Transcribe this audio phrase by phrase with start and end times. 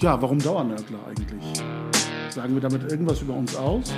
[0.00, 1.62] Ja, warum Dauernörgler eigentlich?
[2.30, 3.92] Sagen wir damit irgendwas über uns aus?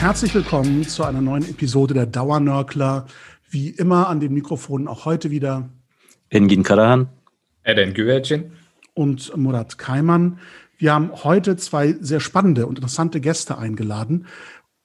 [0.00, 3.06] Herzlich willkommen zu einer neuen Episode der Dauernörkler.
[3.48, 5.70] Wie immer an den Mikrofonen auch heute wieder
[6.32, 7.08] Engin Karahan,
[7.64, 8.52] Eren Güvercin
[8.94, 10.38] und Murat Kaiman.
[10.78, 14.26] Wir haben heute zwei sehr spannende und interessante Gäste eingeladen.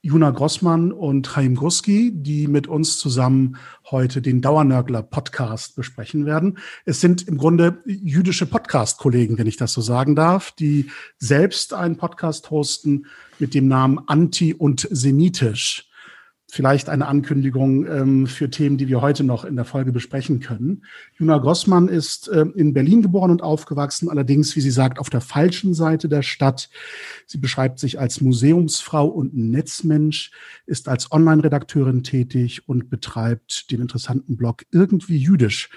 [0.01, 3.57] Juna Grossmann und Chaim Gruski, die mit uns zusammen
[3.91, 6.57] heute den Dauernörgler Podcast besprechen werden.
[6.83, 11.97] Es sind im Grunde jüdische Podcast-Kollegen, wenn ich das so sagen darf, die selbst einen
[11.97, 13.05] Podcast hosten
[13.37, 15.91] mit dem Namen Anti und Semitisch
[16.51, 20.85] vielleicht eine Ankündigung ähm, für Themen, die wir heute noch in der Folge besprechen können.
[21.17, 25.21] Juna Grossmann ist äh, in Berlin geboren und aufgewachsen, allerdings, wie sie sagt, auf der
[25.21, 26.69] falschen Seite der Stadt.
[27.25, 30.31] Sie beschreibt sich als Museumsfrau und Netzmensch,
[30.65, 35.69] ist als Online-Redakteurin tätig und betreibt den interessanten Blog Irgendwie Jüdisch,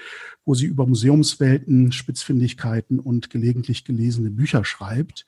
[0.45, 5.27] wo sie über Museumswelten, Spitzfindigkeiten und gelegentlich gelesene Bücher schreibt.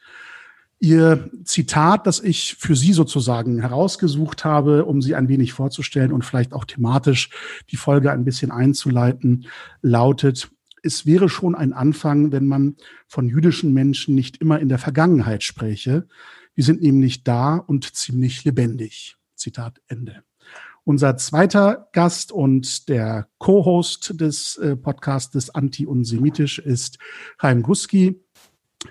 [0.82, 6.24] Ihr Zitat, das ich für Sie sozusagen herausgesucht habe, um Sie ein wenig vorzustellen und
[6.24, 7.28] vielleicht auch thematisch
[7.70, 9.46] die Folge ein bisschen einzuleiten,
[9.82, 10.50] lautet,
[10.82, 15.42] es wäre schon ein Anfang, wenn man von jüdischen Menschen nicht immer in der Vergangenheit
[15.42, 16.08] spräche.
[16.54, 19.16] Wir sind nämlich da und ziemlich lebendig.
[19.36, 20.22] Zitat Ende.
[20.84, 26.98] Unser zweiter Gast und der Co-Host des äh, Podcastes Anti und Semitisch ist
[27.38, 28.24] Chaim Guski.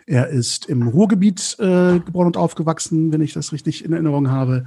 [0.06, 4.66] Er ist im Ruhrgebiet äh, geboren und aufgewachsen, wenn ich das richtig in Erinnerung habe.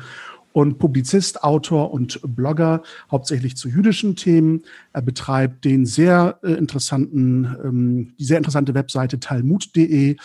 [0.55, 4.64] Und Publizist, Autor und Blogger, hauptsächlich zu jüdischen Themen.
[4.92, 10.17] Er betreibt den sehr äh, interessanten, ähm, die sehr interessante Webseite talmud.de,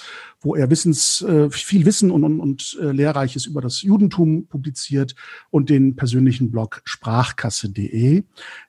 [0.41, 5.15] wo er Wissens, äh, viel Wissen und, und, und äh, Lehrreiches über das Judentum publiziert
[5.49, 8.23] und den persönlichen Blog sprachkasse.de.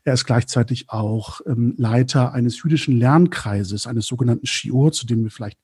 [0.05, 5.33] Er ist gleichzeitig auch ähm, Leiter eines jüdischen Lernkreises, eines sogenannten Shiur, zu dem wir
[5.33, 5.59] vielleicht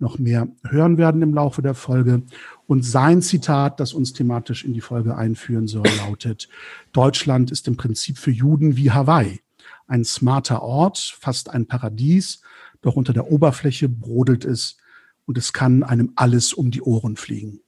[0.00, 2.22] noch mehr hören werden im Laufe der Folge.
[2.66, 6.48] Und sein Zitat, das uns thematisch in die Folge einführen soll, lautet,
[6.92, 9.40] Deutschland ist im Prinzip für Juden wie Hawaii.
[9.86, 12.42] Ein smarter Ort, fast ein Paradies,
[12.80, 14.78] doch unter der Oberfläche brodelt es
[15.26, 17.60] und es kann einem alles um die Ohren fliegen.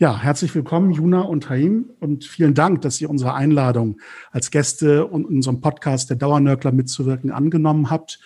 [0.00, 4.00] Ja, herzlich willkommen, Juna und Haim, und vielen Dank, dass ihr unsere Einladung
[4.30, 8.18] als Gäste und unserem Podcast der Dauernörkler mitzuwirken angenommen habt.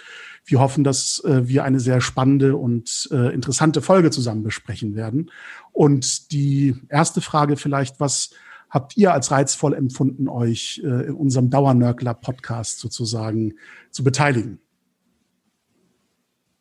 [0.44, 5.30] Wir hoffen, dass äh, wir eine sehr spannende und äh, interessante Folge zusammen besprechen werden.
[5.72, 8.30] Und die erste Frage vielleicht, was
[8.68, 13.54] habt ihr als reizvoll empfunden, euch äh, in unserem Dauernörkler-Podcast sozusagen
[13.90, 14.60] zu beteiligen?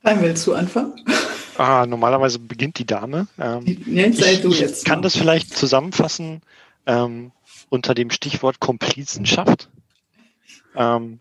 [0.03, 0.93] Dann willst du anfangen?
[1.57, 3.27] Ah, normalerweise beginnt die Dame.
[3.37, 4.79] Ähm, jetzt sei du jetzt.
[4.79, 6.41] Ich kann das vielleicht zusammenfassen
[6.85, 7.31] ähm,
[7.69, 9.69] unter dem Stichwort Komplizenschaft.
[10.75, 11.19] Ähm,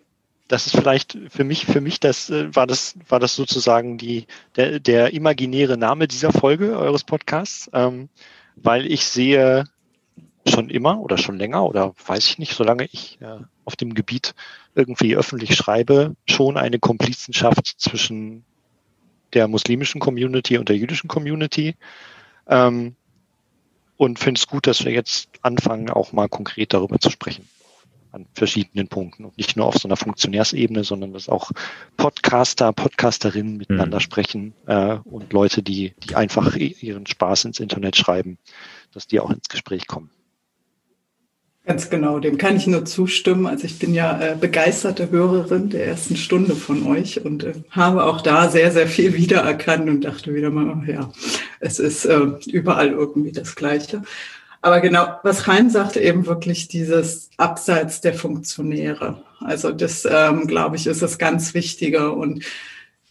[0.53, 4.27] das ist vielleicht für mich, für mich, das äh, war das, war das sozusagen die,
[4.57, 8.11] der, der imaginäre Name dieser Folge eures Podcasts, ähm,
[8.57, 9.65] weil ich sehe
[10.47, 14.35] schon immer oder schon länger oder weiß ich nicht, solange ich äh, auf dem Gebiet
[14.75, 18.45] irgendwie öffentlich schreibe, schon eine Komplizenschaft zwischen
[19.33, 21.77] der muslimischen Community und der jüdischen Community.
[22.47, 22.95] Ähm,
[23.97, 27.49] und finde es gut, dass wir jetzt anfangen, auch mal konkret darüber zu sprechen
[28.13, 31.51] an verschiedenen Punkten und nicht nur auf so einer Funktionärsebene, sondern dass auch
[31.97, 34.03] Podcaster, Podcasterinnen miteinander mhm.
[34.03, 38.39] sprechen äh, und Leute, die, die einfach ihren Spaß ins Internet schreiben,
[38.93, 40.11] dass die auch ins Gespräch kommen.
[41.65, 43.47] Ganz genau, dem kann ich nur zustimmen.
[43.47, 48.03] Also ich bin ja äh, begeisterte Hörerin der ersten Stunde von euch und äh, habe
[48.03, 51.13] auch da sehr, sehr viel wiedererkannt und dachte wieder mal, oh ja,
[51.61, 54.03] es ist äh, überall irgendwie das Gleiche.
[54.63, 59.23] Aber genau, was Reim sagte, eben wirklich dieses Abseits der Funktionäre.
[59.41, 62.13] Also das, ähm, glaube ich, ist das ganz Wichtige.
[62.13, 62.45] Und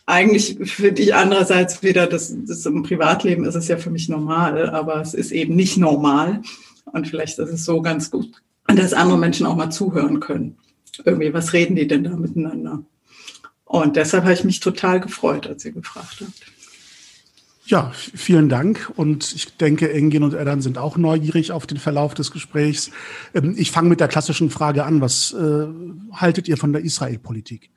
[0.06, 4.70] eigentlich finde ich andererseits wieder, das, das im Privatleben ist es ja für mich normal,
[4.70, 6.42] aber es ist eben nicht normal.
[6.86, 8.32] Und vielleicht ist es so ganz gut,
[8.68, 10.58] dass andere Menschen auch mal zuhören können.
[11.04, 12.84] Irgendwie, was reden die denn da miteinander?
[13.66, 16.61] Und deshalb habe ich mich total gefreut, als ihr gefragt habt.
[17.66, 18.92] Ja, vielen Dank.
[18.96, 22.92] Und ich denke, Engin und Erdan sind auch neugierig auf den Verlauf des Gesprächs.
[23.34, 25.02] Ähm, ich fange mit der klassischen Frage an.
[25.02, 25.68] Was äh,
[26.14, 27.70] haltet ihr von der Israel-Politik?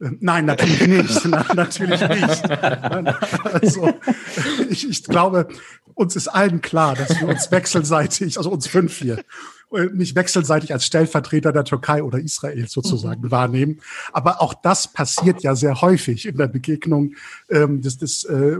[0.00, 1.24] Ähm, nein, natürlich nicht.
[1.26, 2.50] Nein, natürlich nicht.
[2.50, 3.92] Also,
[4.70, 5.48] ich, ich glaube,
[5.94, 9.22] uns ist allen klar, dass wir uns wechselseitig, also uns fünf hier,
[9.92, 13.30] mich wechselseitig als Stellvertreter der Türkei oder Israel sozusagen mhm.
[13.30, 13.80] wahrnehmen.
[14.12, 17.14] Aber auch das passiert ja sehr häufig in der Begegnung
[17.48, 18.58] ähm, des, des äh,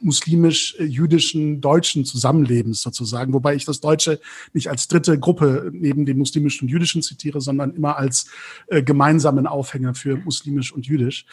[0.00, 4.20] muslimisch-jüdischen deutschen Zusammenlebens sozusagen, wobei ich das Deutsche
[4.52, 8.26] nicht als dritte Gruppe neben dem muslimischen und jüdischen zitiere, sondern immer als
[8.66, 11.24] äh, gemeinsamen Aufhänger für muslimisch und jüdisch.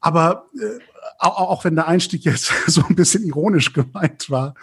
[0.00, 0.80] Aber äh,
[1.18, 4.54] auch, auch wenn der Einstieg jetzt so ein bisschen ironisch gemeint war,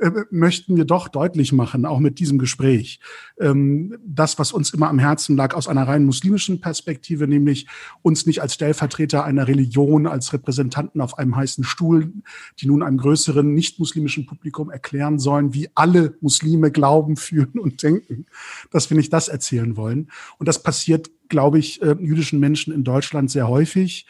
[0.00, 3.00] äh, möchten wir doch deutlich machen, auch mit diesem Gespräch,
[3.38, 7.66] ähm, das, was uns immer am Herzen lag, aus einer rein muslimischen Perspektive, nämlich
[8.00, 12.12] uns nicht als Stellvertreter einer Religion, als Repräsentanten auf einem heißen Stuhl,
[12.60, 18.24] die nun einem größeren nicht-muslimischen Publikum erklären sollen, wie alle Muslime glauben, fühlen und denken,
[18.70, 20.10] dass wir nicht das erzählen wollen.
[20.38, 24.06] Und das passiert, glaube ich, äh, jüdischen Menschen in Deutschland sehr häufig.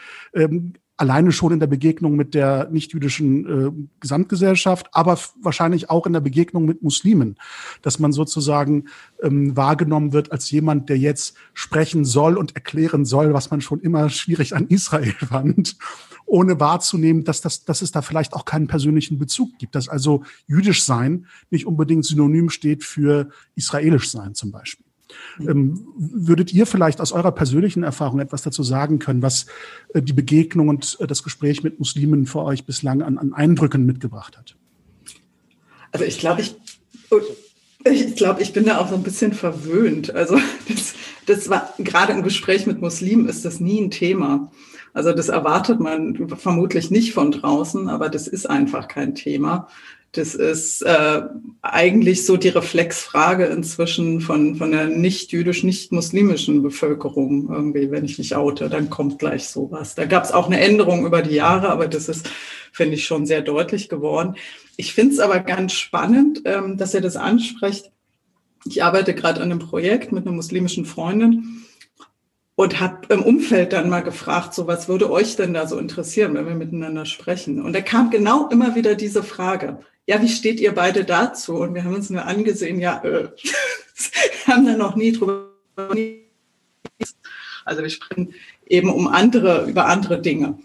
[1.01, 6.21] Alleine schon in der Begegnung mit der nichtjüdischen äh, Gesamtgesellschaft, aber wahrscheinlich auch in der
[6.21, 7.37] Begegnung mit Muslimen,
[7.81, 8.85] dass man sozusagen
[9.23, 13.81] ähm, wahrgenommen wird als jemand, der jetzt sprechen soll und erklären soll, was man schon
[13.81, 15.79] immer schwierig an Israel fand,
[16.27, 20.23] ohne wahrzunehmen, dass, das, dass es da vielleicht auch keinen persönlichen Bezug gibt, dass also
[20.47, 24.90] jüdisch sein nicht unbedingt synonym steht für israelisch sein zum Beispiel.
[25.41, 29.47] Ähm, würdet ihr vielleicht aus eurer persönlichen Erfahrung etwas dazu sagen können, was
[29.95, 33.87] äh, die Begegnung und äh, das Gespräch mit Muslimen für euch bislang an, an Eindrücken
[33.87, 34.57] mitgebracht hat?
[35.93, 36.57] Also ich glaube, ich,
[37.85, 40.15] ich glaube, ich bin da auch so ein bisschen verwöhnt.
[40.15, 40.95] Also das,
[41.27, 44.51] das war gerade im Gespräch mit Muslimen ist das nie ein Thema.
[44.93, 49.69] Also das erwartet man vermutlich nicht von draußen, aber das ist einfach kein Thema.
[50.13, 51.23] Das ist äh,
[51.63, 57.49] eigentlich so die Reflexfrage inzwischen von, von der nicht-jüdisch, nicht-muslimischen Bevölkerung.
[57.49, 59.95] Irgendwie, wenn ich mich oute, dann kommt gleich sowas.
[59.95, 62.29] Da gab es auch eine Änderung über die Jahre, aber das ist,
[62.73, 64.35] finde ich, schon sehr deutlich geworden.
[64.77, 67.93] Ich finde es aber ganz spannend, ähm, dass ihr das ansprecht.
[68.65, 71.67] Ich arbeite gerade an einem Projekt mit einer muslimischen Freundin
[72.57, 76.35] und habe im Umfeld dann mal gefragt, so was würde euch denn da so interessieren,
[76.35, 77.63] wenn wir miteinander sprechen?
[77.63, 79.79] Und da kam genau immer wieder diese Frage
[80.11, 81.55] ja, wie steht ihr beide dazu?
[81.55, 83.29] Und wir haben uns nur angesehen, ja, äh,
[84.49, 85.51] haben da noch nie drüber.
[87.65, 88.35] Also wir sprechen
[88.67, 90.59] eben um andere, über andere Dinge,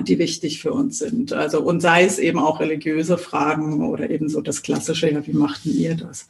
[0.00, 1.34] die wichtig für uns sind.
[1.34, 5.34] Also und sei es eben auch religiöse Fragen oder eben so das Klassische, ja, wie
[5.34, 6.26] machten ihr das?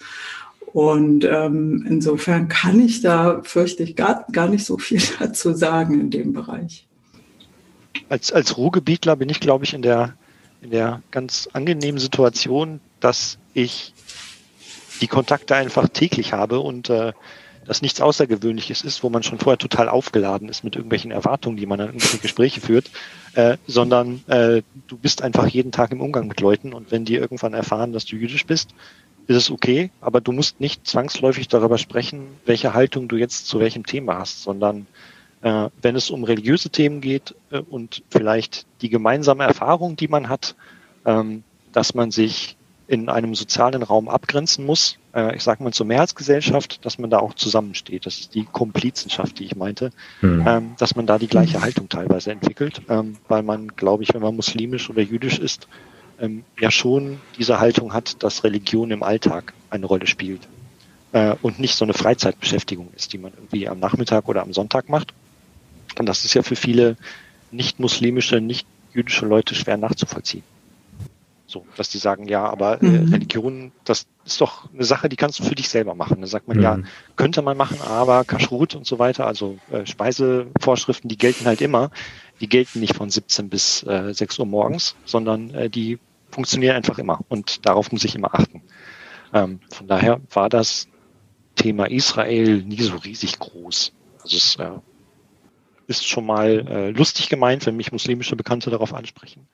[0.73, 6.01] Und ähm, insofern kann ich da, fürchte ich, gar, gar nicht so viel dazu sagen
[6.01, 6.89] in dem Bereich.
[8.09, 10.17] Als, als Ruhrgebietler bin ich, glaube ich, in der
[10.63, 13.95] in der ganz angenehmen Situation, dass ich
[15.01, 17.13] die Kontakte einfach täglich habe und äh,
[17.67, 21.67] das nichts Außergewöhnliches ist, wo man schon vorher total aufgeladen ist mit irgendwelchen Erwartungen, die
[21.67, 22.91] man an irgendwelche Gespräche führt,
[23.35, 27.15] äh, sondern äh, du bist einfach jeden Tag im Umgang mit Leuten und wenn die
[27.15, 28.71] irgendwann erfahren, dass du jüdisch bist,
[29.27, 33.61] ist es okay, aber du musst nicht zwangsläufig darüber sprechen, welche Haltung du jetzt zu
[33.61, 34.87] welchem Thema hast, sondern
[35.43, 40.55] wenn es um religiöse Themen geht äh, und vielleicht die gemeinsame Erfahrung, die man hat,
[41.07, 41.43] ähm,
[41.73, 42.57] dass man sich
[42.89, 47.21] in einem sozialen Raum abgrenzen muss, äh, ich sage mal zur Mehrheitsgesellschaft, dass man da
[47.21, 48.05] auch zusammensteht.
[48.05, 50.45] Das ist die Komplizenschaft, die ich meinte, mhm.
[50.47, 54.23] ähm, dass man da die gleiche Haltung teilweise entwickelt, ähm, weil man, glaube ich, wenn
[54.23, 55.69] man muslimisch oder jüdisch ist,
[56.59, 60.43] ja schon diese Haltung hat, dass Religion im Alltag eine Rolle spielt
[61.13, 64.91] äh, und nicht so eine Freizeitbeschäftigung ist, die man irgendwie am Nachmittag oder am Sonntag
[64.91, 65.15] macht,
[65.99, 66.97] und das ist ja für viele
[67.51, 70.43] nicht-muslimische, nicht-jüdische Leute schwer nachzuvollziehen.
[71.47, 73.13] So, dass die sagen, ja, aber äh, mhm.
[73.13, 76.21] Religion, das ist doch eine Sache, die kannst du für dich selber machen.
[76.21, 76.63] Da sagt man, mhm.
[76.63, 76.79] ja,
[77.17, 81.91] könnte man machen, aber Kashrut und so weiter, also äh, Speisevorschriften, die gelten halt immer.
[82.41, 85.99] Die gelten nicht von 17 bis äh, 6 Uhr morgens, sondern äh, die
[86.31, 87.19] funktionieren einfach immer.
[87.29, 88.63] Und darauf muss ich immer achten.
[89.35, 90.87] Ähm, von daher war das
[91.57, 93.93] Thema Israel nie so riesig groß.
[94.23, 94.71] Also es äh,
[95.91, 99.49] ist schon mal äh, lustig gemeint, wenn mich muslimische Bekannte darauf ansprechen.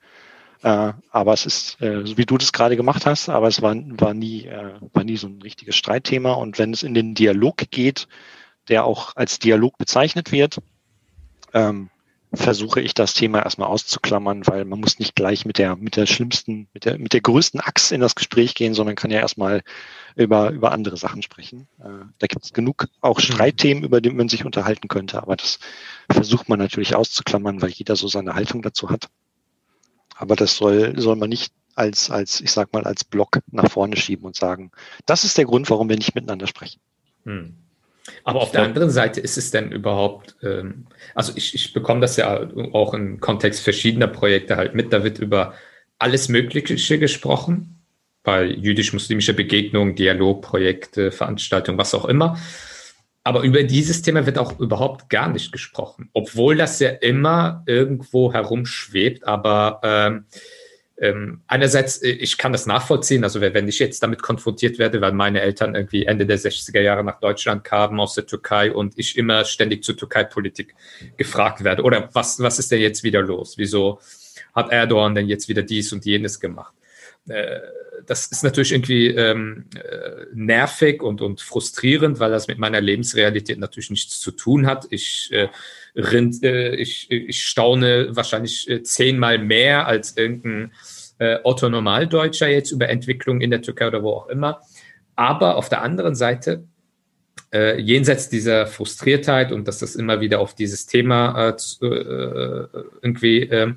[0.63, 3.75] Äh, aber es ist, äh, so wie du das gerade gemacht hast, aber es war,
[3.75, 6.33] war, nie, äh, war nie so ein richtiges Streitthema.
[6.33, 8.07] Und wenn es in den Dialog geht,
[8.69, 10.59] der auch als Dialog bezeichnet wird,
[11.53, 11.89] ähm,
[12.33, 16.05] versuche ich das Thema erstmal auszuklammern, weil man muss nicht gleich mit der, mit der
[16.05, 19.61] schlimmsten, mit der, mit der größten Axt in das Gespräch gehen, sondern kann ja erstmal
[20.15, 21.67] über, über andere Sachen sprechen.
[21.79, 23.21] Äh, da gibt es genug auch mhm.
[23.21, 25.59] Streitthemen, über die man sich unterhalten könnte, aber das
[26.09, 29.09] versucht man natürlich auszuklammern, weil jeder so seine Haltung dazu hat.
[30.15, 33.97] Aber das soll, soll man nicht als, als, ich sag mal, als Block nach vorne
[33.97, 34.71] schieben und sagen,
[35.05, 36.79] das ist der Grund, warum wir nicht miteinander sprechen.
[37.25, 37.55] Hm.
[38.23, 42.15] Aber auf der anderen Seite ist es denn überhaupt, ähm, also ich, ich bekomme das
[42.15, 45.53] ja auch im Kontext verschiedener Projekte halt mit, da wird über
[45.99, 47.77] alles Mögliche gesprochen,
[48.23, 52.37] bei jüdisch-muslimischer Begegnung, Dialogprojekte, Veranstaltungen, was auch immer.
[53.27, 58.31] Aber über dieses Thema wird auch überhaupt gar nicht gesprochen, obwohl das ja immer irgendwo
[58.31, 59.27] herumschwebt.
[59.27, 60.23] Aber ähm,
[60.97, 65.11] ähm, einerseits, äh, ich kann das nachvollziehen, also wenn ich jetzt damit konfrontiert werde, weil
[65.11, 69.17] meine Eltern irgendwie Ende der 60er Jahre nach Deutschland kamen aus der Türkei und ich
[69.17, 70.73] immer ständig zur Türkei-Politik
[71.17, 73.57] gefragt werde, oder was, was ist denn jetzt wieder los?
[73.57, 73.99] Wieso
[74.55, 76.73] hat Erdogan denn jetzt wieder dies und jenes gemacht?
[77.27, 77.59] Äh,
[78.05, 83.59] das ist natürlich irgendwie ähm, äh, nervig und, und frustrierend, weil das mit meiner Lebensrealität
[83.59, 84.87] natürlich nichts zu tun hat.
[84.91, 85.49] Ich, äh,
[85.95, 90.71] rind, äh, ich, ich staune wahrscheinlich äh, zehnmal mehr als irgendein
[91.19, 94.61] äh, Otto Normaldeutscher jetzt über Entwicklung in der Türkei oder wo auch immer.
[95.15, 96.63] Aber auf der anderen Seite,
[97.53, 101.55] äh, jenseits dieser Frustriertheit und dass das immer wieder auf dieses Thema äh,
[103.01, 103.73] irgendwie äh,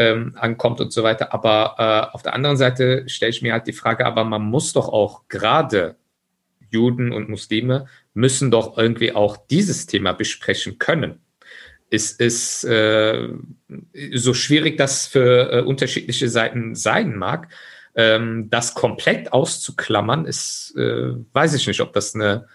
[0.00, 1.34] ähm, ankommt und so weiter.
[1.34, 4.72] Aber äh, auf der anderen Seite stelle ich mir halt die Frage, aber man muss
[4.72, 5.96] doch auch gerade
[6.70, 11.20] Juden und Muslime müssen doch irgendwie auch dieses Thema besprechen können.
[11.90, 13.28] Es ist äh,
[14.14, 17.48] so schwierig das für äh, unterschiedliche Seiten sein mag.
[17.94, 22.46] Ähm, das komplett auszuklammern, ist, äh, weiß ich nicht, ob das eine,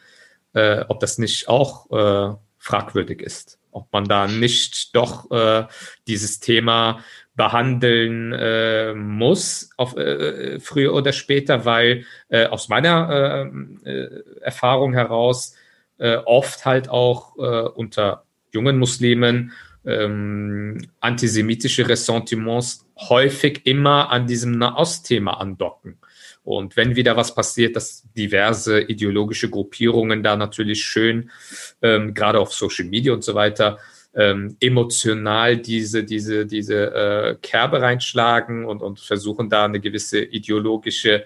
[0.54, 3.60] äh, ob das nicht auch äh, fragwürdig ist.
[3.72, 5.66] Ob man da nicht doch äh,
[6.08, 7.04] dieses Thema
[7.36, 13.50] behandeln äh, muss, auf, äh, früher oder später, weil äh, aus meiner
[13.86, 15.56] äh, äh, Erfahrung heraus
[15.98, 19.52] äh, oft halt auch äh, unter jungen Muslimen
[19.86, 25.98] ähm, antisemitische Ressentiments häufig immer an diesem Nahost-Thema andocken.
[26.44, 31.32] Und wenn wieder was passiert, dass diverse ideologische Gruppierungen da natürlich schön,
[31.82, 33.80] ähm, gerade auf Social Media und so weiter,
[34.16, 41.26] ähm, emotional diese, diese, diese äh, Kerbe reinschlagen und, und versuchen da eine gewisse ideologische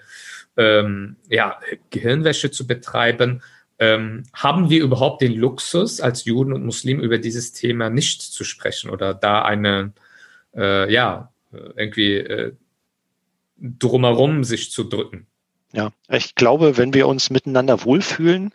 [0.56, 1.58] ähm, ja,
[1.90, 3.42] Gehirnwäsche zu betreiben.
[3.78, 8.44] Ähm, haben wir überhaupt den Luxus, als Juden und Muslimen über dieses Thema nicht zu
[8.44, 9.92] sprechen oder da eine,
[10.54, 12.52] äh, ja, irgendwie äh,
[13.56, 15.26] drumherum sich zu drücken?
[15.72, 18.52] Ja, ich glaube, wenn wir uns miteinander wohlfühlen,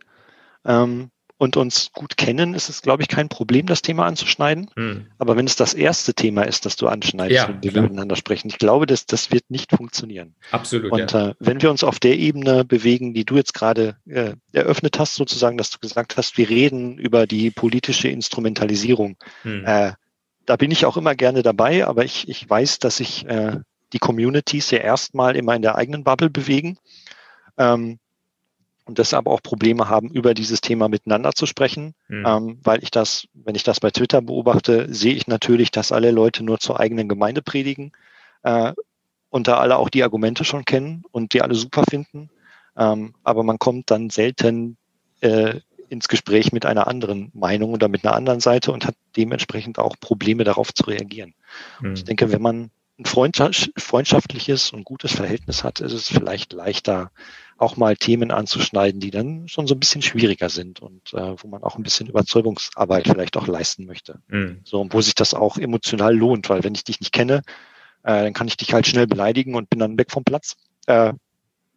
[0.65, 4.70] ähm, und uns gut kennen, ist es, glaube ich, kein Problem, das Thema anzuschneiden.
[4.75, 5.08] Hm.
[5.18, 8.48] Aber wenn es das erste Thema ist, das du anschneidest, ja, wenn wir miteinander sprechen,
[8.48, 10.36] ich glaube, dass das wird nicht funktionieren.
[10.51, 10.92] Absolut.
[10.92, 11.30] Und ja.
[11.30, 15.15] äh, wenn wir uns auf der Ebene bewegen, die du jetzt gerade äh, eröffnet hast,
[15.15, 19.18] sozusagen, dass du gesagt hast, wir reden über die politische Instrumentalisierung.
[19.42, 19.65] Hm.
[19.65, 19.92] Äh,
[20.46, 23.58] da bin ich auch immer gerne dabei, aber ich, ich weiß, dass sich äh,
[23.92, 26.77] die Communities ja erstmal immer in der eigenen Bubble bewegen.
[27.58, 28.00] Ähm,
[28.86, 32.25] und deshalb auch Probleme haben, über dieses Thema miteinander zu sprechen, mhm.
[32.25, 36.12] ähm, weil ich das, wenn ich das bei Twitter beobachte, sehe ich natürlich, dass alle
[36.12, 37.92] Leute nur zur eigenen Gemeinde predigen
[38.44, 38.74] äh,
[39.30, 42.30] und da alle auch die Argumente schon kennen und die alle super finden,
[42.77, 44.77] ähm, aber man kommt dann selten
[45.22, 49.80] äh, ins Gespräch mit einer anderen Meinung oder mit einer anderen Seite und hat dementsprechend
[49.80, 51.34] auch Probleme darauf zu reagieren.
[51.82, 51.94] Mhm.
[51.94, 57.11] Ich denke, wenn man ein freundschaftliches und gutes Verhältnis hat, ist es vielleicht leichter,
[57.57, 61.47] auch mal Themen anzuschneiden, die dann schon so ein bisschen schwieriger sind und äh, wo
[61.47, 64.19] man auch ein bisschen Überzeugungsarbeit vielleicht auch leisten möchte.
[64.27, 64.61] Mhm.
[64.63, 67.41] So, und wo sich das auch emotional lohnt, weil wenn ich dich nicht kenne,
[68.03, 70.57] äh, dann kann ich dich halt schnell beleidigen und bin dann weg vom Platz.
[70.85, 71.13] Äh,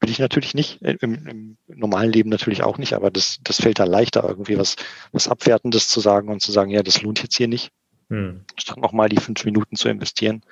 [0.01, 3.61] will ich natürlich nicht, äh, im, im normalen Leben natürlich auch nicht, aber das, das
[3.61, 4.77] fällt da leichter, irgendwie was,
[5.13, 7.71] was Abwertendes zu sagen und zu sagen, ja, das lohnt jetzt hier nicht,
[8.09, 8.45] mhm.
[8.57, 10.43] statt nochmal die fünf Minuten zu investieren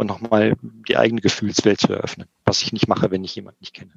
[0.00, 0.54] und nochmal
[0.88, 3.92] die eigene Gefühlswelt zu eröffnen, was ich nicht mache, wenn ich jemanden nicht kenne.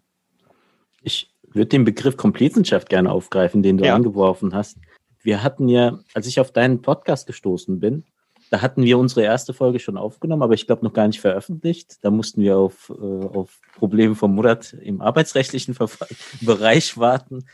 [1.02, 3.96] Ich würde den Begriff Komplizenschaft gerne aufgreifen, den du ja.
[3.96, 4.80] angeworfen hast.
[5.22, 8.04] Wir hatten ja, als ich auf deinen Podcast gestoßen bin,
[8.50, 12.04] da hatten wir unsere erste Folge schon aufgenommen, aber ich glaube noch gar nicht veröffentlicht.
[12.04, 17.46] Da mussten wir auf, äh, auf Probleme vom Murat im arbeitsrechtlichen Verfahren, Bereich warten.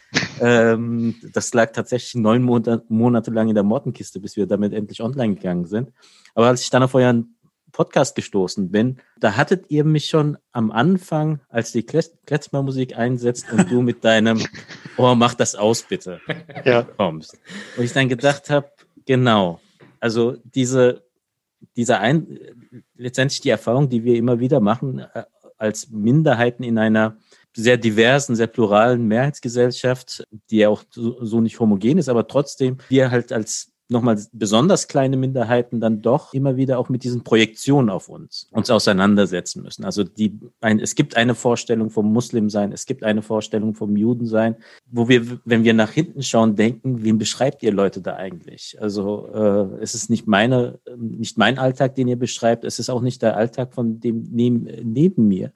[0.41, 5.01] Ähm, das lag tatsächlich neun Monate, Monate lang in der Mortenkiste, bis wir damit endlich
[5.01, 5.94] online gegangen sind.
[6.34, 7.36] Aber als ich dann auf euren
[7.71, 13.69] Podcast gestoßen bin, da hattet ihr mich schon am Anfang, als die Kletzmer-Musik einsetzt und
[13.71, 14.43] du mit deinem
[14.97, 16.19] Oh, mach das aus, bitte,
[16.65, 16.83] ja.
[16.83, 17.39] kommst.
[17.77, 18.69] Und ich dann gedacht habe,
[19.05, 19.61] genau,
[20.01, 21.03] also diese,
[21.77, 22.38] diese ein,
[22.95, 25.23] letztendlich die Erfahrung, die wir immer wieder machen, äh,
[25.57, 27.17] als Minderheiten in einer
[27.55, 32.77] sehr diversen, sehr pluralen Mehrheitsgesellschaft, die ja auch so, so nicht homogen ist, aber trotzdem
[32.89, 37.89] wir halt als nochmal besonders kleine Minderheiten dann doch immer wieder auch mit diesen Projektionen
[37.89, 39.84] auf uns uns auseinandersetzen müssen.
[39.84, 44.55] Also die, ein, es gibt eine Vorstellung vom Muslimsein, es gibt eine Vorstellung vom Judensein,
[44.86, 48.77] wo wir, wenn wir nach hinten schauen, denken, wen beschreibt ihr Leute da eigentlich?
[48.79, 53.01] Also äh, es ist nicht meine, nicht mein Alltag, den ihr beschreibt, es ist auch
[53.01, 55.51] nicht der Alltag von dem neben, neben mir.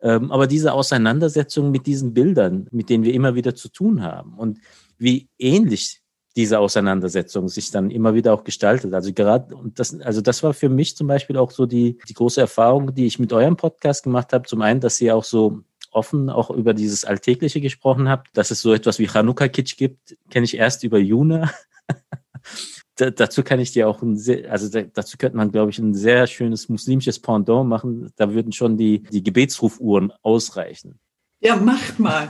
[0.00, 4.34] Ähm, aber diese Auseinandersetzung mit diesen Bildern, mit denen wir immer wieder zu tun haben
[4.34, 4.60] und
[4.98, 6.02] wie ähnlich
[6.36, 8.92] diese Auseinandersetzung sich dann immer wieder auch gestaltet.
[8.92, 12.14] Also gerade, und das, also das war für mich zum Beispiel auch so die, die
[12.14, 14.46] große Erfahrung, die ich mit eurem Podcast gemacht habe.
[14.46, 18.60] Zum einen, dass ihr auch so offen auch über dieses Alltägliche gesprochen habt, dass es
[18.60, 21.50] so etwas wie Chanukka-Kitsch gibt, kenne ich erst über Juna.
[22.96, 25.78] da, dazu kann ich dir auch ein sehr, also da, dazu könnte man, glaube ich,
[25.78, 28.12] ein sehr schönes muslimisches Pendant machen.
[28.16, 30.98] Da würden schon die, die Gebetsrufuhren ausreichen.
[31.40, 32.28] Ja, macht mal.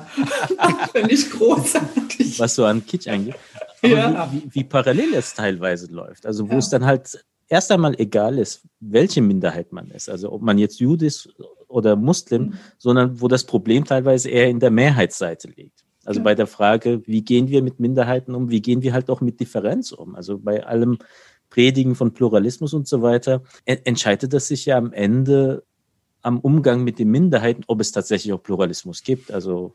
[0.93, 2.39] Finde ich großartig.
[2.39, 3.37] Was so an Kitsch angeht.
[3.90, 4.31] Ja.
[4.33, 6.26] wie, wie, wie, parallel es teilweise läuft.
[6.26, 6.59] Also wo ja.
[6.59, 10.09] es dann halt erst einmal egal ist, welche Minderheit man ist.
[10.09, 11.28] Also ob man jetzt Jude ist
[11.69, 12.55] oder Muslim, mhm.
[12.78, 15.85] sondern wo das Problem teilweise eher in der Mehrheitsseite liegt.
[16.05, 16.25] Also ja.
[16.25, 19.40] bei der Frage, wie gehen wir mit Minderheiten um, wie gehen wir halt auch mit
[19.40, 20.14] Differenz um?
[20.14, 20.99] Also bei allem
[21.50, 25.64] Predigen von Pluralismus und so weiter, entscheidet das sich ja am Ende
[26.23, 29.31] am Umgang mit den Minderheiten, ob es tatsächlich auch Pluralismus gibt.
[29.31, 29.75] Also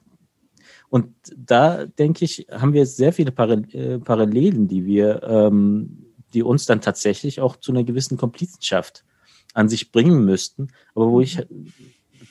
[0.92, 6.66] und da denke ich, haben wir sehr viele äh, Parallelen, die wir, ähm, die uns
[6.66, 9.06] dann tatsächlich auch zu einer gewissen Komplizenschaft
[9.54, 11.48] an sich bringen müssten, aber wo ich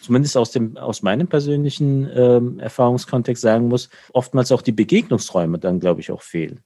[0.02, 5.81] zumindest aus dem aus meinem persönlichen ähm, Erfahrungskontext sagen muss, oftmals auch die Begegnungsräume dann,
[5.81, 6.61] glaube ich, auch fehlen.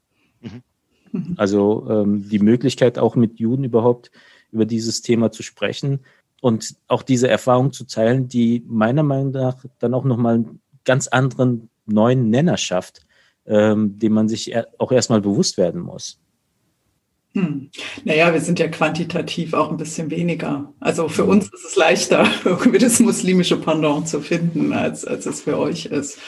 [1.12, 1.34] Mhm.
[1.36, 4.10] Also ähm, die Möglichkeit auch mit Juden überhaupt
[4.50, 6.00] über dieses Thema zu sprechen
[6.40, 11.06] und auch diese Erfahrung zu teilen, die meiner Meinung nach dann auch nochmal einen ganz
[11.06, 13.00] anderen neuen Nenner schafft,
[13.46, 16.20] ähm, dem man sich auch erstmal bewusst werden muss.
[17.34, 17.70] Hm.
[18.04, 20.72] Naja, wir sind ja quantitativ auch ein bisschen weniger.
[20.78, 25.42] Also für uns ist es leichter, irgendwie das muslimische Pendant zu finden, als, als es
[25.42, 26.18] für euch ist.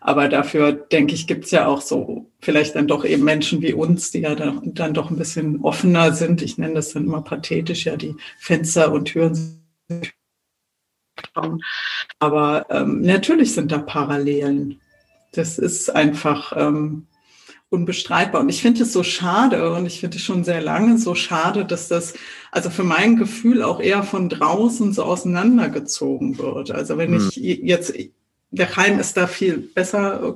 [0.00, 3.74] Aber dafür, denke ich, gibt es ja auch so vielleicht dann doch eben Menschen wie
[3.74, 6.40] uns, die ja dann, dann doch ein bisschen offener sind.
[6.40, 10.12] Ich nenne das dann immer pathetisch, ja, die Fenster und Türen sind
[12.20, 14.80] aber ähm, natürlich sind da Parallelen.
[15.32, 17.06] Das ist einfach ähm,
[17.70, 18.40] unbestreitbar.
[18.40, 21.64] Und ich finde es so schade und ich finde es schon sehr lange so schade,
[21.64, 22.14] dass das
[22.50, 26.70] also für mein Gefühl auch eher von draußen so auseinandergezogen wird.
[26.70, 27.30] Also wenn hm.
[27.30, 27.92] ich jetzt,
[28.50, 30.34] der Heim ist da viel besser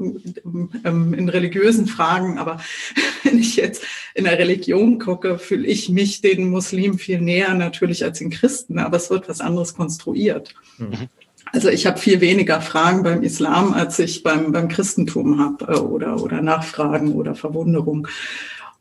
[0.84, 2.60] ähm, in religiösen Fragen, aber
[3.22, 3.82] wenn ich jetzt
[4.14, 8.78] in der Religion gucke, fühle ich mich den Muslimen viel näher natürlich als den Christen,
[8.78, 10.54] aber es wird was anderes konstruiert.
[10.76, 11.08] Mhm.
[11.52, 15.78] Also ich habe viel weniger Fragen beim Islam, als ich beim, beim Christentum habe äh,
[15.78, 18.08] oder, oder Nachfragen oder Verwunderung.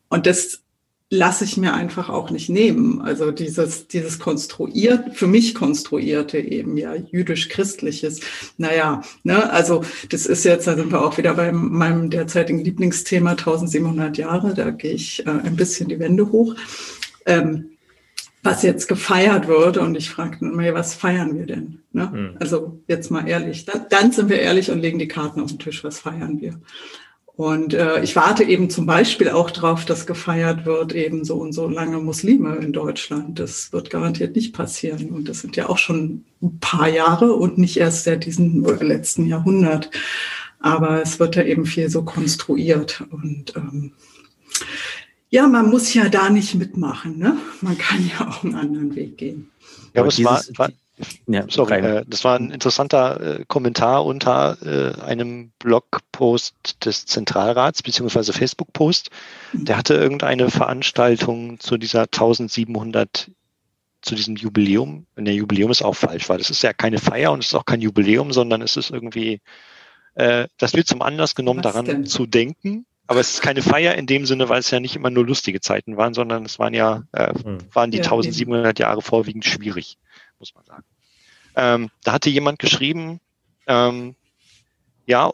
[0.07, 0.61] Und das
[1.09, 3.01] lasse ich mir einfach auch nicht nehmen.
[3.01, 8.21] Also dieses, dieses konstruiert, für mich konstruierte eben ja jüdisch-christliches.
[8.57, 13.31] Naja, ne, also das ist jetzt, da sind wir auch wieder bei meinem derzeitigen Lieblingsthema
[13.31, 16.55] 1700 Jahre, da gehe ich äh, ein bisschen die Wände hoch.
[17.25, 17.70] Ähm,
[18.43, 19.77] was jetzt gefeiert wird.
[19.77, 21.79] Und ich fragte mir, was feiern wir denn?
[21.91, 22.11] Ne?
[22.13, 22.37] Mhm.
[22.39, 25.59] Also jetzt mal ehrlich, dann, dann, sind wir ehrlich und legen die Karten auf den
[25.59, 26.59] Tisch, was feiern wir?
[27.35, 31.53] Und äh, ich warte eben zum Beispiel auch darauf, dass gefeiert wird, eben so und
[31.53, 33.39] so lange Muslime in Deutschland.
[33.39, 35.09] Das wird garantiert nicht passieren.
[35.09, 39.25] Und das sind ja auch schon ein paar Jahre und nicht erst seit diesem letzten
[39.25, 39.89] Jahrhundert.
[40.59, 43.03] Aber es wird ja eben viel so konstruiert.
[43.09, 43.93] Und ähm,
[45.31, 47.17] ja, man muss ja da nicht mitmachen.
[47.17, 47.37] Ne?
[47.61, 49.49] Man kann ja auch einen anderen Weg gehen.
[49.93, 50.69] Ja, aber es war, war
[51.25, 57.81] ja, sorry, äh, das war ein interessanter äh, Kommentar unter äh, einem Blogpost des Zentralrats
[57.81, 59.09] beziehungsweise Facebook-Post.
[59.53, 59.65] Mhm.
[59.65, 63.31] Der hatte irgendeine Veranstaltung zu dieser 1700
[64.01, 65.05] zu diesem Jubiläum.
[65.15, 67.55] Und der Jubiläum ist auch falsch, weil das ist ja keine Feier und es ist
[67.55, 69.41] auch kein Jubiläum, sondern es ist irgendwie,
[70.15, 72.05] äh, das wird zum Anlass genommen, Was daran denn?
[72.05, 75.09] zu denken, aber es ist keine Feier in dem Sinne, weil es ja nicht immer
[75.09, 77.57] nur lustige Zeiten waren, sondern es waren ja, äh, hm.
[77.73, 79.97] waren die ja, 1700 Jahre vorwiegend schwierig,
[80.39, 80.83] muss man sagen.
[81.55, 83.19] Ähm, da hatte jemand geschrieben,
[83.67, 84.15] ähm,
[85.05, 85.31] ja,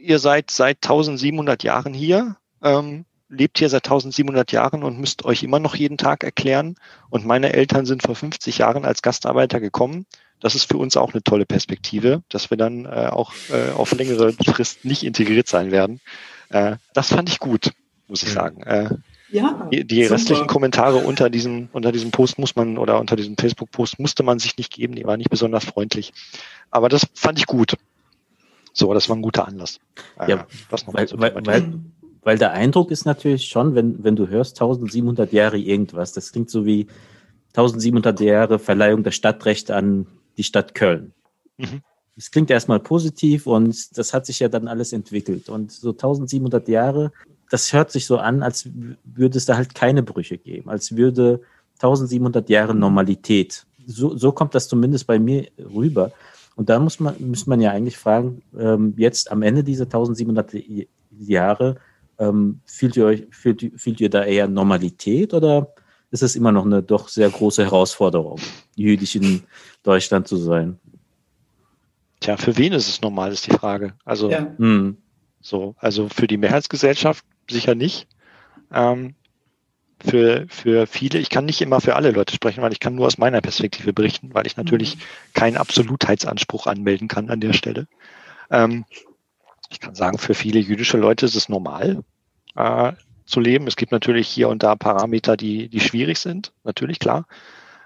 [0.00, 5.42] ihr seid seit 1700 Jahren hier, ähm, lebt hier seit 1700 Jahren und müsst euch
[5.42, 6.76] immer noch jeden Tag erklären.
[7.10, 10.06] Und meine Eltern sind vor 50 Jahren als Gastarbeiter gekommen.
[10.40, 13.92] Das ist für uns auch eine tolle Perspektive, dass wir dann äh, auch äh, auf
[13.92, 16.00] längere Frist nicht integriert sein werden.
[16.52, 17.72] Äh, das fand ich gut,
[18.08, 18.62] muss ich sagen.
[18.62, 18.90] Äh,
[19.30, 23.36] ja, die, die restlichen Kommentare unter diesem, unter diesem Post muss man oder unter diesem
[23.38, 26.12] Facebook-Post musste man sich nicht geben, die waren nicht besonders freundlich.
[26.70, 27.74] Aber das fand ich gut.
[28.74, 29.80] So, das war ein guter Anlass.
[30.18, 31.80] Äh, ja, das weil, weil, weil,
[32.22, 36.50] weil, der Eindruck ist natürlich schon, wenn, wenn du hörst 1700 Jahre irgendwas, das klingt
[36.50, 36.86] so wie
[37.54, 41.14] 1700 Jahre Verleihung der Stadtrechte an die Stadt Köln.
[41.56, 41.82] Mhm
[42.16, 45.48] es klingt erstmal positiv und das hat sich ja dann alles entwickelt.
[45.48, 47.12] Und so 1700 Jahre,
[47.50, 48.68] das hört sich so an, als
[49.04, 51.40] würde es da halt keine Brüche geben, als würde
[51.74, 53.66] 1700 Jahre Normalität.
[53.86, 56.12] So, so kommt das zumindest bei mir rüber.
[56.54, 60.52] Und da muss man, muss man ja eigentlich fragen, ähm, jetzt am Ende dieser 1700
[61.18, 61.76] Jahre,
[62.18, 65.74] ähm, fühlt, ihr euch, fühlt, fühlt ihr da eher Normalität oder
[66.10, 68.38] ist es immer noch eine doch sehr große Herausforderung,
[68.76, 69.42] jüdisch in
[69.82, 70.78] Deutschland zu sein?
[72.22, 73.94] Tja, für wen ist es normal, ist die Frage.
[74.04, 74.46] Also, ja.
[74.56, 74.96] Hm.
[75.40, 78.06] so, also für die Mehrheitsgesellschaft sicher nicht.
[78.72, 79.16] Ähm,
[79.98, 83.06] für, für viele, ich kann nicht immer für alle Leute sprechen, weil ich kann nur
[83.06, 85.00] aus meiner Perspektive berichten, weil ich natürlich mhm.
[85.34, 87.88] keinen Absolutheitsanspruch anmelden kann an der Stelle.
[88.50, 88.84] Ähm,
[89.70, 92.04] ich kann sagen, für viele jüdische Leute ist es normal
[92.54, 92.92] äh,
[93.26, 93.66] zu leben.
[93.66, 97.26] Es gibt natürlich hier und da Parameter, die, die schwierig sind, natürlich klar.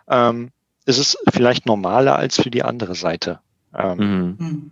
[0.09, 0.51] Ähm,
[0.85, 3.40] es ist vielleicht normaler als für die andere Seite.
[3.77, 4.71] Ähm, mhm.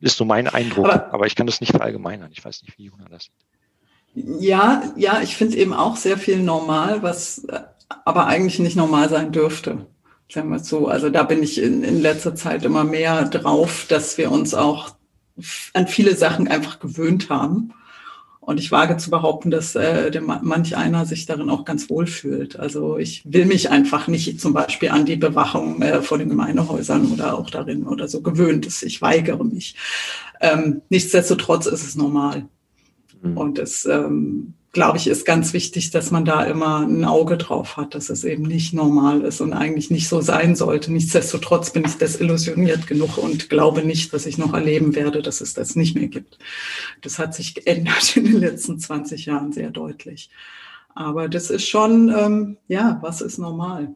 [0.00, 2.30] Ist nur mein Eindruck, aber, aber, ich kann das nicht verallgemeinern.
[2.32, 4.40] Ich weiß nicht, wie Juna das sieht.
[4.40, 7.60] Ja, ja, ich finde eben auch sehr viel normal, was äh,
[8.04, 9.86] aber eigentlich nicht normal sein dürfte.
[10.30, 10.88] Sagen wir so.
[10.88, 14.94] Also da bin ich in, in letzter Zeit immer mehr drauf, dass wir uns auch
[15.72, 17.72] an viele Sachen einfach gewöhnt haben.
[18.48, 22.06] Und ich wage zu behaupten, dass äh, der, manch einer sich darin auch ganz wohl
[22.06, 22.58] fühlt.
[22.58, 27.12] Also ich will mich einfach nicht zum Beispiel an die Bewachung äh, vor den Gemeindehäusern
[27.12, 28.66] oder auch darin oder so gewöhnt.
[28.82, 29.76] Ich weigere mich.
[30.40, 32.48] Ähm, nichtsdestotrotz ist es normal.
[33.20, 33.36] Mhm.
[33.36, 37.76] Und es, ähm, glaube ich, ist ganz wichtig, dass man da immer ein Auge drauf
[37.76, 40.92] hat, dass es eben nicht normal ist und eigentlich nicht so sein sollte.
[40.92, 45.54] Nichtsdestotrotz bin ich desillusioniert genug und glaube nicht, dass ich noch erleben werde, dass es
[45.54, 46.38] das nicht mehr gibt.
[47.00, 50.30] Das hat sich geändert in den letzten 20 Jahren sehr deutlich.
[50.94, 53.94] Aber das ist schon, ähm, ja, was ist normal?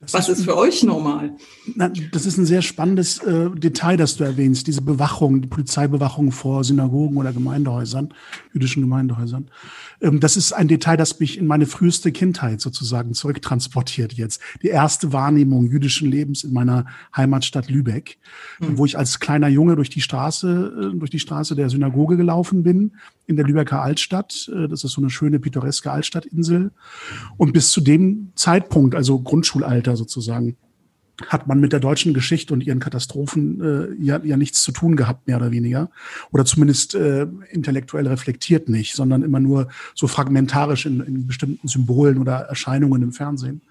[0.00, 1.36] Das Was ist, ist für euch normal?
[1.74, 6.30] Na, das ist ein sehr spannendes äh, Detail, das du erwähnst, diese Bewachung, die Polizeibewachung
[6.30, 8.14] vor Synagogen oder Gemeindehäusern,
[8.52, 9.50] jüdischen Gemeindehäusern.
[10.00, 14.40] Ähm, das ist ein Detail, das mich in meine früheste Kindheit sozusagen zurücktransportiert jetzt.
[14.62, 18.18] Die erste Wahrnehmung jüdischen Lebens in meiner Heimatstadt Lübeck,
[18.60, 18.78] mhm.
[18.78, 22.62] wo ich als kleiner Junge durch die Straße, äh, durch die Straße der Synagoge gelaufen
[22.62, 22.92] bin
[23.26, 24.50] in der Lübecker Altstadt.
[24.54, 26.70] Äh, das ist so eine schöne pittoreske Altstadtinsel.
[27.36, 30.56] Und bis zu dem Zeitpunkt, also Grundschulalter sozusagen,
[31.26, 34.96] hat man mit der deutschen Geschichte und ihren Katastrophen äh, ja, ja nichts zu tun
[34.96, 35.90] gehabt, mehr oder weniger.
[36.30, 42.18] Oder zumindest äh, intellektuell reflektiert nicht, sondern immer nur so fragmentarisch in, in bestimmten Symbolen
[42.18, 43.62] oder Erscheinungen im Fernsehen.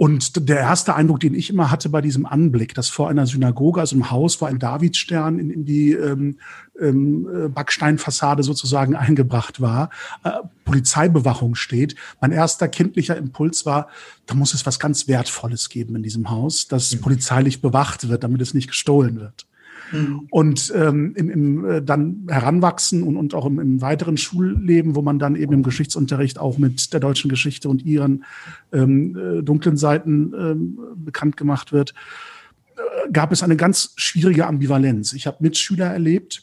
[0.00, 3.80] Und der erste Eindruck, den ich immer hatte bei diesem Anblick, dass vor einer Synagoge,
[3.80, 6.38] also im Haus, wo ein Davidstern in, in die ähm,
[6.80, 9.90] ähm, äh, Backsteinfassade sozusagen eingebracht war,
[10.24, 10.30] äh,
[10.64, 11.96] Polizeibewachung steht.
[12.18, 13.88] Mein erster kindlicher Impuls war,
[14.24, 17.02] da muss es was ganz Wertvolles geben in diesem Haus, das mhm.
[17.02, 19.44] polizeilich bewacht wird, damit es nicht gestohlen wird.
[19.92, 20.26] Mhm.
[20.30, 25.02] Und ähm, im, im äh, dann Heranwachsen und, und auch im, im, weiteren Schulleben, wo
[25.02, 28.24] man dann eben im Geschichtsunterricht auch mit der deutschen Geschichte und ihren
[28.72, 31.94] ähm, äh, dunklen Seiten ähm, bekannt gemacht wird,
[32.76, 35.12] äh, gab es eine ganz schwierige Ambivalenz.
[35.12, 36.42] Ich habe Mitschüler erlebt,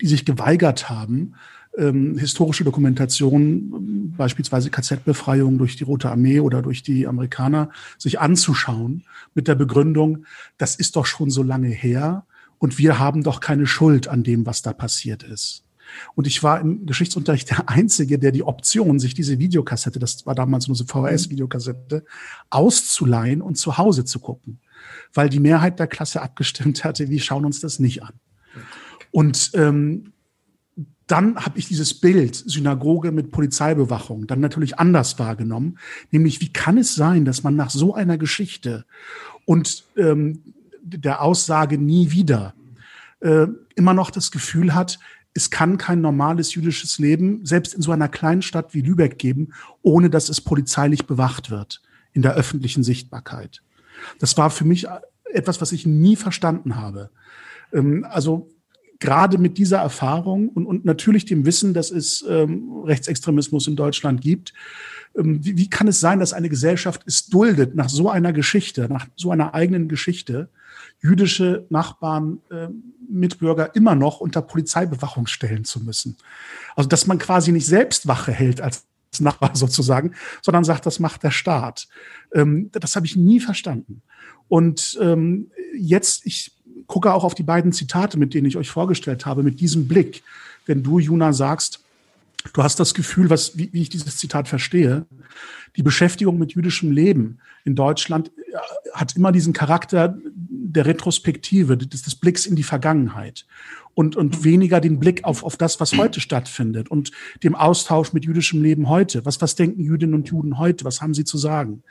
[0.00, 1.34] die sich geweigert haben,
[1.78, 9.04] ähm, historische Dokumentationen, beispielsweise KZ-Befreiung durch die Rote Armee oder durch die Amerikaner, sich anzuschauen
[9.34, 10.24] mit der Begründung,
[10.58, 12.24] das ist doch schon so lange her
[12.58, 15.62] und wir haben doch keine Schuld an dem, was da passiert ist.
[16.14, 20.34] Und ich war im Geschichtsunterricht der Einzige, der die Option, sich diese Videokassette, das war
[20.34, 22.04] damals nur so VHS-Videokassette,
[22.50, 24.60] auszuleihen und zu Hause zu gucken.
[25.14, 28.14] Weil die Mehrheit der Klasse abgestimmt hatte, wir schauen uns das nicht an.
[29.10, 30.12] Und ähm,
[31.06, 35.78] dann habe ich dieses Bild Synagoge mit Polizeibewachung dann natürlich anders wahrgenommen,
[36.10, 38.84] nämlich wie kann es sein, dass man nach so einer Geschichte
[39.44, 40.54] und ähm,
[40.86, 42.54] der Aussage nie wieder
[43.20, 44.98] äh, immer noch das Gefühl hat,
[45.34, 49.52] es kann kein normales jüdisches Leben, selbst in so einer kleinen Stadt wie Lübeck geben,
[49.82, 53.62] ohne dass es polizeilich bewacht wird in der öffentlichen Sichtbarkeit.
[54.18, 54.86] Das war für mich
[55.32, 57.10] etwas, was ich nie verstanden habe.
[57.72, 58.48] Ähm, also
[58.98, 64.22] gerade mit dieser Erfahrung und, und natürlich dem Wissen, dass es ähm, Rechtsextremismus in Deutschland
[64.22, 64.54] gibt,
[65.16, 68.88] ähm, wie, wie kann es sein, dass eine Gesellschaft es duldet, nach so einer Geschichte,
[68.88, 70.48] nach so einer eigenen Geschichte,
[71.06, 72.68] jüdische Nachbarn, äh,
[73.08, 76.16] Mitbürger immer noch unter Polizeibewachung stellen zu müssen.
[76.74, 78.84] Also dass man quasi nicht selbst Wache hält als
[79.20, 81.88] Nachbar sozusagen, sondern sagt, das macht der Staat.
[82.34, 84.02] Ähm, das habe ich nie verstanden.
[84.48, 86.52] Und ähm, jetzt, ich
[86.86, 90.22] gucke auch auf die beiden Zitate, mit denen ich euch vorgestellt habe, mit diesem Blick.
[90.66, 91.82] Wenn du, Juna, sagst,
[92.52, 95.06] du hast das Gefühl, was, wie, wie ich dieses Zitat verstehe,
[95.76, 98.30] die Beschäftigung mit jüdischem Leben in Deutschland
[98.92, 103.46] hat immer diesen Charakter der Retrospektive, des, des Blicks in die Vergangenheit.
[103.96, 108.26] und, und weniger den Blick auf, auf das, was heute stattfindet und dem Austausch mit
[108.26, 109.24] jüdischem Leben heute.
[109.24, 110.84] Was, was denken Jüdinnen und Juden heute?
[110.84, 111.82] Was haben sie zu sagen?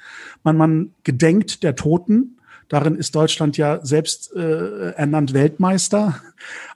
[0.43, 2.38] Man, man gedenkt der Toten.
[2.67, 6.21] Darin ist Deutschland ja selbst äh, ernannt Weltmeister.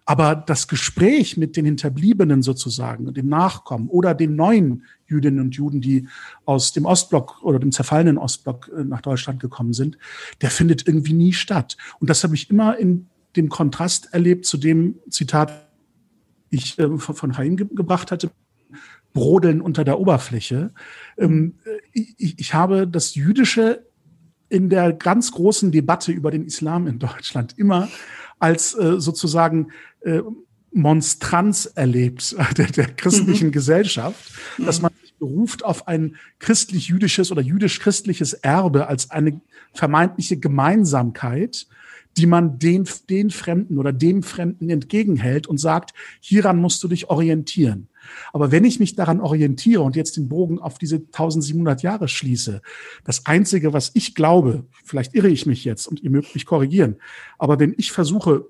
[0.06, 5.82] Aber das Gespräch mit den Hinterbliebenen sozusagen, dem Nachkommen oder den neuen Jüdinnen und Juden,
[5.82, 6.08] die
[6.45, 9.97] aus dem Ostblock oder dem zerfallenen Ostblock äh, nach Deutschland gekommen sind,
[10.41, 11.78] der findet irgendwie nie statt.
[11.99, 15.67] Und das habe ich immer in dem Kontrast erlebt zu dem Zitat,
[16.49, 18.32] ich äh, von Haim ge gebracht hatte,
[19.13, 20.71] Brodeln unter der Oberfläche.
[21.17, 21.56] Ähm,
[21.93, 23.86] ich, ich habe das Jüdische
[24.49, 27.88] in der ganz großen Debatte über den Islam in Deutschland immer
[28.39, 29.69] als äh, sozusagen
[30.01, 30.21] äh,
[30.71, 33.51] Monstranz erlebt der, der christlichen mhm.
[33.53, 34.83] Gesellschaft, dass mhm.
[34.83, 39.41] man sich beruft auf ein christlich-jüdisches oder jüdisch-christliches Erbe als eine
[39.73, 41.67] vermeintliche Gemeinsamkeit,
[42.17, 47.10] die man den, den Fremden oder dem Fremden entgegenhält und sagt, hieran musst du dich
[47.10, 47.88] orientieren.
[48.34, 52.62] Aber wenn ich mich daran orientiere und jetzt den Bogen auf diese 1700 Jahre schließe,
[53.04, 56.98] das Einzige, was ich glaube, vielleicht irre ich mich jetzt und ihr mögt mich korrigieren,
[57.38, 58.45] aber wenn ich versuche,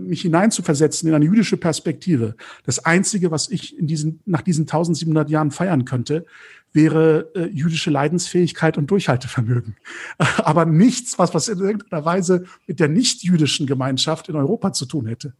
[0.00, 2.34] mich hineinzuversetzen in eine jüdische Perspektive.
[2.64, 6.24] Das Einzige, was ich in diesen, nach diesen 1700 Jahren feiern könnte,
[6.72, 9.76] wäre äh, jüdische Leidensfähigkeit und Durchhaltevermögen.
[10.38, 15.06] Aber nichts, was, was in irgendeiner Weise mit der nicht-jüdischen Gemeinschaft in Europa zu tun
[15.06, 15.34] hätte.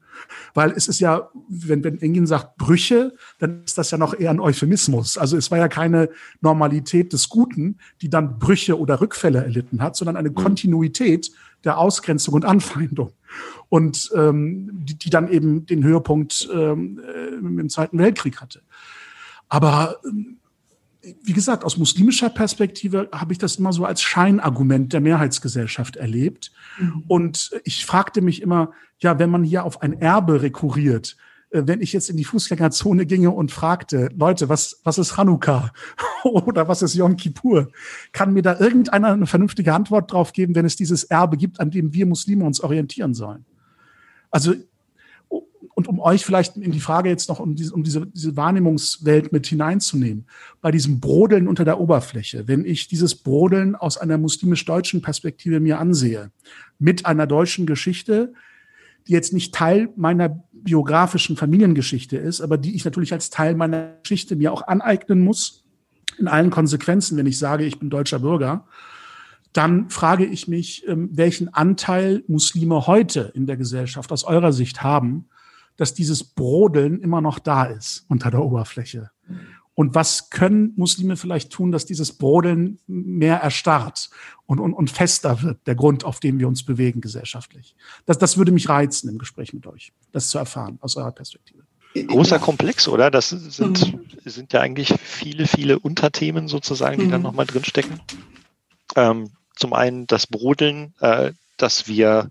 [0.54, 4.30] Weil es ist ja, wenn, wenn Engin sagt Brüche, dann ist das ja noch eher
[4.30, 5.16] ein Euphemismus.
[5.16, 9.96] Also es war ja keine Normalität des Guten, die dann Brüche oder Rückfälle erlitten hat,
[9.96, 10.34] sondern eine mhm.
[10.34, 11.30] Kontinuität
[11.64, 13.12] der Ausgrenzung und Anfeindung
[13.68, 18.62] und ähm, die, die dann eben den Höhepunkt ähm, äh, im Zweiten Weltkrieg hatte.
[19.48, 20.38] Aber ähm,
[21.22, 26.52] wie gesagt, aus muslimischer Perspektive habe ich das immer so als Scheinargument der Mehrheitsgesellschaft erlebt.
[26.78, 27.04] Mhm.
[27.08, 31.16] Und ich fragte mich immer, ja, wenn man hier auf ein Erbe rekurriert,
[31.50, 35.72] äh, wenn ich jetzt in die Fußgängerzone ginge und fragte, Leute, was, was ist Hanukkah
[36.24, 37.68] oder was ist Yom Kippur?
[38.12, 41.70] Kann mir da irgendeiner eine vernünftige Antwort drauf geben, wenn es dieses Erbe gibt, an
[41.70, 43.44] dem wir Muslime uns orientieren sollen?
[44.30, 44.54] Also,
[45.82, 49.32] und um euch vielleicht in die Frage jetzt noch, um diese, um diese, diese Wahrnehmungswelt
[49.32, 50.26] mit hineinzunehmen,
[50.60, 55.80] bei diesem Brodeln unter der Oberfläche, wenn ich dieses Brodeln aus einer muslimisch-deutschen Perspektive mir
[55.80, 56.30] ansehe,
[56.78, 58.32] mit einer deutschen Geschichte,
[59.08, 63.94] die jetzt nicht Teil meiner biografischen Familiengeschichte ist, aber die ich natürlich als Teil meiner
[64.02, 65.64] Geschichte mir auch aneignen muss,
[66.18, 68.66] in allen Konsequenzen, wenn ich sage, ich bin deutscher Bürger,
[69.52, 74.82] dann frage ich mich, ähm, welchen Anteil Muslime heute in der Gesellschaft aus eurer Sicht
[74.82, 75.26] haben,
[75.76, 79.10] dass dieses Brodeln immer noch da ist unter der Oberfläche.
[79.74, 84.10] Und was können Muslime vielleicht tun, dass dieses Brodeln mehr erstarrt
[84.44, 87.74] und, und, und fester wird, der Grund, auf dem wir uns bewegen gesellschaftlich?
[88.04, 91.62] Das, das würde mich reizen im Gespräch mit euch, das zu erfahren aus eurer Perspektive.
[91.94, 93.10] Großer Komplex, oder?
[93.10, 97.10] Das sind, sind ja eigentlich viele, viele Unterthemen sozusagen, die mhm.
[97.10, 98.00] dann nochmal drinstecken.
[98.96, 102.30] Ähm, zum einen das Brodeln, äh, dass wir,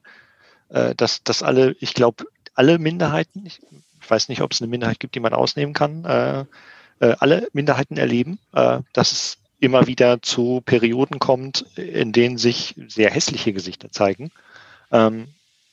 [0.70, 2.26] äh, dass, dass alle, ich glaube,
[2.62, 3.60] alle Minderheiten, ich
[4.08, 6.42] weiß nicht, ob es eine Minderheit gibt, die man ausnehmen kann, äh,
[7.00, 12.76] äh, alle Minderheiten erleben, äh, dass es immer wieder zu Perioden kommt, in denen sich
[12.88, 14.30] sehr hässliche Gesichter zeigen.
[14.92, 15.30] Ähm,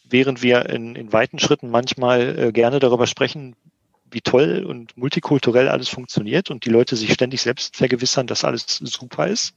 [0.08, 3.54] während wir in, in weiten Schritten manchmal äh, gerne darüber sprechen,
[4.10, 8.64] wie toll und multikulturell alles funktioniert und die Leute sich ständig selbst vergewissern, dass alles
[8.82, 9.52] super ist.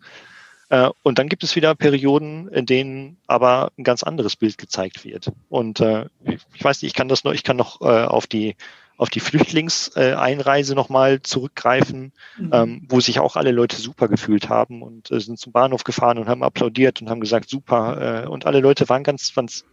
[0.72, 5.04] Äh, und dann gibt es wieder Perioden, in denen aber ein ganz anderes Bild gezeigt
[5.04, 5.32] wird.
[5.50, 8.56] Und äh, ich weiß nicht, ich kann das noch, ich kann noch äh, auf die
[8.98, 12.50] auf die Flüchtlingseinreise nochmal zurückgreifen, mhm.
[12.54, 16.28] ähm, wo sich auch alle Leute super gefühlt haben und sind zum Bahnhof gefahren und
[16.28, 18.30] haben applaudiert und haben gesagt, super.
[18.30, 19.66] Und alle Leute waren ganz, ganz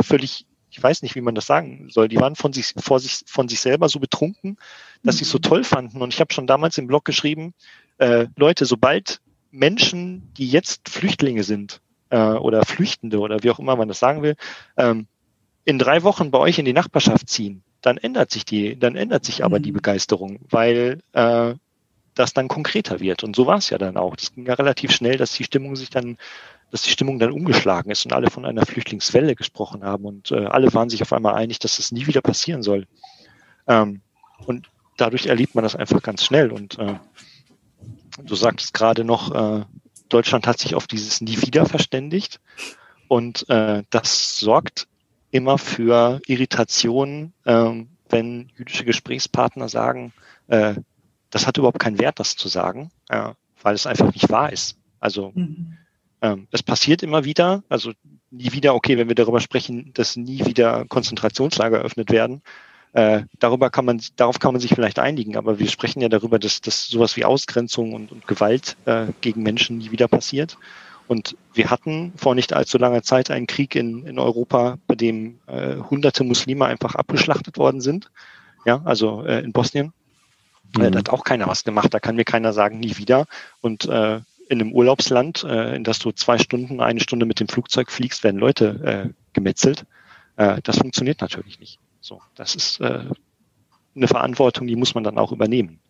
[0.00, 3.20] völlig, ich weiß nicht, wie man das sagen soll, die waren von sich, vor sich,
[3.26, 4.56] von sich selber so betrunken,
[5.02, 5.18] dass mhm.
[5.18, 6.00] sie es so toll fanden.
[6.00, 7.52] Und ich habe schon damals im Blog geschrieben,
[7.98, 13.76] äh, Leute, sobald Menschen, die jetzt Flüchtlinge sind äh, oder Flüchtende oder wie auch immer
[13.76, 14.36] man das sagen will,
[14.76, 15.06] ähm,
[15.64, 19.24] in drei Wochen bei euch in die Nachbarschaft ziehen, dann ändert sich die, dann ändert
[19.24, 19.76] sich aber die mhm.
[19.76, 21.54] Begeisterung, weil äh,
[22.14, 23.24] das dann konkreter wird.
[23.24, 24.16] Und so war es ja dann auch.
[24.16, 26.18] Das ging ja relativ schnell, dass die Stimmung sich dann,
[26.70, 30.46] dass die Stimmung dann umgeschlagen ist und alle von einer Flüchtlingswelle gesprochen haben und äh,
[30.46, 32.86] alle waren sich auf einmal einig, dass das nie wieder passieren soll.
[33.66, 34.00] Ähm,
[34.46, 36.52] und dadurch erlebt man das einfach ganz schnell.
[36.52, 36.94] Und äh,
[38.22, 39.64] du sagtest gerade noch, äh,
[40.08, 42.40] Deutschland hat sich auf dieses Nie wieder verständigt.
[43.08, 44.86] Und äh, das sorgt
[45.30, 50.12] immer für Irritationen, ähm, wenn jüdische Gesprächspartner sagen,
[50.48, 50.74] äh,
[51.30, 53.30] das hat überhaupt keinen Wert, das zu sagen, äh,
[53.62, 54.76] weil es einfach nicht wahr ist.
[54.98, 55.76] Also mhm.
[56.22, 57.92] ähm, es passiert immer wieder, also
[58.30, 62.42] nie wieder, okay, wenn wir darüber sprechen, dass nie wieder Konzentrationslager eröffnet werden,
[62.92, 66.38] Äh, darüber kann man, darauf kann man sich vielleicht einigen, aber wir sprechen ja darüber,
[66.38, 70.58] dass, dass sowas wie Ausgrenzung und, und Gewalt äh, gegen Menschen nie wieder passiert.
[71.06, 75.40] Und wir hatten vor nicht allzu langer Zeit einen Krieg in, in Europa, bei dem
[75.46, 78.10] äh, hunderte Muslime einfach abgeschlachtet worden sind.
[78.64, 79.92] Ja, also äh, in Bosnien.
[80.76, 80.84] Äh, mhm.
[80.84, 81.92] Äh, da hat auch keiner was gemacht.
[81.92, 83.26] Da kann mir keiner sagen, nie wieder.
[83.60, 87.48] Und äh, in einem Urlaubsland, äh, in das du zwei Stunden, eine Stunde mit dem
[87.48, 89.86] Flugzeug fliegst, werden Leute äh, gemetzelt.
[90.36, 91.78] Äh, das funktioniert natürlich nicht.
[92.00, 93.04] So, das ist äh,
[93.94, 95.80] eine Verantwortung, die muss man dann auch übernehmen.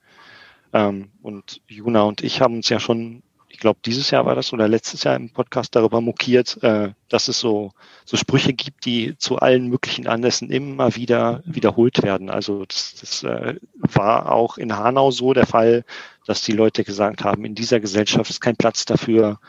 [0.73, 4.53] Ähm, und Juna und ich haben uns ja schon, ich glaube, dieses Jahr war das
[4.53, 7.73] oder letztes Jahr im Podcast darüber mokiert, äh, dass es so,
[8.05, 12.31] so Sprüche gibt, die zu allen möglichen Anlässen immer wieder wiederholt werden.
[12.31, 15.85] Also das, das äh, war auch in Hanau so der Fall,
[16.27, 19.41] dass die Leute gesagt haben, in dieser Gesellschaft ist kein Platz dafür.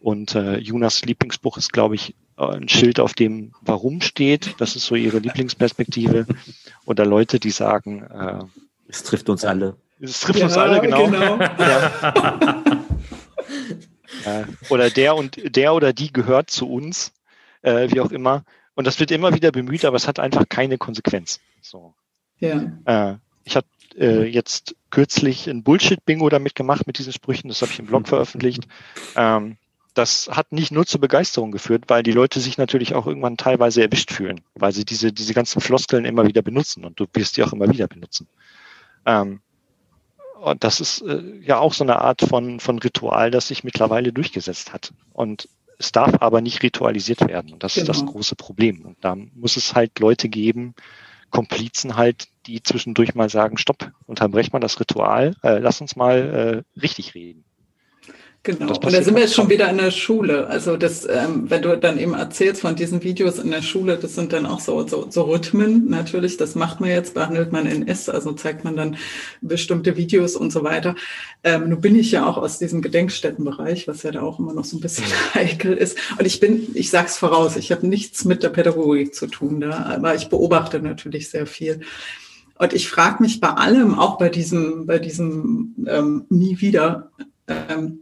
[0.00, 2.14] Und äh, Junas Lieblingsbuch ist, glaube ich,
[2.48, 4.54] ein Schild, auf dem Warum steht.
[4.58, 6.26] Das ist so ihre Lieblingsperspektive.
[6.86, 8.42] Oder Leute, die sagen, äh,
[8.88, 9.76] es trifft uns alle.
[10.00, 11.06] Es trifft ja, uns alle, genau.
[11.06, 11.38] genau.
[14.24, 14.40] Ja.
[14.40, 17.12] äh, oder der und der oder die gehört zu uns,
[17.62, 18.44] äh, wie auch immer.
[18.74, 21.40] Und das wird immer wieder bemüht, aber es hat einfach keine Konsequenz.
[21.60, 21.94] So.
[22.38, 22.72] Ja.
[22.84, 23.66] Äh, ich habe
[23.98, 27.48] äh, jetzt kürzlich ein Bullshit-Bingo damit gemacht mit diesen Sprüchen.
[27.48, 28.66] Das habe ich im Blog veröffentlicht.
[29.16, 29.56] Ähm,
[29.94, 33.82] das hat nicht nur zur Begeisterung geführt, weil die Leute sich natürlich auch irgendwann teilweise
[33.82, 37.42] erwischt fühlen, weil sie diese, diese ganzen Floskeln immer wieder benutzen und du wirst die
[37.42, 38.28] auch immer wieder benutzen.
[39.06, 39.40] Ähm,
[40.40, 44.12] und das ist äh, ja auch so eine Art von, von Ritual, das sich mittlerweile
[44.12, 44.92] durchgesetzt hat.
[45.12, 45.48] Und
[45.78, 47.52] es darf aber nicht ritualisiert werden.
[47.52, 47.82] Und das genau.
[47.82, 48.12] ist das genau.
[48.12, 48.82] große Problem.
[48.84, 50.74] Und da muss es halt Leute geben,
[51.30, 56.64] Komplizen halt, die zwischendurch mal sagen, stopp, unterbrech mal das Ritual, äh, lass uns mal
[56.76, 57.44] äh, richtig reden.
[58.42, 58.72] Genau.
[58.72, 60.46] Und da sind wir jetzt schon wieder in der Schule.
[60.46, 64.14] Also das, ähm, wenn du dann eben erzählst von diesen Videos in der Schule, das
[64.14, 66.38] sind dann auch so, so, so Rhythmen natürlich.
[66.38, 68.96] Das macht man jetzt, behandelt man in S, also zeigt man dann
[69.42, 70.94] bestimmte Videos und so weiter.
[71.44, 74.64] Ähm, nun bin ich ja auch aus diesem Gedenkstättenbereich, was ja da auch immer noch
[74.64, 75.98] so ein bisschen heikel ist.
[76.18, 79.84] Und ich bin, ich sag's voraus, ich habe nichts mit der Pädagogik zu tun da,
[79.84, 81.80] aber ich beobachte natürlich sehr viel.
[82.58, 87.10] Und ich frage mich bei allem, auch bei diesem, bei diesem ähm, nie wieder,
[87.46, 88.00] ähm,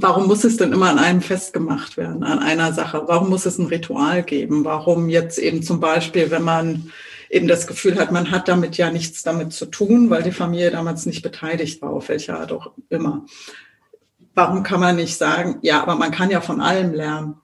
[0.00, 3.02] warum muss es denn immer an einem festgemacht werden, an einer Sache?
[3.06, 4.64] Warum muss es ein Ritual geben?
[4.64, 6.90] Warum jetzt eben zum Beispiel, wenn man
[7.30, 10.70] eben das Gefühl hat, man hat damit ja nichts damit zu tun, weil die Familie
[10.70, 13.26] damals nicht beteiligt war, auf welche Art auch immer.
[14.34, 17.36] Warum kann man nicht sagen, ja, aber man kann ja von allem lernen.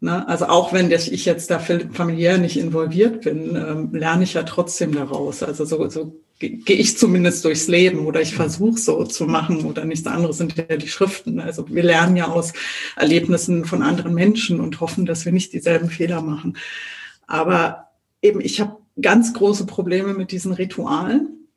[0.00, 0.26] Ne?
[0.28, 4.92] Also auch wenn ich jetzt da familiär nicht involviert bin, ähm, lerne ich ja trotzdem
[4.92, 5.42] daraus.
[5.42, 9.84] Also so, so gehe ich zumindest durchs Leben oder ich versuche so zu machen oder
[9.84, 11.40] nichts anderes sind ja die Schriften.
[11.40, 12.52] Also wir lernen ja aus
[12.96, 16.56] Erlebnissen von anderen Menschen und hoffen, dass wir nicht dieselben Fehler machen.
[17.26, 17.88] Aber
[18.20, 21.48] eben, ich habe ganz große Probleme mit diesen Ritualen.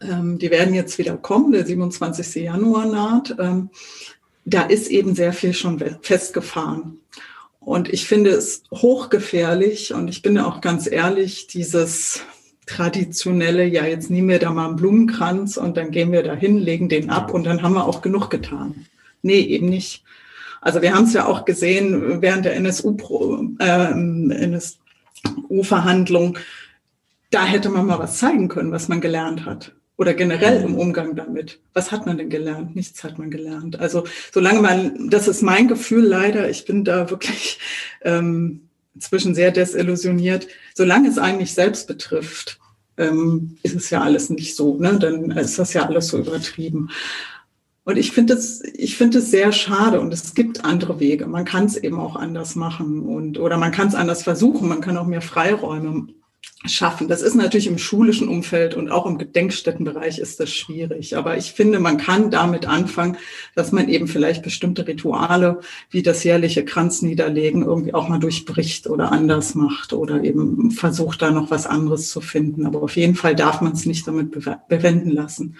[0.00, 2.42] Ähm, die werden jetzt wieder kommen, der 27.
[2.44, 3.34] Januar naht.
[3.38, 3.70] Ähm,
[4.44, 7.00] da ist eben sehr viel schon festgefahren.
[7.60, 12.22] Und ich finde es hochgefährlich und ich bin da auch ganz ehrlich, dieses
[12.66, 16.88] traditionelle, ja, jetzt nehmen wir da mal einen Blumenkranz und dann gehen wir dahin, legen
[16.88, 18.86] den ab und dann haben wir auch genug getan.
[19.22, 20.04] Nee, eben nicht.
[20.60, 23.56] Also wir haben es ja auch gesehen während der NSU-Verhandlung,
[24.38, 26.42] äh, NSU
[27.30, 29.72] da hätte man mal was zeigen können, was man gelernt hat.
[29.98, 31.58] Oder generell im Umgang damit.
[31.74, 32.76] Was hat man denn gelernt?
[32.76, 33.80] Nichts hat man gelernt.
[33.80, 37.58] Also solange man, das ist mein Gefühl leider, ich bin da wirklich
[38.02, 40.46] ähm, inzwischen sehr desillusioniert.
[40.74, 42.60] Solange es eigentlich selbst betrifft,
[42.96, 44.76] ähm, ist es ja alles nicht so.
[44.78, 45.00] Ne?
[45.00, 46.90] Dann ist das ja alles so übertrieben.
[47.82, 51.26] Und ich finde es, ich finde es sehr schade und es gibt andere Wege.
[51.26, 54.68] Man kann es eben auch anders machen und, oder man kann es anders versuchen.
[54.68, 56.08] Man kann auch mehr Freiräume
[56.66, 57.06] schaffen.
[57.06, 61.16] Das ist natürlich im schulischen Umfeld und auch im Gedenkstättenbereich ist das schwierig.
[61.16, 63.16] Aber ich finde, man kann damit anfangen,
[63.54, 69.12] dass man eben vielleicht bestimmte Rituale wie das jährliche Kranzniederlegen irgendwie auch mal durchbricht oder
[69.12, 72.66] anders macht oder eben versucht, da noch was anderes zu finden.
[72.66, 74.32] Aber auf jeden Fall darf man es nicht damit
[74.68, 75.56] bewenden lassen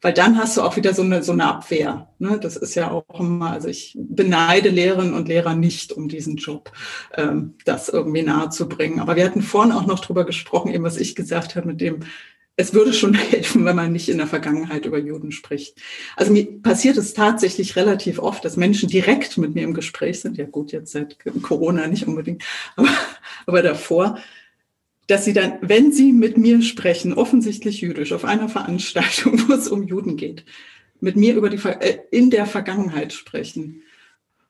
[0.00, 2.08] weil dann hast du auch wieder so eine, so eine Abwehr.
[2.18, 2.38] Ne?
[2.40, 6.72] Das ist ja auch immer, also ich beneide Lehrerinnen und Lehrer nicht um diesen Job,
[7.14, 9.00] ähm, das irgendwie nahezubringen.
[9.00, 12.00] Aber wir hatten vorhin auch noch drüber gesprochen, eben was ich gesagt habe mit dem,
[12.56, 15.80] es würde schon helfen, wenn man nicht in der Vergangenheit über Juden spricht.
[16.16, 20.38] Also mir passiert es tatsächlich relativ oft, dass Menschen direkt mit mir im Gespräch sind.
[20.38, 22.42] Ja gut, jetzt seit Corona nicht unbedingt,
[22.76, 22.88] aber,
[23.46, 24.18] aber davor,
[25.10, 29.68] dass sie dann, wenn sie mit mir sprechen, offensichtlich jüdisch, auf einer Veranstaltung, wo es
[29.68, 30.44] um Juden geht,
[31.00, 33.82] mit mir über die, äh, in der Vergangenheit sprechen.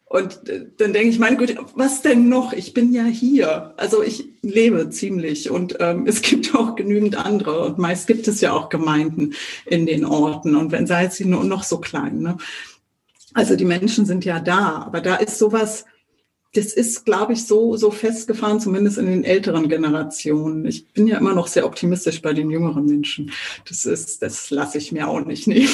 [0.05, 2.53] Und äh, dann denke ich, meine Güte, was denn noch?
[2.53, 3.73] Ich bin ja hier.
[3.77, 7.65] Also ich lebe ziemlich und ähm, es gibt auch genügend andere.
[7.65, 9.35] Und meist gibt es ja auch Gemeinden
[9.67, 10.57] in den Orten.
[10.57, 12.19] Und wenn sei sie nur noch so klein.
[12.19, 12.37] Ne?
[13.33, 15.85] Also die Menschen sind ja da, aber da ist sowas,
[16.55, 20.67] das ist, glaube ich, so, so festgefahren, zumindest in den älteren Generationen.
[20.67, 23.31] Ich bin ja immer noch sehr optimistisch bei den jüngeren Menschen.
[23.69, 25.69] Das ist, das lasse ich mir auch nicht nehmen.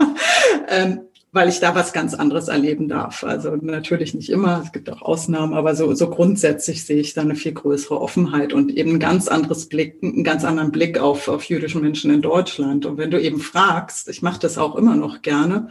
[0.68, 1.00] ähm,
[1.30, 3.22] weil ich da was ganz anderes erleben darf.
[3.22, 7.20] Also natürlich nicht immer, es gibt auch Ausnahmen, aber so, so grundsätzlich sehe ich da
[7.20, 11.28] eine viel größere Offenheit und eben ein ganz anderes Blick, einen ganz anderen Blick auf,
[11.28, 12.86] auf jüdische Menschen in Deutschland.
[12.86, 15.68] Und wenn du eben fragst, ich mache das auch immer noch gerne,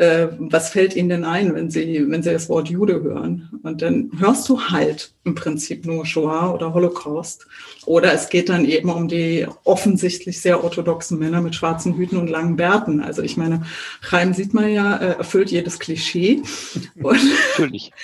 [0.00, 3.50] äh, was fällt ihnen denn ein, wenn sie, wenn sie das Wort Jude hören?
[3.62, 7.46] Und dann hörst du halt im Prinzip nur Shoah oder Holocaust.
[7.84, 12.30] Oder es geht dann eben um die offensichtlich sehr orthodoxen Männer mit schwarzen Hüten und
[12.30, 13.02] langen Bärten.
[13.02, 13.66] Also ich meine,
[14.00, 16.42] Chaim sieht man ja, äh, erfüllt jedes Klischee.
[16.96, 17.20] Und
[17.56, 17.92] natürlich.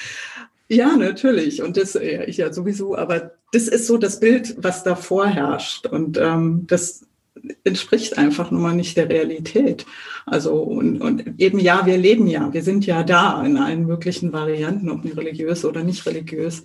[0.69, 1.63] Ja, natürlich.
[1.63, 5.87] Und das, ja, ich ja sowieso, aber das ist so das Bild, was da vorherrscht.
[5.87, 7.07] Und ähm, das
[7.65, 9.87] entspricht einfach nun mal nicht der Realität.
[10.25, 14.33] Also und, und eben ja, wir leben ja, wir sind ja da in allen möglichen
[14.33, 16.65] Varianten, ob religiös oder nicht religiös.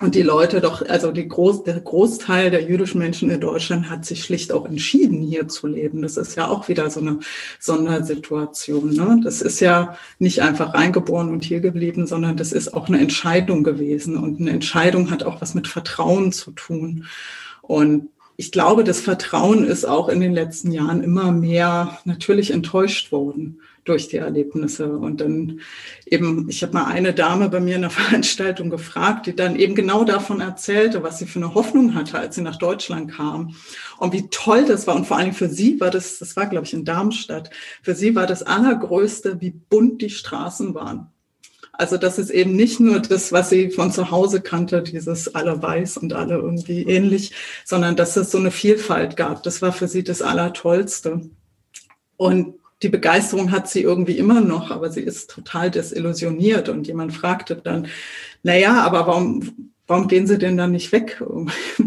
[0.00, 4.04] Und die Leute doch, also die Groß, der Großteil der jüdischen Menschen in Deutschland hat
[4.04, 6.02] sich schlicht auch entschieden, hier zu leben.
[6.02, 7.18] Das ist ja auch wieder so eine
[7.58, 8.94] Sondersituation.
[8.94, 9.20] Ne?
[9.24, 13.64] Das ist ja nicht einfach reingeboren und hier geblieben, sondern das ist auch eine Entscheidung
[13.64, 14.16] gewesen.
[14.16, 17.06] Und eine Entscheidung hat auch was mit Vertrauen zu tun.
[17.62, 23.10] Und ich glaube, das Vertrauen ist auch in den letzten Jahren immer mehr natürlich enttäuscht
[23.10, 24.96] worden durch die Erlebnisse.
[24.96, 25.60] Und dann
[26.06, 29.74] eben, ich habe mal eine Dame bei mir in der Veranstaltung gefragt, die dann eben
[29.74, 33.56] genau davon erzählte, was sie für eine Hoffnung hatte, als sie nach Deutschland kam
[33.98, 34.94] und wie toll das war.
[34.94, 37.50] Und vor allem für sie war das, das war, glaube ich, in Darmstadt,
[37.82, 41.10] für sie war das Allergrößte, wie bunt die Straßen waren.
[41.78, 45.62] Also das ist eben nicht nur das, was sie von zu Hause kannte, dieses alle
[45.62, 47.32] weiß und alle irgendwie ähnlich,
[47.64, 49.44] sondern dass es so eine Vielfalt gab.
[49.44, 51.20] Das war für sie das Allertollste.
[52.16, 56.68] Und die Begeisterung hat sie irgendwie immer noch, aber sie ist total desillusioniert.
[56.68, 57.86] Und jemand fragte dann,
[58.42, 61.22] na ja, aber warum, warum gehen Sie denn dann nicht weg?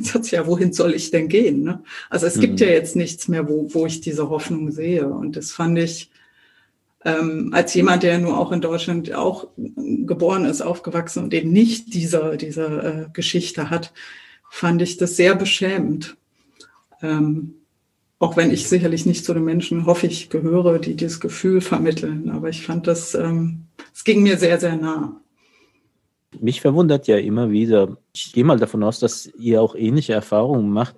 [0.02, 1.64] Sagt ja, wohin soll ich denn gehen?
[1.64, 1.84] Ne?
[2.10, 2.42] Also es mhm.
[2.42, 5.06] gibt ja jetzt nichts mehr, wo, wo ich diese Hoffnung sehe.
[5.08, 6.12] Und das fand ich,
[7.04, 11.94] ähm, als jemand, der nur auch in Deutschland auch geboren ist, aufgewachsen und eben nicht
[11.94, 13.92] diese, diese äh, Geschichte hat,
[14.50, 16.18] fand ich das sehr beschämend.
[17.02, 17.56] Ähm,
[18.20, 22.30] auch wenn ich sicherlich nicht zu den Menschen, hoffe ich, gehöre, die dieses Gefühl vermitteln.
[22.30, 25.20] Aber ich fand das, ähm, es ging mir sehr, sehr nah.
[26.40, 30.70] Mich verwundert ja immer wieder, ich gehe mal davon aus, dass ihr auch ähnliche Erfahrungen
[30.70, 30.96] macht,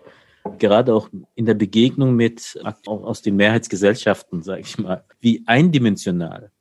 [0.60, 6.52] gerade auch in der Begegnung mit aus den Mehrheitsgesellschaften, sage ich mal, wie eindimensional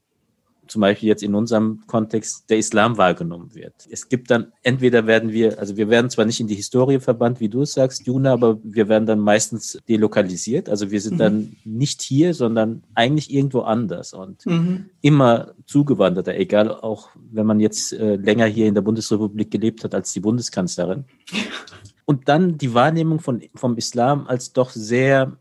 [0.73, 3.75] zum Beispiel jetzt in unserem Kontext der Islam wahrgenommen wird.
[3.91, 7.41] Es gibt dann, entweder werden wir, also wir werden zwar nicht in die Historie verbannt,
[7.41, 10.71] wie du es sagst, Juna, aber wir werden dann meistens delokalisiert.
[10.71, 11.19] Also wir sind mhm.
[11.19, 14.87] dann nicht hier, sondern eigentlich irgendwo anders und mhm.
[15.03, 19.95] immer zugewanderter, egal auch wenn man jetzt äh, länger hier in der Bundesrepublik gelebt hat
[19.95, 21.05] als die Bundeskanzlerin.
[22.05, 25.37] Und dann die Wahrnehmung von, vom Islam als doch sehr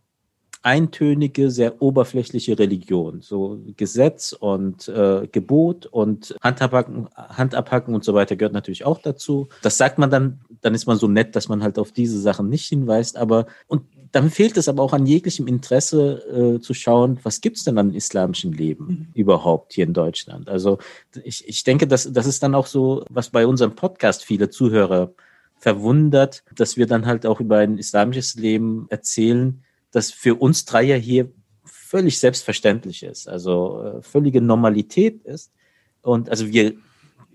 [0.64, 3.22] eintönige, sehr oberflächliche Religion.
[3.22, 9.48] So Gesetz und äh, Gebot und Handabhacken, Handabhacken und so weiter gehört natürlich auch dazu.
[9.64, 12.48] Das sagt man dann, dann ist man so nett, dass man halt auf diese Sachen
[12.50, 13.18] nicht hinweist.
[13.18, 17.58] Aber und dann fehlt es aber auch an jeglichem Interesse äh, zu schauen, was gibt
[17.58, 19.08] es denn an islamischem Leben mhm.
[19.14, 20.50] überhaupt hier in Deutschland.
[20.50, 20.78] Also
[21.24, 25.12] ich, ich denke, dass das ist dann auch so, was bei unserem Podcast viele Zuhörer
[25.62, 30.82] verwundert, dass wir dann halt auch über ein islamisches Leben erzählen, das für uns drei
[30.82, 31.32] ja hier
[31.64, 35.52] völlig selbstverständlich ist, also äh, völlige Normalität ist.
[36.02, 36.74] Und also wir,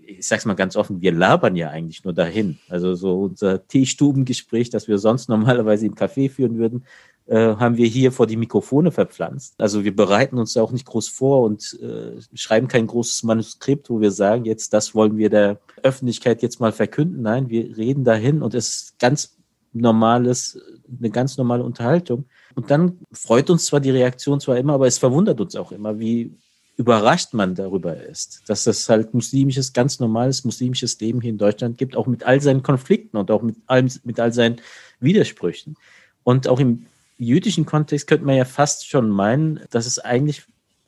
[0.05, 2.59] ich sag's mal ganz offen, wir labern ja eigentlich nur dahin.
[2.67, 6.83] Also so unser Teestubengespräch, das wir sonst normalerweise im Café führen würden,
[7.27, 9.55] äh, haben wir hier vor die Mikrofone verpflanzt.
[9.57, 13.89] Also wir bereiten uns da auch nicht groß vor und äh, schreiben kein großes Manuskript,
[13.89, 17.21] wo wir sagen, jetzt das wollen wir der Öffentlichkeit jetzt mal verkünden.
[17.21, 19.35] Nein, wir reden dahin und es ist ganz
[19.73, 20.59] normales,
[20.97, 22.25] eine ganz normale Unterhaltung.
[22.55, 25.99] Und dann freut uns zwar die Reaktion zwar immer, aber es verwundert uns auch immer,
[25.99, 26.33] wie
[26.77, 31.77] überrascht man darüber ist, dass es halt muslimisches, ganz normales muslimisches Leben hier in Deutschland
[31.77, 34.61] gibt, auch mit all seinen Konflikten und auch mit, allem, mit all seinen
[34.99, 35.75] Widersprüchen.
[36.23, 36.85] Und auch im
[37.17, 40.43] jüdischen Kontext könnte man ja fast schon meinen, dass es eigentlich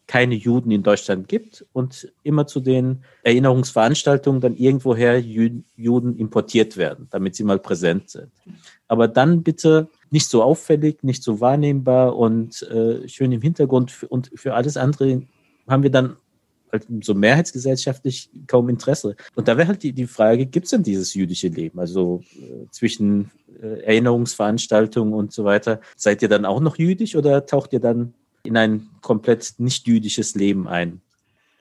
[0.10, 7.08] keine Juden in Deutschland gibt und immer zu den Erinnerungsveranstaltungen dann irgendwoher Juden importiert werden,
[7.12, 8.32] damit sie mal präsent sind.
[8.88, 14.04] Aber dann bitte nicht so auffällig, nicht so wahrnehmbar und äh, schön im Hintergrund.
[14.10, 15.22] Und für alles andere
[15.68, 16.16] haben wir dann
[16.72, 19.16] halt so mehrheitsgesellschaftlich kaum Interesse.
[19.36, 21.80] Und da wäre halt die, die Frage, gibt es denn dieses jüdische Leben?
[21.80, 25.82] Also äh, zwischen äh, Erinnerungsveranstaltungen und so weiter.
[25.96, 28.14] Seid ihr dann auch noch jüdisch oder taucht ihr dann
[28.44, 31.02] in ein komplett nicht jüdisches Leben ein?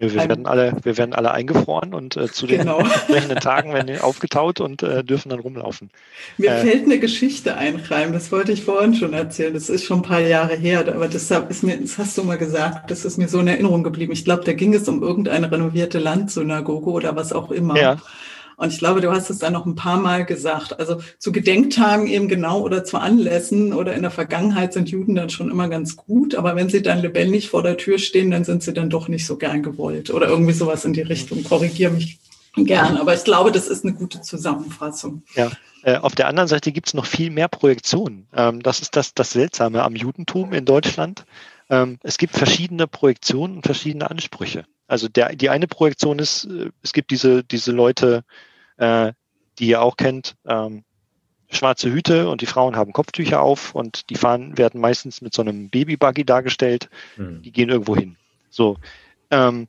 [0.01, 2.79] Wir werden alle, wir werden alle eingefroren und äh, zu den genau.
[2.79, 5.91] entsprechenden Tagen werden wir aufgetaut und äh, dürfen dann rumlaufen.
[6.37, 9.53] Mir äh, fällt eine Geschichte ein, Reim, das wollte ich vorhin schon erzählen.
[9.53, 12.39] Das ist schon ein paar Jahre her, aber deshalb ist mir, das hast du mal
[12.39, 14.13] gesagt, das ist mir so in Erinnerung geblieben.
[14.13, 17.77] Ich glaube, da ging es um irgendeine renovierte Landsynagoge oder was auch immer.
[17.77, 17.97] Ja.
[18.59, 20.81] Und ich glaube, du hast es dann noch ein paar Mal gesagt.
[20.81, 25.31] Also zu Gedenktagen eben genau oder zu Anlässen oder in der Vergangenheit sind Juden dann
[25.31, 26.35] schon immer ganz gut.
[26.35, 29.27] Aber wenn sie dann lebendig vor der Tür stehen, dann sind sie dann doch nicht
[29.27, 31.45] so gern gewollt oder irgendwie sowas in die Richtung.
[31.45, 32.19] Korrigiere mich
[32.57, 32.97] gern.
[32.97, 35.23] Aber ich glaube, das ist eine gute Zusammenfassung.
[35.37, 35.53] Ja.
[35.85, 38.27] Äh, auf der anderen Seite gibt es noch viel mehr Projektionen.
[38.35, 41.25] Ähm, das ist das, das Seltsame am Judentum in Deutschland.
[41.71, 44.65] Ähm, es gibt verschiedene Projektionen und verschiedene Ansprüche.
[44.89, 48.25] Also der, die eine Projektion ist, äh, es gibt diese, diese Leute,
[48.79, 49.13] äh,
[49.59, 50.85] die ihr auch kennt, ähm,
[51.51, 55.43] schwarze Hüte und die Frauen haben Kopftücher auf und die fahren, werden meistens mit so
[55.43, 56.89] einem Babybuggy dargestellt.
[57.17, 57.43] Mhm.
[57.43, 58.17] Die gehen irgendwo hin.
[58.51, 58.77] So.
[59.31, 59.69] Ähm,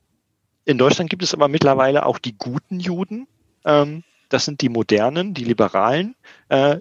[0.64, 3.26] in Deutschland gibt es aber mittlerweile auch die guten Juden.
[3.64, 6.14] Ähm, das sind die Modernen, die Liberalen.
[6.48, 6.78] Äh,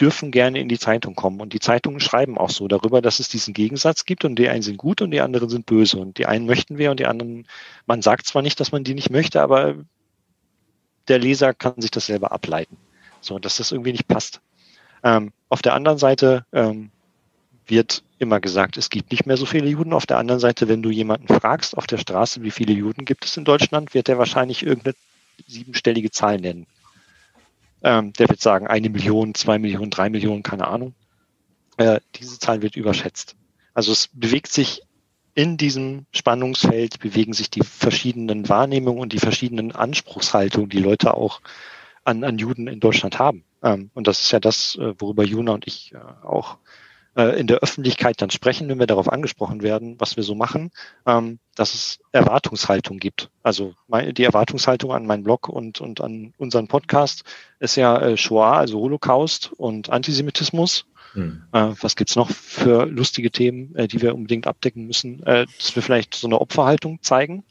[0.00, 1.40] dürfen gerne in die Zeitung kommen.
[1.40, 4.62] Und die Zeitungen schreiben auch so darüber, dass es diesen Gegensatz gibt und die einen
[4.62, 5.98] sind gut und die anderen sind böse.
[5.98, 7.46] Und die einen möchten wir und die anderen,
[7.86, 9.76] man sagt zwar nicht, dass man die nicht möchte, aber
[11.08, 12.76] der Leser kann sich das selber ableiten.
[13.20, 14.40] So, dass das irgendwie nicht passt.
[15.02, 16.90] Ähm, auf der anderen Seite ähm,
[17.66, 19.92] wird immer gesagt, es gibt nicht mehr so viele Juden.
[19.92, 23.24] Auf der anderen Seite, wenn du jemanden fragst auf der Straße, wie viele Juden gibt
[23.24, 24.94] es in Deutschland, wird er wahrscheinlich irgendeine
[25.46, 26.66] siebenstellige Zahl nennen.
[27.82, 30.94] Ähm, der wird sagen, eine Million, zwei Millionen, drei Millionen, keine Ahnung.
[31.76, 33.36] Äh, diese Zahl wird überschätzt.
[33.74, 34.82] Also es bewegt sich
[35.34, 41.40] in diesem Spannungsfeld bewegen sich die verschiedenen Wahrnehmungen und die verschiedenen Anspruchshaltungen, die Leute auch
[42.04, 43.44] an, an Juden in Deutschland haben.
[43.62, 46.58] Ähm, und das ist ja das, äh, worüber Juna und ich äh, auch
[47.16, 50.70] äh, in der Öffentlichkeit dann sprechen, wenn wir darauf angesprochen werden, was wir so machen,
[51.06, 53.30] ähm, dass es Erwartungshaltung gibt.
[53.42, 57.24] Also die Erwartungshaltung an meinen Blog und, und an unseren Podcast
[57.58, 61.42] ist ja Shoah, also Holocaust und Antisemitismus hm.
[61.52, 65.22] Äh, was gibt's noch für lustige Themen, äh, die wir unbedingt abdecken müssen?
[65.24, 67.44] Äh, dass wir vielleicht so eine Opferhaltung zeigen.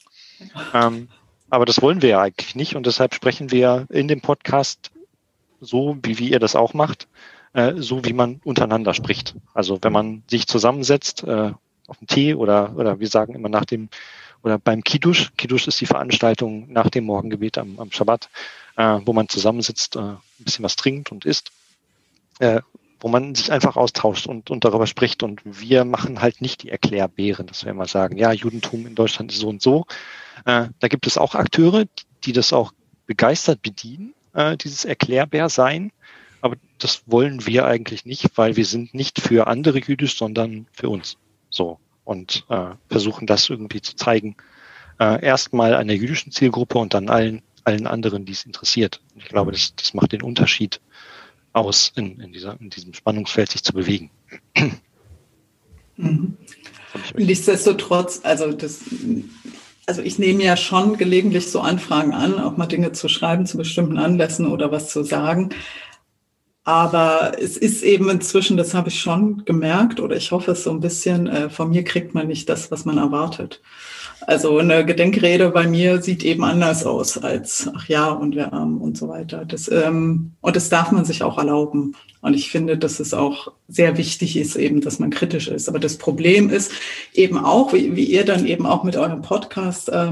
[0.73, 1.09] Ähm,
[1.49, 4.91] aber das wollen wir ja eigentlich nicht und deshalb sprechen wir in dem Podcast
[5.59, 7.07] so, wie, wie ihr das auch macht,
[7.53, 9.35] äh, so wie man untereinander spricht.
[9.53, 11.51] Also wenn man sich zusammensetzt äh,
[11.89, 13.89] auf dem Tee oder, oder wir sagen immer nach dem
[14.41, 15.31] oder beim Kiddush.
[15.35, 18.29] Kiddush ist die Veranstaltung nach dem Morgengebet am, am Schabbat,
[18.77, 21.51] äh, wo man zusammensitzt, äh, ein bisschen was trinkt und isst.
[22.39, 22.61] Äh,
[22.99, 25.23] wo man sich einfach austauscht und, und darüber spricht.
[25.23, 29.31] Und wir machen halt nicht die Erklärbären, dass wir immer sagen, ja, Judentum in Deutschland
[29.31, 29.85] ist so und so.
[30.45, 31.85] Äh, da gibt es auch Akteure,
[32.25, 32.73] die das auch
[33.05, 35.91] begeistert bedienen, äh, dieses Erklärbär-Sein.
[36.41, 40.89] Aber das wollen wir eigentlich nicht, weil wir sind nicht für andere Jüdisch, sondern für
[40.89, 41.17] uns.
[41.49, 41.79] So.
[42.03, 44.35] Und äh, versuchen das irgendwie zu zeigen.
[44.99, 49.01] Äh, erstmal einer jüdischen Zielgruppe und dann allen, allen anderen, die es interessiert.
[49.15, 50.81] Ich glaube, das, das macht den Unterschied
[51.53, 54.09] aus, in, in, dieser, in diesem Spannungsfeld sich zu bewegen.
[55.97, 56.37] Mhm.
[57.15, 58.81] Nichtsdestotrotz, also das,
[59.85, 63.57] also ich nehme ja schon gelegentlich so Anfragen an, auch mal Dinge zu schreiben zu
[63.57, 65.49] bestimmten Anlässen oder was zu sagen.
[66.69, 70.69] Aber es ist eben inzwischen, das habe ich schon gemerkt, oder ich hoffe es so
[70.69, 73.59] ein bisschen, äh, von mir kriegt man nicht das, was man erwartet.
[74.27, 78.81] Also eine Gedenkrede bei mir sieht eben anders aus als, ach ja, und wir arm
[78.81, 79.45] und so weiter.
[79.45, 81.95] Das, ähm, und das darf man sich auch erlauben.
[82.21, 85.69] Und ich finde, dass es auch sehr wichtig ist, eben, dass man kritisch ist.
[85.69, 86.71] Aber das Problem ist
[87.15, 90.11] eben auch, wie, wie ihr dann eben auch mit eurem Podcast äh,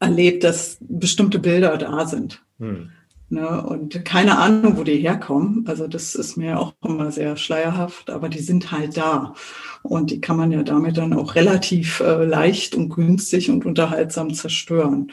[0.00, 2.40] erlebt, dass bestimmte Bilder da sind.
[2.58, 2.88] Hm.
[3.30, 5.64] Ne, und keine Ahnung, wo die herkommen.
[5.68, 9.34] Also das ist mir auch immer sehr schleierhaft, aber die sind halt da.
[9.82, 14.32] Und die kann man ja damit dann auch relativ äh, leicht und günstig und unterhaltsam
[14.32, 15.12] zerstören.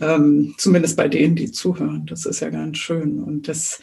[0.00, 2.06] Ähm, zumindest bei denen, die zuhören.
[2.06, 3.20] Das ist ja ganz schön.
[3.24, 3.80] Und das,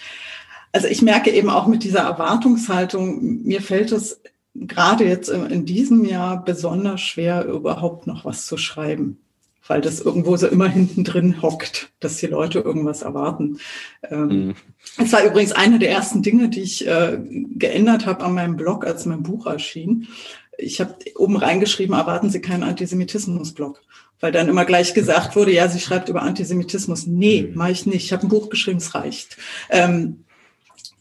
[0.72, 4.22] also ich merke eben auch mit dieser Erwartungshaltung, mir fällt es
[4.54, 9.20] gerade jetzt in diesem Jahr besonders schwer, überhaupt noch was zu schreiben
[9.68, 13.60] weil das irgendwo so immer hinten drin hockt, dass die Leute irgendwas erwarten.
[14.10, 14.56] Ähm, mhm.
[14.98, 17.20] Das war übrigens eine der ersten Dinge, die ich äh,
[17.56, 20.08] geändert habe an meinem Blog, als mein Buch erschien.
[20.58, 23.82] Ich habe oben reingeschrieben, erwarten Sie keinen Antisemitismus-Blog.
[24.22, 27.06] Weil dann immer gleich gesagt wurde, ja, sie schreibt über Antisemitismus.
[27.06, 27.58] Nee, mhm.
[27.58, 28.06] mache ich nicht.
[28.06, 29.38] Ich habe ein Buch geschrieben, es reicht.
[29.70, 30.25] Ähm,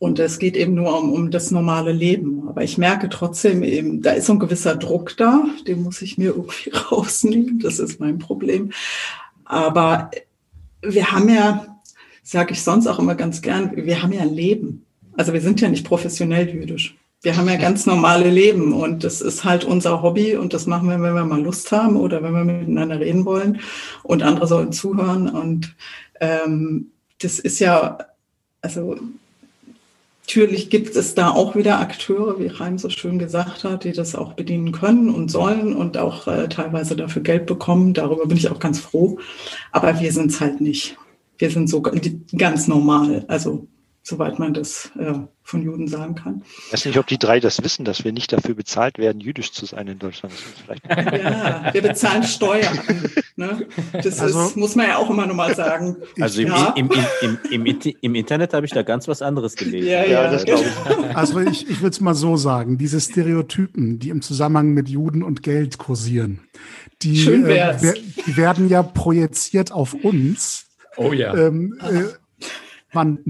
[0.05, 2.47] Und es geht eben nur um, um das normale Leben.
[2.47, 6.19] Aber ich merke trotzdem eben, da ist so ein gewisser Druck da, den muss ich
[6.19, 7.59] mir irgendwie rausnehmen.
[7.61, 8.71] Das ist mein Problem.
[9.47, 10.11] Aber
[10.83, 11.79] wir haben ja,
[12.23, 14.85] sage ich sonst auch immer ganz gern, wir haben ja ein Leben.
[15.17, 16.99] Also wir sind ja nicht professionell jüdisch.
[17.23, 20.91] Wir haben ja ganz normale Leben und das ist halt unser Hobby und das machen
[20.91, 23.59] wir, wenn wir mal Lust haben oder wenn wir miteinander reden wollen
[24.03, 25.31] und andere sollen zuhören.
[25.31, 25.75] Und
[26.21, 26.91] ähm,
[27.23, 27.97] das ist ja,
[28.61, 28.99] also
[30.27, 34.15] Natürlich gibt es da auch wieder Akteure, wie Reim so schön gesagt hat, die das
[34.15, 37.93] auch bedienen können und sollen und auch äh, teilweise dafür Geld bekommen.
[37.93, 39.19] Darüber bin ich auch ganz froh.
[39.71, 40.97] Aber wir sind es halt nicht.
[41.37, 43.27] Wir sind so ganz normal.
[43.29, 43.69] Also
[44.07, 46.43] soweit man das äh, von Juden sagen kann.
[46.67, 49.53] Ich weiß nicht, ob die drei das wissen, dass wir nicht dafür bezahlt werden, jüdisch
[49.53, 50.35] zu sein in Deutschland.
[50.89, 52.79] ja, wir bezahlen Steuern.
[53.37, 53.67] Ne?
[53.93, 55.97] Das also, ist, muss man ja auch immer nochmal sagen.
[56.21, 56.75] Also im, ja.
[56.77, 56.91] im,
[57.23, 59.89] im, im, im, im Internet habe ich da ganz was anderes gelesen.
[59.89, 61.15] Ja, ja, das glaube ich.
[61.15, 65.23] Also ich, ich würde es mal so sagen, diese Stereotypen, die im Zusammenhang mit Juden
[65.23, 66.41] und Geld kursieren,
[67.03, 67.95] die, äh,
[68.27, 70.67] die werden ja projiziert auf uns.
[70.97, 71.35] Oh ja.
[71.35, 72.05] Ähm, äh,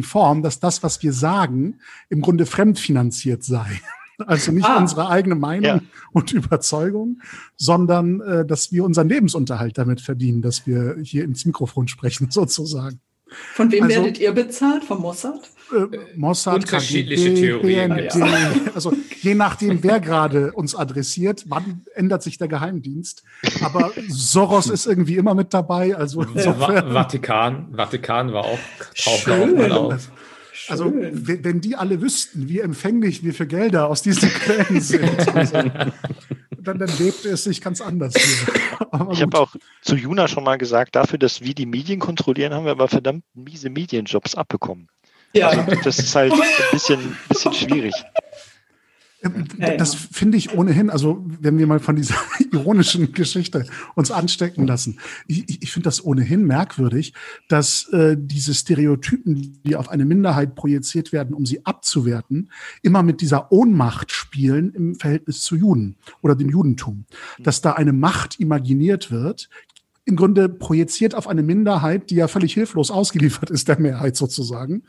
[0.03, 3.67] Form, dass das, was wir sagen, im Grunde fremdfinanziert sei.
[4.29, 5.81] Also nicht ah, unsere eigene Meinung ja.
[6.13, 7.21] und Überzeugung,
[7.57, 13.01] sondern äh, dass wir unseren Lebensunterhalt damit verdienen, dass wir hier ins Mikrofon sprechen, sozusagen.
[13.55, 14.85] Von wem also, werdet ihr bezahlt?
[14.85, 15.51] Vom Mossad?
[15.73, 17.95] Äh, Mossad, Unterschiedliche KGB, Theorien.
[17.95, 18.53] BND, ja.
[18.75, 23.23] Also je nachdem, wer gerade uns adressiert, wann ändert sich der Geheimdienst.
[23.63, 25.97] Aber Soros ist irgendwie immer mit dabei.
[25.97, 26.93] Also insofern.
[26.93, 28.59] Vatikan, Vatikan war auch
[29.27, 30.11] mal auf.
[30.69, 35.59] Also wenn die alle wüssten, wie empfänglich wir für Gelder aus diesen Quellen sind, also,
[36.65, 38.55] dann, dann lebte es sich ganz anders hier.
[38.91, 42.53] Aber ich habe auch zu Juna schon mal gesagt, dafür, dass wir die Medien kontrollieren,
[42.55, 44.89] haben wir aber verdammt miese Medienjobs abbekommen.
[45.33, 45.49] Ja.
[45.49, 46.41] Also das ist halt ein
[46.73, 47.95] bisschen, bisschen schwierig.
[49.79, 52.17] Das finde ich ohnehin, also wenn wir mal von dieser
[52.53, 57.15] ironischen Geschichte uns anstecken lassen, ich, ich finde das ohnehin merkwürdig,
[57.49, 62.51] dass äh, diese Stereotypen, die auf eine Minderheit projiziert werden, um sie abzuwerten,
[62.83, 67.07] immer mit dieser Ohnmacht spielen im Verhältnis zu Juden oder dem Judentum.
[67.39, 69.49] Dass da eine Macht imaginiert wird,
[70.07, 74.83] im Grunde projiziert auf eine Minderheit, die ja völlig hilflos ausgeliefert ist, der Mehrheit sozusagen.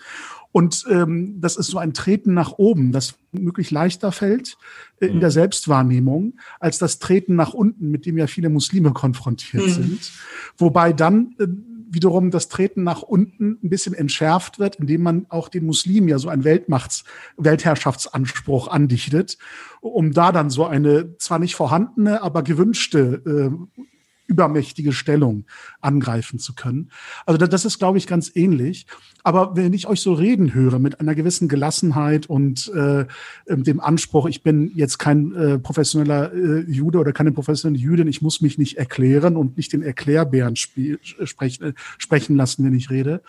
[0.56, 4.58] Und ähm, das ist so ein Treten nach oben, das möglich leichter fällt
[5.02, 5.34] äh, in der mhm.
[5.34, 9.70] Selbstwahrnehmung als das Treten nach unten, mit dem ja viele Muslime konfrontiert mhm.
[9.70, 10.12] sind.
[10.58, 11.48] Wobei dann äh,
[11.90, 16.20] wiederum das Treten nach unten ein bisschen entschärft wird, indem man auch den Muslimen ja
[16.20, 17.04] so einen Weltmachts-,
[17.36, 19.38] Weltherrschaftsanspruch andichtet,
[19.82, 23.82] um da dann so eine zwar nicht vorhandene, aber gewünschte äh,
[24.28, 25.46] übermächtige Stellung
[25.82, 26.92] angreifen zu können.
[27.26, 28.88] Also das ist, glaube ich, ganz ähnlich.
[29.24, 33.06] Aber wenn ich euch so reden höre mit einer gewissen Gelassenheit und äh,
[33.48, 38.08] ähm, dem Anspruch, ich bin jetzt kein äh, professioneller äh, Jude oder keine professionelle Jüdin,
[38.08, 42.92] ich muss mich nicht erklären und nicht den Erklärbären sprechen, äh, sprechen lassen, wenn ich
[42.92, 43.24] rede,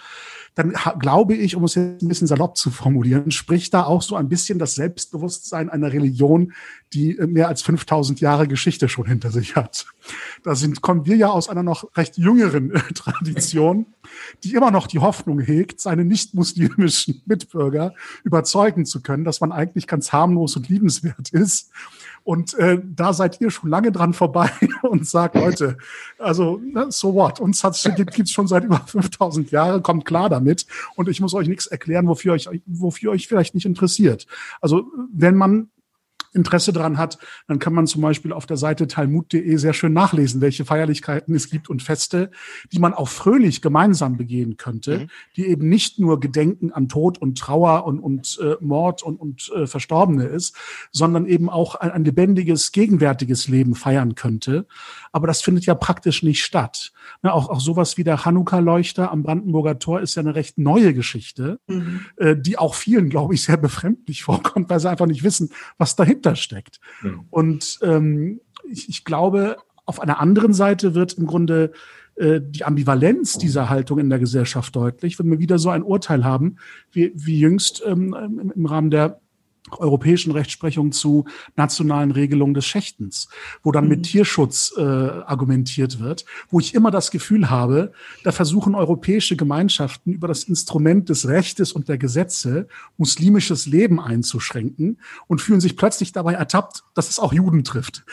[0.57, 4.17] dann glaube ich, um es jetzt ein bisschen salopp zu formulieren, spricht da auch so
[4.17, 6.55] ein bisschen das Selbstbewusstsein einer Religion,
[6.95, 9.85] die äh, mehr als 5000 Jahre Geschichte schon hinter sich hat.
[10.45, 13.85] Da sind, kommen wir ja aus einer noch recht jüngeren äh, Tradition,
[14.45, 17.95] die immer noch die Hoffnung hegt, seine nicht-muslimischen Mitbürger
[18.25, 21.71] überzeugen zu können, dass man eigentlich ganz harmlos und liebenswert ist
[22.27, 24.51] und äh, da seid ihr schon lange dran vorbei
[24.83, 25.79] und sagt, Leute,
[26.19, 27.39] also ne, so what?
[27.39, 30.67] Uns hat's, gibt es schon seit über 5000 Jahren, kommt klar damit.
[30.97, 34.27] Und ich muss euch nichts erklären, wofür euch, wofür euch vielleicht nicht interessiert.
[34.61, 35.69] Also wenn man
[36.37, 37.19] Interesse daran hat,
[37.49, 41.51] dann kann man zum Beispiel auf der Seite talmud.de sehr schön nachlesen, welche Feierlichkeiten es
[41.51, 42.31] gibt und Feste,
[42.73, 45.07] die man auch fröhlich gemeinsam begehen könnte, mhm.
[45.37, 49.51] die eben nicht nur Gedenken an Tod und Trauer und, und äh, Mord und, und
[49.55, 50.55] äh, Verstorbene ist,
[50.93, 54.67] sondern eben auch ein, ein lebendiges, gegenwärtiges Leben feiern könnte.
[55.13, 56.93] Aber das findet ja praktisch nicht statt.
[57.23, 60.95] Ne, auch, auch sowas wie der Chanukka-Leuchter am Brandenburger Tor ist ja eine recht neue
[60.95, 62.01] Geschichte, mhm.
[62.17, 65.97] äh, die auch vielen, glaube ich, sehr befremdlich vorkommt, weil sie einfach nicht wissen, was
[65.97, 66.81] dahinter steckt.
[67.03, 67.21] Mhm.
[67.31, 71.73] Und ähm, ich, ich glaube, auf einer anderen Seite wird im Grunde
[72.17, 76.25] äh, die Ambivalenz dieser Haltung in der Gesellschaft deutlich, wenn wir wieder so ein Urteil
[76.25, 76.57] haben,
[76.91, 79.21] wie, wie jüngst ähm, im Rahmen der
[79.71, 81.25] europäischen Rechtsprechung zu
[81.57, 83.29] nationalen Regelungen des Schächtens,
[83.63, 84.03] wo dann mit mhm.
[84.05, 87.93] Tierschutz äh, argumentiert wird, wo ich immer das Gefühl habe,
[88.25, 94.99] da versuchen europäische Gemeinschaften über das Instrument des Rechtes und der Gesetze muslimisches Leben einzuschränken
[95.27, 98.05] und fühlen sich plötzlich dabei ertappt, dass es auch Juden trifft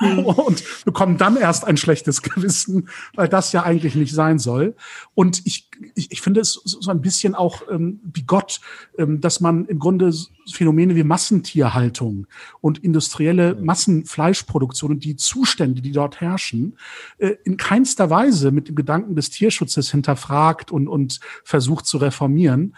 [0.00, 0.18] mhm.
[0.24, 4.74] und bekommen dann erst ein schlechtes Gewissen, weil das ja eigentlich nicht sein soll.
[5.14, 8.60] Und ich ich, ich finde es so ein bisschen auch ähm, wie Gott,
[8.98, 10.12] ähm, dass man im Grunde
[10.50, 12.26] Phänomene wie Massentierhaltung
[12.60, 16.76] und industrielle Massenfleischproduktion und die Zustände, die dort herrschen,
[17.18, 22.74] äh, in keinster Weise mit dem Gedanken des Tierschutzes hinterfragt und, und versucht zu reformieren,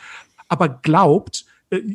[0.48, 1.46] aber glaubt,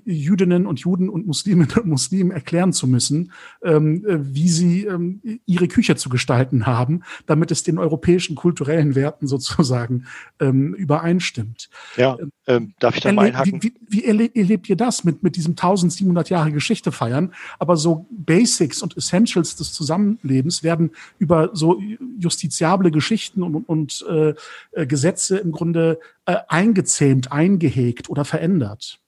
[0.06, 3.32] Jüdinnen und Juden und Musliminnen und Muslimen erklären zu müssen,
[3.64, 8.96] ähm, äh, wie sie ähm, ihre Küche zu gestalten haben, damit es den europäischen kulturellen
[8.96, 10.06] Werten sozusagen
[10.40, 11.70] ähm, übereinstimmt.
[11.96, 12.18] Ja,
[12.48, 13.62] ähm, darf ich da mal einhaken?
[13.62, 17.34] Wie, wie, wie erlebt ihr das mit, mit diesem 1700 Jahre Geschichte feiern?
[17.60, 21.82] Aber so Basics und Essentials des Zusammenlebens werden über so
[22.20, 24.34] justiziable Geschichten und, und äh,
[24.72, 29.00] äh Gesetze im Grunde äh, eingezähmt, eingehegt oder verändert.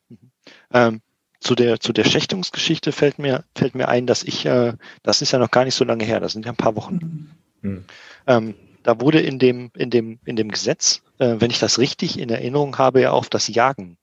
[0.74, 1.02] Ähm,
[1.40, 5.32] zu der, zu der Schächtungsgeschichte fällt mir, fällt mir ein, dass ich, äh, das ist
[5.32, 7.32] ja noch gar nicht so lange her, das sind ja ein paar Wochen.
[7.62, 7.86] Mhm.
[8.28, 12.20] Ähm, da wurde in dem, in dem, in dem Gesetz, äh, wenn ich das richtig
[12.20, 13.98] in Erinnerung habe, ja auf das Jagen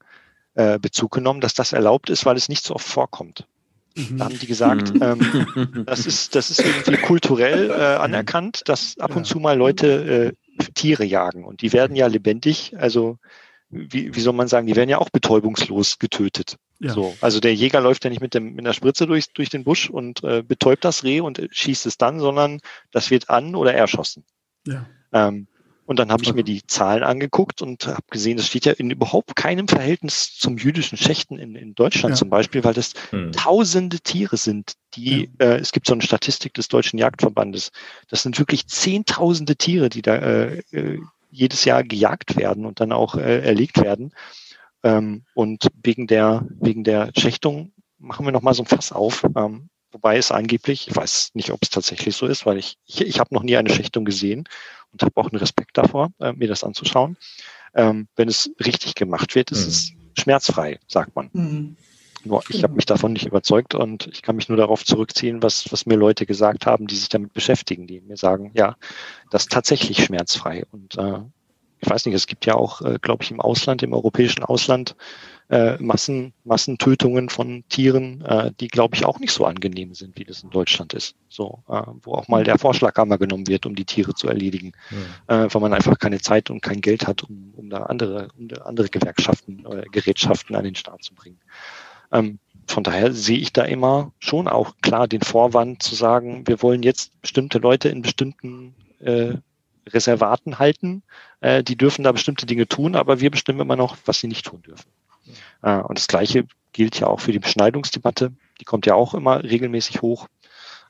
[0.55, 3.47] äh, Bezug genommen, dass das erlaubt ist, weil es nicht so oft vorkommt.
[3.97, 5.03] Da haben die gesagt, mhm.
[5.03, 10.35] ähm, das, ist, das ist irgendwie kulturell äh, anerkannt, dass ab und zu mal Leute
[10.59, 13.19] äh, Tiere jagen und die werden ja lebendig, also
[13.69, 16.57] wie, wie soll man sagen, die werden ja auch betäubungslos getötet.
[16.79, 16.93] Ja.
[16.93, 19.65] So, also der Jäger läuft ja nicht mit, dem, mit einer Spritze durch, durch den
[19.65, 22.61] Busch und äh, betäubt das Reh und schießt es dann, sondern
[22.93, 24.25] das wird an oder erschossen.
[24.67, 24.87] Ja.
[25.13, 25.49] Ähm,
[25.87, 28.91] und dann habe ich mir die Zahlen angeguckt und habe gesehen, das steht ja in
[28.91, 32.17] überhaupt keinem Verhältnis zum jüdischen Schächten in, in Deutschland ja.
[32.17, 33.31] zum Beispiel, weil das hm.
[33.31, 35.47] tausende Tiere sind, die, ja.
[35.47, 37.71] äh, es gibt so eine Statistik des Deutschen Jagdverbandes,
[38.09, 40.99] das sind wirklich zehntausende Tiere, die da äh, äh
[41.37, 44.13] jedes Jahr gejagt werden und dann auch äh, erlegt werden.
[44.83, 49.25] Ähm, und wegen der, wegen der Schächtung machen wir nochmal so ein Fass auf.
[49.37, 53.03] Ähm, wobei es angeblich, ich weiß nicht, ob es tatsächlich so ist, weil ich, ich,
[53.03, 54.45] ich habe noch nie eine Schächtung gesehen
[54.93, 57.17] und habe auch einen Respekt davor, äh, mir das anzuschauen.
[57.75, 59.69] Ähm, wenn es richtig gemacht wird, ist mhm.
[59.69, 61.31] es schmerzfrei, sagt man.
[61.33, 61.77] Mhm.
[62.27, 65.71] Nur ich habe mich davon nicht überzeugt und ich kann mich nur darauf zurückziehen, was,
[65.71, 68.77] was mir Leute gesagt haben, die sich damit beschäftigen, die mir sagen, ja,
[69.31, 70.65] das ist tatsächlich schmerzfrei.
[70.73, 71.21] Und äh,
[71.81, 74.97] ich weiß nicht, es gibt ja auch, äh, glaube ich, im Ausland, im europäischen Ausland,
[75.49, 80.25] äh, Massen, Massentötungen von Tieren, äh, die, glaube ich, auch nicht so angenehm sind, wie
[80.25, 81.15] das in Deutschland ist.
[81.29, 84.73] So, äh, wo auch mal der Vorschlaghammer genommen wird, um die Tiere zu erledigen,
[85.29, 85.45] ja.
[85.45, 88.49] äh, weil man einfach keine Zeit und kein Geld hat, um, um da andere, um
[88.65, 91.39] andere Gewerkschaften oder Gerätschaften an den Start zu bringen.
[92.13, 96.63] Ähm, von daher sehe ich da immer schon auch klar den Vorwand zu sagen, wir
[96.63, 99.35] wollen jetzt bestimmte Leute in bestimmten äh,
[99.89, 101.03] Reservaten halten.
[101.41, 104.47] Äh, die dürfen da bestimmte Dinge tun, aber wir bestimmen immer noch, was sie nicht
[104.47, 104.91] tun dürfen.
[105.63, 108.33] Äh, und das Gleiche gilt ja auch für die Beschneidungsdebatte.
[108.61, 110.27] Die kommt ja auch immer regelmäßig hoch.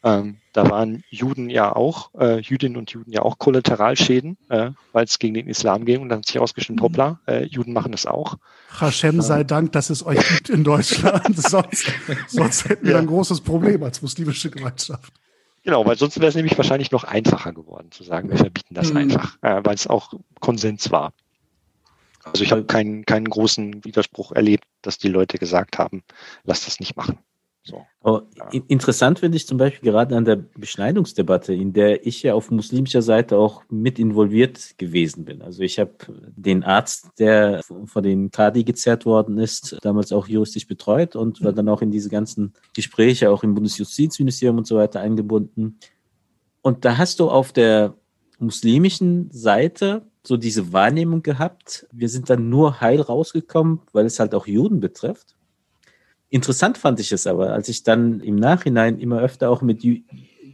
[0.07, 5.05] Ähm, da waren Juden ja auch, äh, Jüdinnen und Juden ja auch Kollateralschäden, äh, weil
[5.05, 6.85] es gegen den Islam ging und dann hat sich herausgestellt, mhm.
[6.85, 8.37] hoppla, äh, Juden machen das auch.
[8.79, 11.37] Hashem sei Dank, dass es euch gibt in Deutschland.
[11.37, 11.91] sonst,
[12.29, 12.99] sonst hätten wir ja.
[13.01, 15.13] ein großes Problem als muslimische Gemeinschaft.
[15.65, 18.91] Genau, weil sonst wäre es nämlich wahrscheinlich noch einfacher geworden zu sagen, wir verbieten das
[18.91, 18.99] mhm.
[18.99, 21.15] einfach, äh, weil es auch Konsens war.
[22.23, 26.05] Also ich habe keinen, keinen großen Widerspruch erlebt, dass die Leute gesagt haben,
[26.45, 27.19] lass das nicht machen.
[27.67, 27.85] So.
[28.05, 28.49] Oh, ja.
[28.69, 33.03] Interessant finde ich zum Beispiel gerade an der Beschneidungsdebatte, in der ich ja auf muslimischer
[33.03, 35.43] Seite auch mit involviert gewesen bin.
[35.43, 35.93] Also ich habe
[36.37, 41.53] den Arzt, der von den Kadi gezerrt worden ist, damals auch juristisch betreut und war
[41.53, 45.81] dann auch in diese ganzen Gespräche, auch im Bundesjustizministerium und so weiter eingebunden.
[46.63, 47.95] Und da hast du auf der
[48.39, 54.35] muslimischen Seite so diese Wahrnehmung gehabt, wir sind dann nur heil rausgekommen, weil es halt
[54.35, 55.37] auch Juden betrifft.
[56.37, 60.03] Interessant fand ich es aber, als ich dann im Nachhinein immer öfter auch mit jü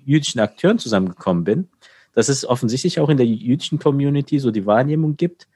[0.04, 1.68] jüdischen Akteuren zusammengekommen bin,
[2.12, 5.48] dass es offensichtlich auch in der jüdischen Community so die Wahrnehmung gibt,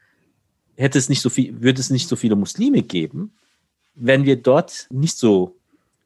[0.77, 3.35] hätte es nicht so viel, würde es nicht so viele Muslime geben,
[3.95, 5.57] wären wir dort nicht so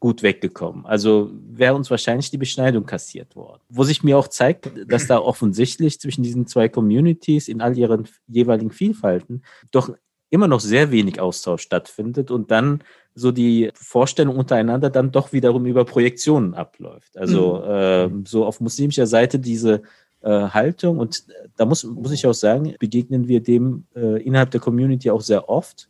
[0.01, 0.85] gut weggekommen.
[0.85, 3.63] Also wäre uns wahrscheinlich die Beschneidung kassiert worden.
[3.71, 8.07] Wo sich mir auch zeigt, dass da offensichtlich zwischen diesen zwei Communities in all ihren
[8.27, 9.95] jeweiligen Vielfalten doch
[10.31, 12.83] immer noch sehr wenig Austausch stattfindet und dann
[13.15, 17.17] so die Vorstellung untereinander dann doch wiederum über Projektionen abläuft.
[17.17, 18.23] Also mhm.
[18.25, 19.83] äh, so auf muslimischer Seite diese
[20.23, 21.25] äh, Haltung und
[21.57, 25.49] da muss, muss ich auch sagen, begegnen wir dem äh, innerhalb der Community auch sehr
[25.49, 25.89] oft,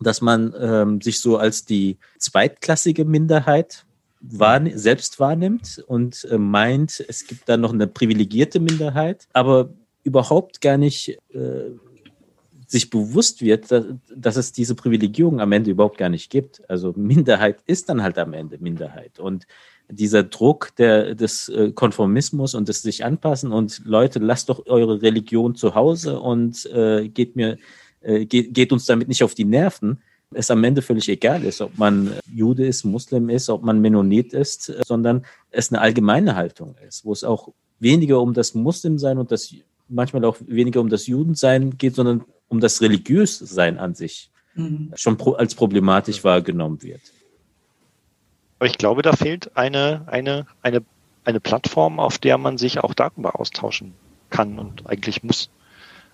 [0.00, 3.84] dass man ähm, sich so als die zweitklassige Minderheit
[4.20, 9.70] wahrne selbst wahrnimmt und äh, meint, es gibt da noch eine privilegierte Minderheit, aber
[10.02, 11.70] überhaupt gar nicht äh,
[12.74, 16.68] sich bewusst wird, dass, dass, es diese Privilegierung am Ende überhaupt gar nicht gibt.
[16.68, 19.20] Also Minderheit ist dann halt am Ende Minderheit.
[19.20, 19.46] Und
[19.88, 25.02] dieser Druck der, des äh, Konformismus und des sich anpassen und Leute, lasst doch eure
[25.02, 27.58] Religion zu Hause und äh, geht mir
[28.00, 30.02] äh, geht, geht uns damit nicht auf die Nerven,
[30.32, 34.32] es am Ende völlig egal ist, ob man Jude ist, Muslim ist, ob man Mennonit
[34.32, 39.30] ist, sondern es eine allgemeine Haltung ist, wo es auch weniger um das Muslimsein und
[39.30, 39.54] das
[39.88, 44.92] manchmal auch weniger um das Judensein geht, sondern um das Religiössein an sich mhm.
[44.94, 47.02] schon pro, als problematisch wahrgenommen wird.
[48.58, 50.82] Aber ich glaube, da fehlt eine, eine, eine,
[51.24, 53.94] eine Plattform, auf der man sich auch darüber austauschen
[54.30, 55.50] kann und eigentlich muss.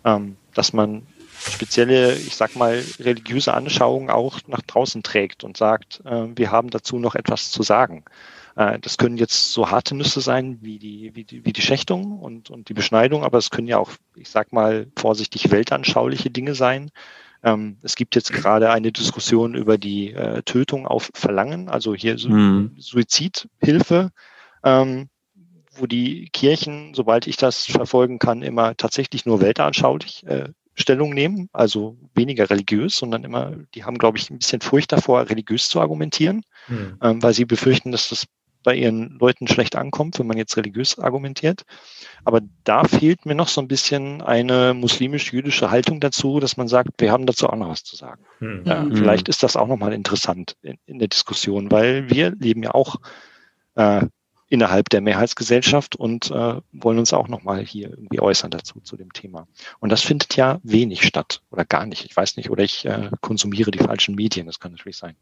[0.05, 1.07] Ähm, dass man
[1.49, 6.71] spezielle, ich sag mal, religiöse Anschauungen auch nach draußen trägt und sagt, äh, wir haben
[6.71, 8.05] dazu noch etwas zu sagen.
[8.61, 12.19] Äh, das können jetzt so harte Nüsse sein wie die, wie die, wie die Schächtung
[12.19, 16.55] und, und die Beschneidung, aber es können ja auch, ich sag mal, vorsichtig weltanschauliche Dinge
[16.55, 16.91] sein.
[17.43, 22.17] Ähm, es gibt jetzt gerade eine Diskussion über die äh, Tötung auf Verlangen, also hier
[22.19, 22.73] mhm.
[22.77, 24.11] Suizidhilfe.
[24.63, 25.09] Ähm,
[25.73, 31.49] wo die Kirchen, sobald ich das verfolgen kann, immer tatsächlich nur weltanschaulich äh, Stellung nehmen,
[31.53, 35.81] also weniger religiös, sondern immer, die haben, glaube ich, ein bisschen Furcht davor, religiös zu
[35.81, 36.99] argumentieren, mhm.
[37.01, 38.27] ähm, weil sie befürchten, dass das
[38.63, 41.65] bei ihren Leuten schlecht ankommt, wenn man jetzt religiös argumentiert.
[42.25, 46.91] Aber da fehlt mir noch so ein bisschen eine muslimisch-jüdische Haltung dazu, dass man sagt,
[46.99, 48.23] wir haben dazu auch noch was zu sagen.
[48.41, 48.63] Mhm.
[48.65, 48.97] Ja, hm.
[48.97, 52.97] vielleicht ist das auch nochmal interessant in, in, der Diskussion, weil wir leben ja auch
[53.75, 54.07] äh,
[54.51, 59.13] innerhalb der Mehrheitsgesellschaft und äh, wollen uns auch nochmal hier irgendwie äußern dazu, zu dem
[59.13, 59.47] Thema.
[59.79, 62.05] Und das findet ja wenig statt oder gar nicht.
[62.05, 65.15] Ich weiß nicht, oder ich äh, konsumiere die falschen Medien, das kann natürlich sein.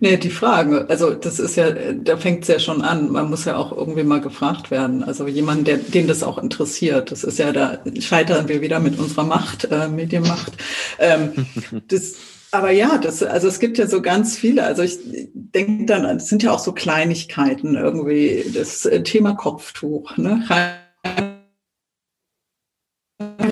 [0.00, 3.10] Nee, die Frage, also das ist ja, da fängt es ja schon an.
[3.10, 5.02] Man muss ja auch irgendwie mal gefragt werden.
[5.02, 7.10] Also jemand, der, den das auch interessiert.
[7.10, 10.52] Das ist ja, da scheitern wir wieder mit unserer Macht, äh, Medienmacht.
[10.98, 11.46] Ähm,
[11.88, 12.14] das,
[12.50, 14.64] aber ja, das, also es gibt ja so ganz viele.
[14.64, 14.98] Also ich
[15.32, 18.44] denke dann, es sind ja auch so Kleinigkeiten irgendwie.
[18.54, 20.16] Das äh, Thema Kopftuch.
[20.16, 20.44] Ne?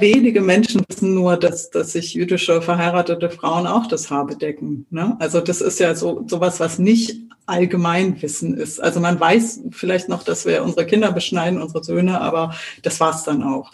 [0.01, 4.87] Wenige Menschen wissen nur, dass, dass sich jüdische verheiratete Frauen auch das Haar bedecken.
[4.91, 5.17] Ne?
[5.19, 8.81] Also das ist ja so sowas, was nicht Allgemeinwissen ist.
[8.81, 13.25] Also man weiß vielleicht noch, dass wir unsere Kinder beschneiden, unsere Söhne, aber das war's
[13.25, 13.73] dann auch.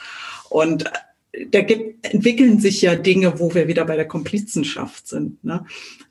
[0.49, 0.91] Und
[1.51, 5.43] da gibt, entwickeln sich ja Dinge, wo wir wieder bei der Komplizenschaft sind.
[5.45, 5.67] Ne?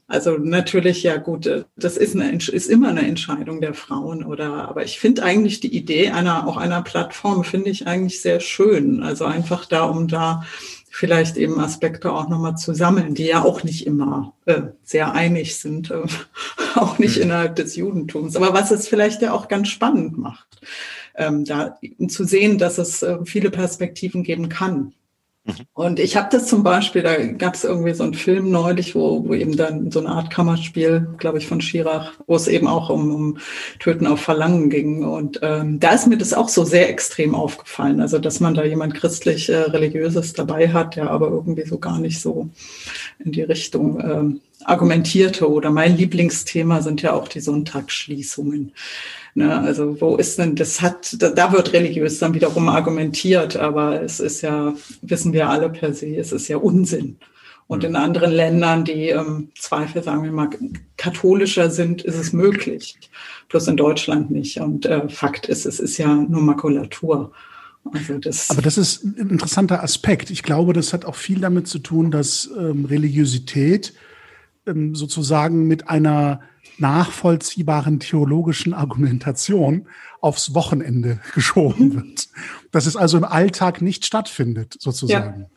[0.08, 4.84] Also natürlich, ja gut, das ist, eine, ist immer eine Entscheidung der Frauen oder, aber
[4.84, 9.02] ich finde eigentlich die Idee einer, auch einer Plattform finde ich eigentlich sehr schön.
[9.02, 10.44] Also einfach da, um da
[10.96, 15.58] vielleicht eben Aspekte auch nochmal zu sammeln, die ja auch nicht immer äh, sehr einig
[15.58, 16.04] sind, äh,
[16.76, 17.24] auch nicht mhm.
[17.24, 18.36] innerhalb des Judentums.
[18.36, 20.62] Aber was es vielleicht ja auch ganz spannend macht,
[21.16, 21.78] ähm, da
[22.08, 24.94] zu sehen, dass es äh, viele Perspektiven geben kann.
[25.46, 25.54] Mhm.
[25.74, 29.28] Und ich habe das zum Beispiel, da gab es irgendwie so einen Film neulich, wo,
[29.28, 32.90] wo eben dann so eine Art Kammerspiel, glaube ich, von Schirach, wo es eben auch
[32.90, 33.38] um, um
[33.80, 35.04] Töten auf Verlangen ging.
[35.04, 38.02] Und ähm, da ist mir das auch so sehr extrem aufgefallen.
[38.02, 39.66] Also, dass man da jemand christlich äh,
[40.36, 42.50] dabei hat, der aber irgendwie so gar nicht so
[43.24, 45.50] in die Richtung ähm, argumentierte.
[45.50, 48.72] Oder mein Lieblingsthema sind ja auch die Sonntagsschließungen.
[49.36, 49.60] Ne?
[49.60, 54.22] Also wo ist denn, das hat, da, da wird religiös dann wiederum argumentiert, aber es
[54.22, 57.18] ist ja, wissen wir alle per se, es ist ja Unsinn.
[57.68, 60.50] Und in anderen Ländern, die im ähm, Zweifel, sagen wir mal,
[60.98, 62.98] katholischer sind, ist es möglich.
[63.50, 64.60] Plus in Deutschland nicht.
[64.60, 67.32] Und äh, Fakt ist, es ist ja nur Makulatur.
[67.92, 70.30] Also das Aber das ist ein interessanter Aspekt.
[70.30, 73.94] Ich glaube, das hat auch viel damit zu tun, dass ähm, Religiosität
[74.66, 76.42] ähm, sozusagen mit einer
[76.78, 79.88] nachvollziehbaren theologischen Argumentation
[80.22, 81.96] aufs Wochenende geschoben mhm.
[81.96, 82.28] wird.
[82.72, 85.42] Dass es also im Alltag nicht stattfindet, sozusagen.
[85.42, 85.50] Ja.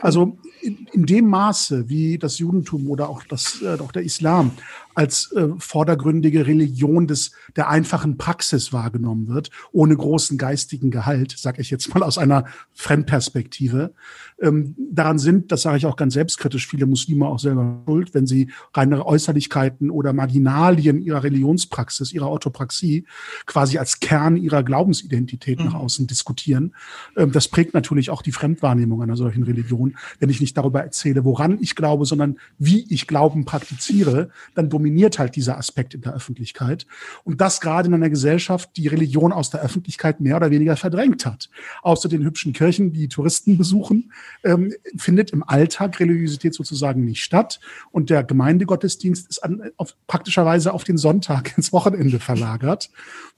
[0.00, 4.52] Also in, in, dem Maße, wie das Judentum oder auch, das, äh, auch der Islam
[4.94, 11.62] als äh, vordergründige Religion des, der einfachen Praxis wahrgenommen wird, ohne großen geistigen Gehalt, sage
[11.62, 12.44] ich jetzt mal aus einer
[12.74, 13.94] Fremdperspektive.
[14.40, 18.26] Ähm, daran sind, das sage ich auch ganz selbstkritisch, viele Muslime auch selber schuld, wenn
[18.26, 23.06] sie reine Äußerlichkeiten oder Marginalien ihrer Religionspraxis, ihrer Orthopraxie
[23.46, 25.66] quasi als Kern ihrer Glaubensidentität mhm.
[25.66, 26.74] nach außen diskutieren.
[27.16, 29.96] Ähm, das prägt natürlich auch die Fremdwahrnehmung einer solchen Religion.
[30.18, 35.18] Wenn ich nicht darüber erzähle, woran ich glaube, sondern wie ich Glauben praktiziere, dann dominiert
[35.18, 36.86] halt dieser Aspekt in der Öffentlichkeit.
[37.24, 41.26] Und das gerade in einer Gesellschaft, die Religion aus der Öffentlichkeit mehr oder weniger verdrängt
[41.26, 41.50] hat.
[41.82, 44.12] Außer den hübschen Kirchen, die Touristen besuchen,
[44.44, 47.60] ähm, findet im Alltag Religiosität sozusagen nicht statt.
[47.90, 52.90] Und der Gemeindegottesdienst ist an, auf, praktischerweise auf den Sonntag ins Wochenende verlagert.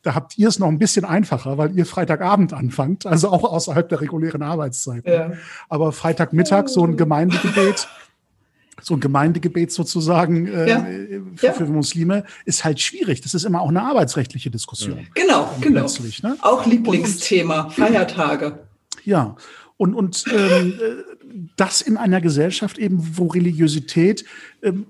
[0.03, 3.89] Da habt ihr es noch ein bisschen einfacher, weil ihr Freitagabend anfangt, also auch außerhalb
[3.89, 5.11] der regulären Arbeitszeiten.
[5.11, 5.33] Ja.
[5.71, 7.89] Aber Freitagmittag so ein Gemeindegebet
[8.83, 10.87] so ein Gemeindegebet sozusagen äh, ja.
[11.37, 11.53] für, ja.
[11.53, 13.21] für, Muslime ist halt schwierig.
[13.23, 15.07] Das ist immer auch eine arbeitsrechtliche Diskussion.
[15.15, 15.87] Genau, genau.
[16.23, 16.37] Ne?
[16.41, 18.59] Auch Lieblingsthema, und, Feiertage.
[19.05, 19.37] Ja,
[19.77, 24.25] und, und ähm, äh, das in einer Gesellschaft eben, wo Religiosität
[24.63, 24.87] ähm,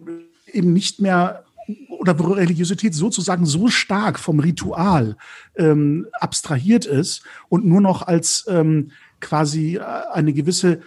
[0.52, 1.44] eben nicht mehr
[1.88, 5.16] oder wo Religiosität sozusagen so stark vom Ritual
[5.56, 8.90] ähm, abstrahiert ist und nur noch als ähm,
[9.20, 9.80] quasi äh,
[10.12, 10.80] eine gewisse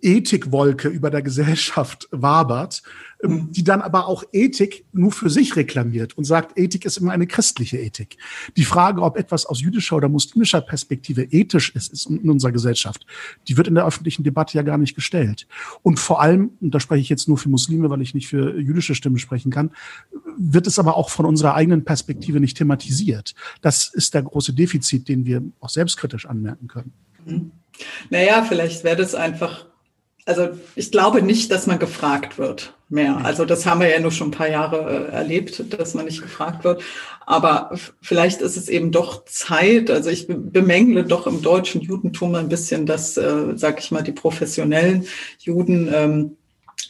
[0.00, 2.82] Ethikwolke über der Gesellschaft wabert,
[3.22, 3.52] ähm, mhm.
[3.52, 7.26] die dann aber auch Ethik nur für sich reklamiert und sagt, Ethik ist immer eine
[7.26, 8.16] christliche Ethik.
[8.56, 13.06] Die Frage, ob etwas aus jüdischer oder muslimischer Perspektive ethisch ist, ist in unserer Gesellschaft,
[13.48, 15.46] die wird in der öffentlichen Debatte ja gar nicht gestellt.
[15.82, 18.58] Und vor allem, und da spreche ich jetzt nur für Muslime, weil ich nicht für
[18.58, 19.70] jüdische Stimmen sprechen kann,
[20.36, 23.34] wird es aber auch von unserer eigenen Perspektive nicht thematisiert.
[23.60, 26.92] Das ist der große Defizit, den wir auch selbstkritisch anmerken können.
[27.24, 27.50] Mhm.
[28.10, 29.66] Naja, vielleicht wäre das einfach
[30.24, 33.24] also ich glaube nicht, dass man gefragt wird mehr.
[33.24, 36.22] Also das haben wir ja nur schon ein paar Jahre äh, erlebt, dass man nicht
[36.22, 36.82] gefragt wird.
[37.26, 39.90] Aber vielleicht ist es eben doch Zeit.
[39.90, 44.12] Also ich bemängle doch im deutschen Judentum ein bisschen, dass, äh, sag ich mal, die
[44.12, 45.06] professionellen
[45.38, 46.36] Juden, ähm,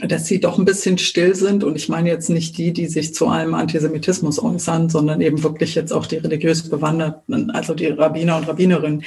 [0.01, 1.65] dass sie doch ein bisschen still sind.
[1.65, 5.75] Und ich meine jetzt nicht die, die sich zu allem Antisemitismus äußern, sondern eben wirklich
[5.75, 9.05] jetzt auch die religiös Bewanderten, also die Rabbiner und Rabbinerinnen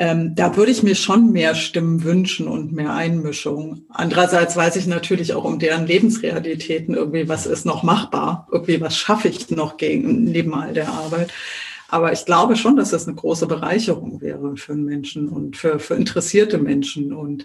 [0.00, 3.82] ähm, da würde ich mir schon mehr Stimmen wünschen und mehr Einmischung.
[3.90, 8.96] Andererseits weiß ich natürlich auch um deren Lebensrealitäten irgendwie, was ist noch machbar, irgendwie was
[8.96, 11.30] schaffe ich noch gegen, neben all der Arbeit.
[11.88, 15.96] Aber ich glaube schon, dass das eine große Bereicherung wäre für Menschen und für, für
[15.96, 17.12] interessierte Menschen.
[17.12, 17.44] Und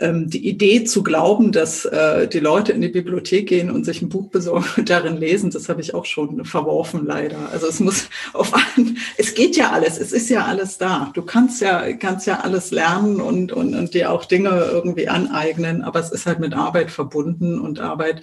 [0.00, 4.08] die Idee zu glauben, dass äh, die Leute in die Bibliothek gehen und sich ein
[4.08, 7.50] Buch besorgen und darin lesen, das habe ich auch schon verworfen, leider.
[7.52, 11.10] Also es muss auf an, es geht ja alles, es ist ja alles da.
[11.14, 15.82] Du kannst ja, kannst ja alles lernen und, und, und dir auch Dinge irgendwie aneignen,
[15.82, 18.22] aber es ist halt mit Arbeit verbunden und Arbeit,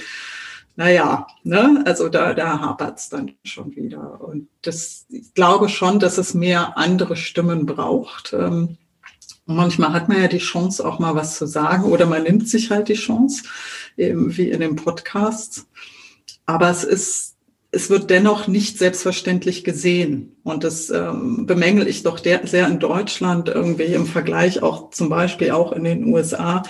[0.76, 4.22] naja, ne, also da, da hapert es dann schon wieder.
[4.22, 8.34] Und das, ich glaube schon, dass es mehr andere Stimmen braucht.
[8.34, 8.78] Ähm,
[9.50, 12.70] manchmal hat man ja die Chance, auch mal was zu sagen oder man nimmt sich
[12.72, 13.44] halt die Chance,
[13.98, 15.66] eben wie in dem Podcast.
[16.46, 17.36] Aber es ist,
[17.72, 20.36] es wird dennoch nicht selbstverständlich gesehen.
[20.44, 25.10] Und das ähm, bemängel ich doch der, sehr in Deutschland irgendwie im Vergleich auch zum
[25.10, 26.64] Beispiel auch in den USA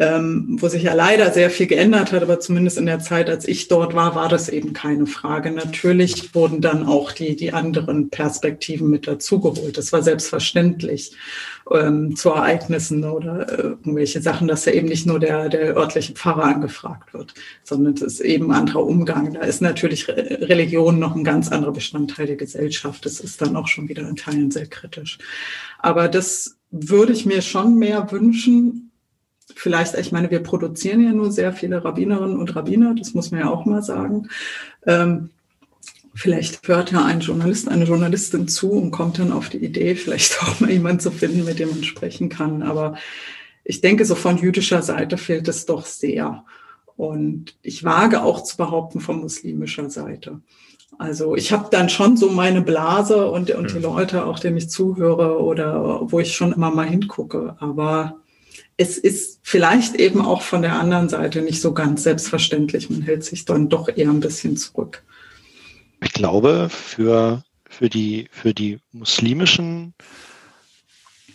[0.00, 3.46] ähm, wo sich ja leider sehr viel geändert hat, aber zumindest in der Zeit, als
[3.46, 5.50] ich dort war, war das eben keine Frage.
[5.50, 9.76] Natürlich wurden dann auch die, die anderen Perspektiven mit dazugeholt.
[9.76, 11.12] Das war selbstverständlich
[11.70, 16.14] ähm, zu Ereignissen oder äh, irgendwelche Sachen, dass ja eben nicht nur der, der örtliche
[16.14, 19.34] Pfarrer angefragt wird, sondern es ist eben ein anderer Umgang.
[19.34, 23.04] Da ist natürlich Religion noch ein ganz anderer Bestandteil der Gesellschaft.
[23.04, 25.18] Das ist dann auch schon wieder in Teilen sehr kritisch.
[25.78, 28.89] Aber das würde ich mir schon mehr wünschen,
[29.60, 33.40] vielleicht, ich meine, wir produzieren ja nur sehr viele Rabbinerinnen und Rabbiner, das muss man
[33.40, 34.28] ja auch mal sagen.
[34.86, 35.28] Ähm,
[36.14, 40.42] vielleicht hört ja ein Journalist, eine Journalistin zu und kommt dann auf die Idee, vielleicht
[40.42, 42.62] auch mal jemanden zu finden, mit dem man sprechen kann.
[42.62, 42.96] Aber
[43.62, 46.44] ich denke, so von jüdischer Seite fehlt es doch sehr.
[46.96, 50.40] Und ich wage auch zu behaupten von muslimischer Seite.
[50.98, 53.82] Also ich habe dann schon so meine Blase und, und die mhm.
[53.82, 57.56] Leute, auch denen ich zuhöre oder wo ich schon immer mal hingucke.
[57.58, 58.20] Aber
[58.76, 62.88] es ist vielleicht eben auch von der anderen Seite nicht so ganz selbstverständlich.
[62.90, 65.02] Man hält sich dann doch eher ein bisschen zurück.
[66.02, 69.94] Ich glaube, für, für, die, für die muslimischen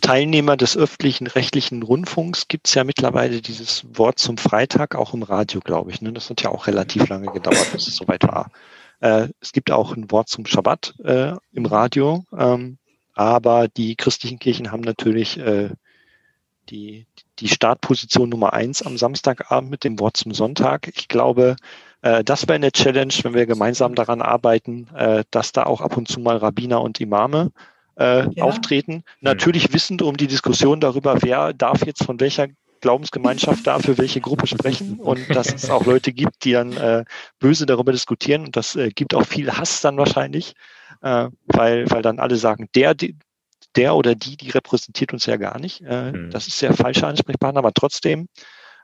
[0.00, 5.22] Teilnehmer des öffentlichen rechtlichen Rundfunks gibt es ja mittlerweile dieses Wort zum Freitag auch im
[5.22, 6.00] Radio, glaube ich.
[6.00, 6.12] Ne?
[6.12, 8.50] Das hat ja auch relativ lange gedauert, bis es soweit war.
[9.00, 12.78] Äh, es gibt auch ein Wort zum Schabbat äh, im Radio, ähm,
[13.14, 15.70] aber die christlichen Kirchen haben natürlich äh,
[16.68, 17.06] die,
[17.38, 20.88] die Startposition Nummer eins am Samstagabend mit dem Wort zum Sonntag.
[20.96, 21.56] Ich glaube,
[22.02, 25.96] äh, das wäre eine Challenge, wenn wir gemeinsam daran arbeiten, äh, dass da auch ab
[25.96, 27.50] und zu mal Rabbiner und Imame
[27.98, 28.44] äh, ja.
[28.44, 29.04] auftreten.
[29.20, 32.48] Natürlich wissend um die Diskussion darüber, wer darf jetzt von welcher
[32.80, 37.04] Glaubensgemeinschaft da für welche Gruppe sprechen und dass es auch Leute gibt, die dann äh,
[37.38, 40.54] böse darüber diskutieren und das äh, gibt auch viel Hass dann wahrscheinlich,
[41.02, 42.94] äh, weil, weil dann alle sagen, der,
[43.76, 45.82] der oder die, die repräsentiert uns ja gar nicht.
[45.82, 46.30] Äh, mhm.
[46.30, 48.28] Das ist der falsche Ansprechpartner, aber trotzdem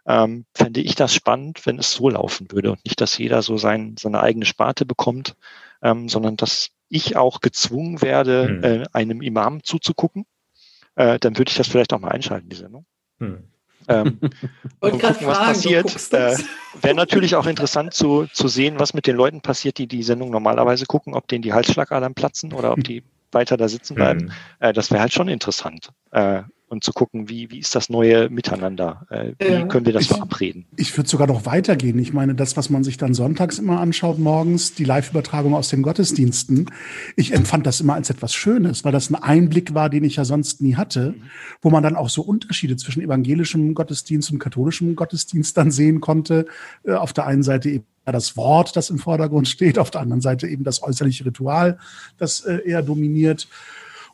[0.07, 3.57] ähm, fände ich das spannend, wenn es so laufen würde und nicht, dass jeder so
[3.57, 5.36] sein, seine eigene Sparte bekommt,
[5.82, 8.64] ähm, sondern dass ich auch gezwungen werde, mhm.
[8.64, 10.26] äh, einem Imam zuzugucken.
[10.95, 12.84] Äh, dann würde ich das vielleicht auch mal einschalten, die Sendung.
[13.18, 13.45] Mhm.
[13.88, 14.18] Ähm,
[14.80, 16.12] und gucken, fragen, was passiert.
[16.12, 16.36] Äh,
[16.80, 20.30] Wäre natürlich auch interessant zu, zu sehen, was mit den Leuten passiert, die die Sendung
[20.30, 23.03] normalerweise gucken, ob denen die Halsschlagadern platzen oder ob die
[23.35, 24.26] weiter da sitzen bleiben.
[24.26, 24.30] Mhm.
[24.61, 25.91] Äh, das wäre halt schon interessant.
[26.11, 29.07] Äh, und zu gucken, wie, wie ist das neue Miteinander?
[29.11, 29.66] Äh, wie ja.
[29.66, 30.64] können wir das ich, verabreden?
[30.78, 31.99] Ich würde sogar noch weitergehen.
[31.99, 35.83] Ich meine, das, was man sich dann sonntags immer anschaut, morgens, die Live-Übertragung aus den
[35.83, 36.70] Gottesdiensten,
[37.14, 40.24] ich empfand das immer als etwas Schönes, weil das ein Einblick war, den ich ja
[40.24, 41.14] sonst nie hatte,
[41.61, 46.47] wo man dann auch so Unterschiede zwischen evangelischem Gottesdienst und katholischem Gottesdienst dann sehen konnte.
[46.85, 50.20] Äh, auf der einen Seite eben das Wort, das im Vordergrund steht, auf der anderen
[50.20, 51.78] Seite eben das äußerliche Ritual,
[52.18, 53.46] das äh, eher dominiert.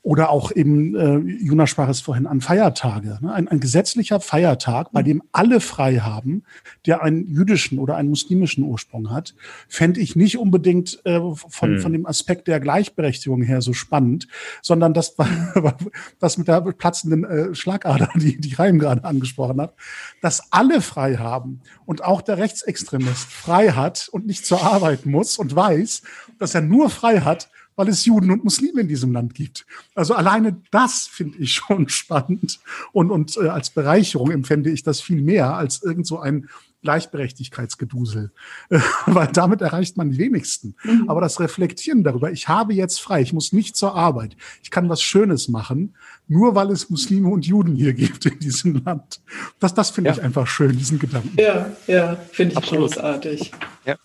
[0.03, 3.19] Oder auch eben, äh, Jonas sprach es vorhin an, Feiertage.
[3.21, 3.33] Ne?
[3.33, 6.45] Ein, ein gesetzlicher Feiertag, bei dem alle frei haben,
[6.87, 9.35] der einen jüdischen oder einen muslimischen Ursprung hat,
[9.69, 11.81] fände ich nicht unbedingt äh, von, hm.
[11.81, 14.29] von dem Aspekt der Gleichberechtigung her so spannend,
[14.63, 15.17] sondern das,
[16.21, 19.75] was mit der platzenden äh, Schlagader, die, die Reim gerade angesprochen hat,
[20.23, 25.39] dass alle frei haben und auch der Rechtsextremist frei hat und nicht zur Arbeit muss
[25.39, 26.03] und weiß,
[26.39, 29.65] dass er nur frei hat, weil es Juden und Muslime in diesem Land gibt.
[29.95, 32.59] Also alleine das finde ich schon spannend
[32.93, 36.49] und, und äh, als Bereicherung empfände ich das viel mehr als irgend so ein
[36.83, 38.33] Gleichberechtigkeitsgedusel,
[38.71, 40.75] äh, weil damit erreicht man die wenigsten.
[40.83, 41.09] Mhm.
[41.09, 44.89] Aber das Reflektieren darüber, ich habe jetzt frei, ich muss nicht zur Arbeit, ich kann
[44.89, 45.95] was Schönes machen,
[46.27, 49.21] nur weil es Muslime und Juden hier gibt in diesem Land.
[49.61, 50.17] Das, das finde ja.
[50.17, 51.37] ich einfach schön, diesen Gedanken.
[51.39, 52.93] Ja, ja, finde ich Absolut.
[52.93, 53.53] großartig.
[53.85, 53.97] Ja.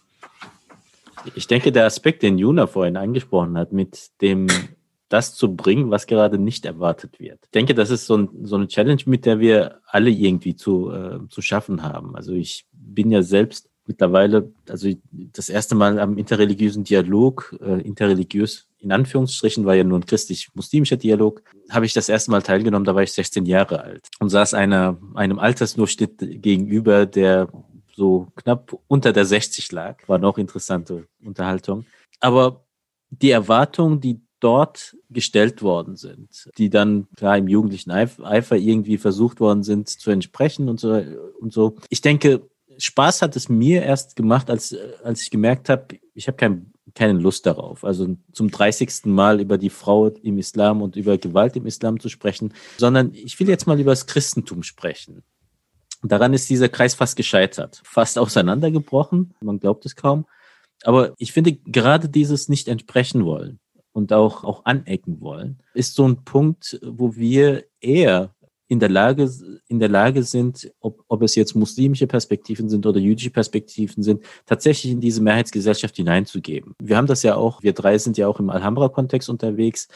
[1.36, 4.48] Ich denke, der Aspekt, den Juna vorhin angesprochen hat, mit dem
[5.10, 7.40] das zu bringen, was gerade nicht erwartet wird.
[7.44, 10.92] Ich denke, das ist so, ein, so eine Challenge, mit der wir alle irgendwie zu,
[10.92, 12.16] äh, zu schaffen haben.
[12.16, 18.68] Also ich bin ja selbst mittlerweile, also das erste Mal am interreligiösen Dialog, äh, interreligiös
[18.80, 22.96] in Anführungsstrichen, war ja nur ein christlich-muslimischer Dialog, habe ich das erste Mal teilgenommen, da
[22.96, 27.50] war ich 16 Jahre alt und saß einer, einem Altersdurchschnitt gegenüber, der
[27.96, 30.08] so knapp unter der 60 lag.
[30.08, 31.86] War noch interessante Unterhaltung.
[32.20, 32.66] Aber
[33.10, 39.40] die Erwartungen, die dort gestellt worden sind, die dann klar im jugendlichen Eifer irgendwie versucht
[39.40, 41.02] worden sind zu entsprechen und so
[41.40, 41.78] und so.
[41.90, 46.38] Ich denke, Spaß hat es mir erst gemacht, als, als ich gemerkt habe, ich habe
[46.38, 47.86] kein, keine Lust darauf.
[47.86, 49.06] Also zum 30.
[49.06, 53.40] Mal über die Frau im Islam und über Gewalt im Islam zu sprechen, sondern ich
[53.40, 55.24] will jetzt mal über das Christentum sprechen.
[56.04, 59.34] Daran ist dieser Kreis fast gescheitert, fast auseinandergebrochen.
[59.42, 60.26] Man glaubt es kaum.
[60.84, 63.60] Aber ich finde, gerade dieses nicht entsprechen wollen
[63.94, 68.36] und auch, auch anecken wollen, ist so ein Punkt, wo wir eher
[68.68, 69.30] in der Lage,
[69.68, 74.24] in der Lage sind, ob, ob es jetzt muslimische Perspektiven sind oder jüdische Perspektiven sind,
[74.46, 76.74] tatsächlich in diese Mehrheitsgesellschaft hineinzugeben.
[76.82, 79.88] Wir haben das ja auch, wir drei sind ja auch im Alhambra-Kontext unterwegs.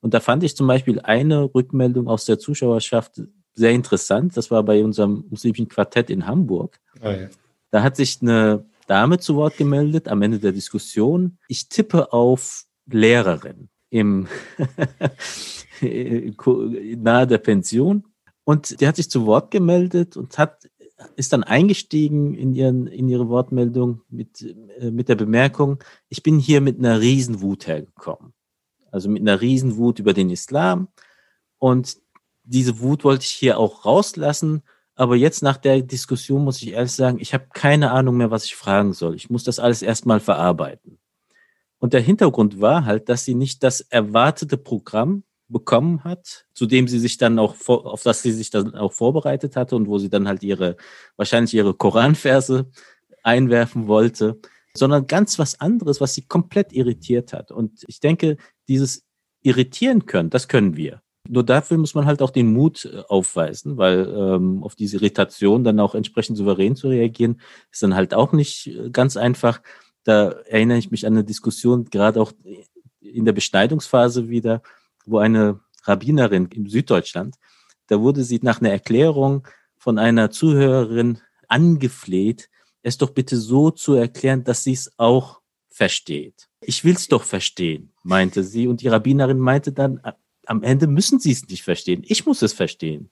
[0.00, 3.22] Und da fand ich zum Beispiel eine Rückmeldung aus der Zuschauerschaft
[3.54, 4.36] sehr interessant.
[4.36, 6.80] Das war bei unserem muslimischen Quartett in Hamburg.
[7.02, 7.28] Oh ja.
[7.70, 11.38] Da hat sich eine Dame zu Wort gemeldet am Ende der Diskussion.
[11.48, 14.28] Ich tippe auf Lehrerin im
[15.80, 18.04] nahe der Pension.
[18.44, 20.68] Und die hat sich zu Wort gemeldet und hat
[21.16, 24.42] ist dann eingestiegen in, ihren, in ihre Wortmeldung mit,
[24.78, 28.32] äh, mit der Bemerkung, ich bin hier mit einer Riesenwut hergekommen.
[28.90, 30.88] Also mit einer Riesenwut über den Islam.
[31.58, 31.98] Und
[32.44, 34.62] diese Wut wollte ich hier auch rauslassen.
[34.94, 38.44] Aber jetzt nach der Diskussion muss ich ehrlich sagen, ich habe keine Ahnung mehr, was
[38.44, 39.16] ich fragen soll.
[39.16, 40.98] Ich muss das alles erstmal verarbeiten.
[41.78, 46.88] Und der Hintergrund war halt, dass sie nicht das erwartete Programm bekommen hat, zu dem
[46.88, 49.98] sie sich dann auch vor, auf das sie sich dann auch vorbereitet hatte und wo
[49.98, 50.76] sie dann halt ihre
[51.16, 52.70] wahrscheinlich ihre Koranverse
[53.22, 54.40] einwerfen wollte,
[54.74, 57.50] sondern ganz was anderes, was sie komplett irritiert hat.
[57.50, 58.36] Und ich denke,
[58.68, 59.04] dieses
[59.42, 61.03] irritieren können, das können wir.
[61.28, 65.64] Nur dafür muss man halt auch den Mut äh, aufweisen, weil ähm, auf diese Irritation
[65.64, 67.40] dann auch entsprechend souverän zu reagieren,
[67.72, 69.62] ist dann halt auch nicht äh, ganz einfach.
[70.04, 72.32] Da erinnere ich mich an eine Diskussion, gerade auch
[73.00, 74.62] in der Beschneidungsphase wieder,
[75.06, 77.36] wo eine Rabbinerin im Süddeutschland,
[77.86, 79.46] da wurde sie nach einer Erklärung
[79.76, 81.18] von einer Zuhörerin
[81.48, 82.48] angefleht,
[82.82, 86.48] es doch bitte so zu erklären, dass sie es auch versteht.
[86.60, 88.68] Ich will es doch verstehen, meinte sie.
[88.68, 90.00] Und die Rabbinerin meinte dann,
[90.46, 92.02] am Ende müssen sie es nicht verstehen.
[92.06, 93.10] Ich muss es verstehen.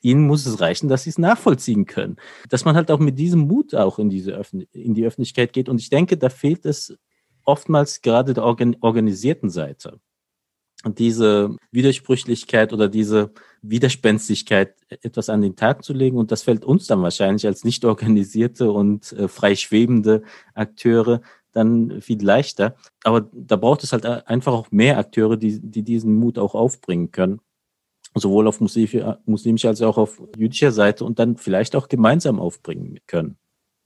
[0.00, 2.16] Ihnen muss es reichen, dass sie es nachvollziehen können.
[2.48, 5.68] Dass man halt auch mit diesem Mut auch in, diese Öffn in die Öffentlichkeit geht.
[5.68, 6.96] Und ich denke, da fehlt es
[7.44, 10.00] oftmals gerade der organ organisierten Seite.
[10.84, 13.32] Und diese Widersprüchlichkeit oder diese
[13.62, 16.16] Widerspenstigkeit etwas an den Tag zu legen.
[16.16, 20.22] Und das fällt uns dann wahrscheinlich als nicht organisierte und äh, frei schwebende
[20.54, 21.20] Akteure
[21.58, 22.76] dann viel leichter.
[23.04, 27.10] Aber da braucht es halt einfach auch mehr Akteure, die, die diesen Mut auch aufbringen
[27.10, 27.40] können.
[28.14, 33.36] Sowohl auf muslimischer als auch auf jüdischer Seite und dann vielleicht auch gemeinsam aufbringen können.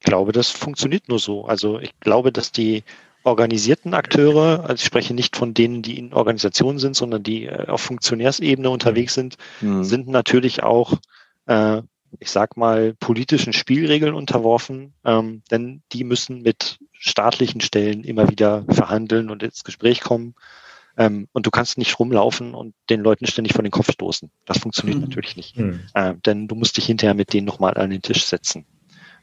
[0.01, 1.45] Ich glaube, das funktioniert nur so.
[1.45, 2.85] Also ich glaube, dass die
[3.25, 7.69] organisierten Akteure, also ich spreche nicht von denen, die in Organisationen sind, sondern die äh,
[7.69, 9.85] auf Funktionärsebene unterwegs sind, mhm.
[9.85, 10.95] sind natürlich auch,
[11.47, 11.83] äh,
[12.21, 18.65] ich sag mal, politischen Spielregeln unterworfen, ähm, denn die müssen mit staatlichen Stellen immer wieder
[18.69, 20.35] verhandeln und ins Gespräch kommen.
[20.97, 24.31] Ähm, und du kannst nicht rumlaufen und den Leuten ständig vor den Kopf stoßen.
[24.45, 25.05] Das funktioniert mhm.
[25.05, 25.57] natürlich nicht.
[25.57, 25.81] Mhm.
[25.95, 28.67] Äh, denn du musst dich hinterher mit denen nochmal an den Tisch setzen.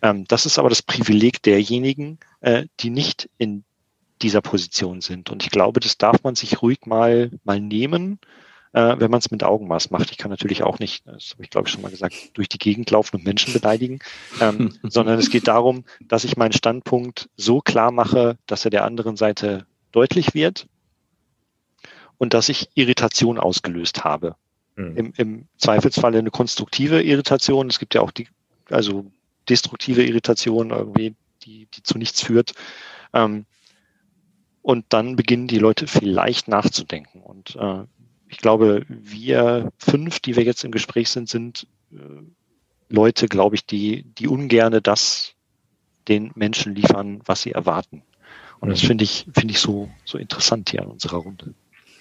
[0.02, 3.64] Ähm, das ist aber das Privileg derjenigen, äh, die nicht in
[4.22, 5.30] dieser Position sind.
[5.30, 8.20] Und ich glaube, das darf man sich ruhig mal, mal nehmen,
[8.74, 10.12] äh, wenn man es mit Augenmaß macht.
[10.12, 12.60] Ich kann natürlich auch nicht, das habe ich glaube ich schon mal gesagt, durch die
[12.60, 14.00] Gegend laufen und Menschen beleidigen,
[14.42, 18.86] ähm, sondern es geht darum, dass ich meinen Standpunkt so klar mache, dass er der
[18.86, 20.68] anderen Seite deutlich wird
[22.18, 24.36] und dass ich Irritation ausgelöst habe.
[24.76, 24.98] Mhm.
[24.98, 27.70] Im, Im Zweifelsfall eine konstruktive Irritation.
[27.70, 28.28] Es gibt ja auch die,
[28.70, 29.12] also
[29.50, 32.54] destruktive Irritation irgendwie, die, die zu nichts führt.
[33.14, 33.46] Ähm,
[34.62, 37.22] und dann beginnen die Leute vielleicht nachzudenken.
[37.22, 37.86] Und äh,
[38.30, 41.98] ich glaube, wir fünf, die wir jetzt im Gespräch sind, sind äh,
[42.90, 45.34] Leute, glaube ich, die, die ungerne das
[46.08, 48.04] den Menschen liefern, was sie erwarten.
[48.60, 51.54] Und das finde ich, finde ich so, so interessant hier an unserer Runde.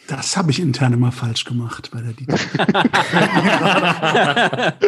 [0.09, 2.39] Das habe ich intern immer falsch gemacht bei der Dieter.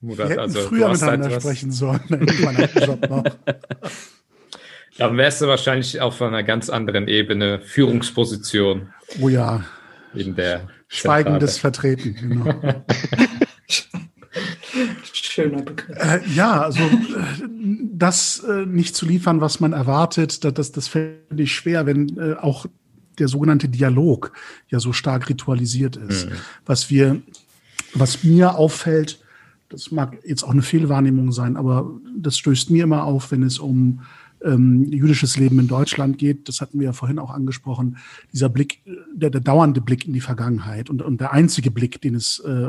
[0.00, 2.00] Wir also, früher miteinander halt sprechen sollen.
[4.96, 8.88] Dann wärst du wahrscheinlich auf einer ganz anderen Ebene Führungsposition.
[9.20, 9.62] Oh ja.
[10.18, 12.54] In der Schweigendes Vertreten, genau.
[15.02, 15.96] Schöner Begriff.
[15.96, 17.48] Äh, ja, also äh,
[17.92, 22.16] das äh, nicht zu liefern, was man erwartet, das, das, das fände ich schwer, wenn
[22.18, 22.66] äh, auch
[23.18, 24.32] der sogenannte Dialog
[24.68, 26.26] ja so stark ritualisiert ist.
[26.26, 26.32] Mhm.
[26.66, 27.20] Was wir,
[27.94, 29.20] was mir auffällt,
[29.68, 33.58] das mag jetzt auch eine Fehlwahrnehmung sein, aber das stößt mir immer auf, wenn es
[33.58, 34.00] um
[34.44, 37.98] ähm, jüdisches Leben in Deutschland geht, das hatten wir ja vorhin auch angesprochen,
[38.32, 38.82] dieser Blick,
[39.12, 42.68] der, der dauernde Blick in die Vergangenheit und, und der einzige Blick, den es äh,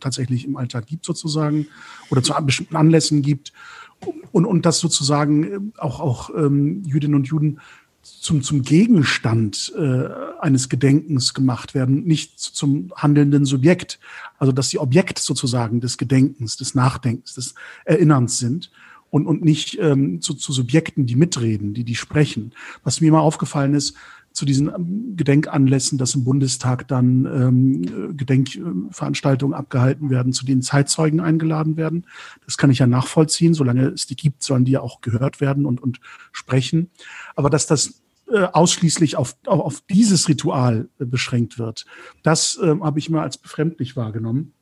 [0.00, 1.66] tatsächlich im Alltag gibt sozusagen
[2.10, 3.52] oder zu bestimmten Anlässen gibt
[4.32, 7.60] und, und das sozusagen äh, auch, auch ähm, Jüdinnen und Juden
[8.02, 10.08] zum, zum Gegenstand äh,
[10.40, 14.00] eines Gedenkens gemacht werden, nicht zum handelnden Subjekt.
[14.38, 18.70] Also dass sie Objekt sozusagen des Gedenkens, des Nachdenkens, des Erinnerns sind
[19.12, 22.54] und, und nicht ähm, zu, zu Subjekten, die mitreden, die die sprechen.
[22.82, 23.94] Was mir mal aufgefallen ist,
[24.32, 31.20] zu diesen ähm, Gedenkanlässen, dass im Bundestag dann ähm, Gedenkveranstaltungen abgehalten werden, zu denen Zeitzeugen
[31.20, 32.06] eingeladen werden.
[32.46, 33.52] Das kann ich ja nachvollziehen.
[33.52, 36.00] Solange es die gibt, sollen die ja auch gehört werden und, und
[36.32, 36.88] sprechen.
[37.36, 41.84] Aber dass das äh, ausschließlich auf, auf, auf dieses Ritual äh, beschränkt wird,
[42.22, 44.54] das äh, habe ich immer als befremdlich wahrgenommen.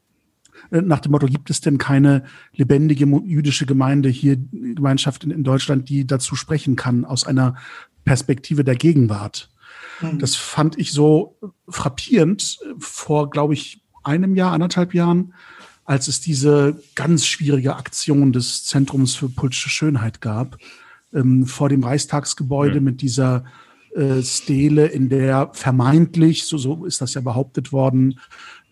[0.71, 2.25] Äh, nach dem Motto, gibt es denn keine
[2.55, 7.57] lebendige jüdische Gemeinde hier, Gemeinschaft in, in Deutschland, die dazu sprechen kann aus einer
[8.05, 9.51] Perspektive der Gegenwart?
[10.01, 10.19] Mhm.
[10.19, 11.37] Das fand ich so
[11.69, 15.35] frappierend vor, glaube ich, einem Jahr, anderthalb Jahren,
[15.85, 20.57] als es diese ganz schwierige Aktion des Zentrums für politische Schönheit gab,
[21.13, 22.85] ähm, vor dem Reichstagsgebäude mhm.
[22.85, 23.45] mit dieser
[23.95, 28.21] äh, Stele, in der vermeintlich, so, so ist das ja behauptet worden,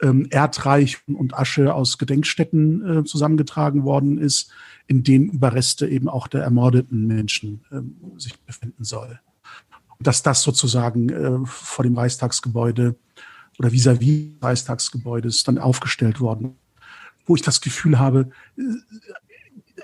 [0.03, 4.51] ähm, Erdreich und Asche aus Gedenkstätten äh, zusammengetragen worden ist,
[4.87, 9.21] in denen Überreste eben auch der ermordeten Menschen ähm, sich befinden soll.
[9.99, 12.97] Und dass das sozusagen äh, vor dem Reichstagsgebäude
[13.59, 16.57] oder vis-à-vis -vis Reichstagsgebäudes dann aufgestellt worden,
[17.27, 18.63] wo ich das Gefühl habe, äh,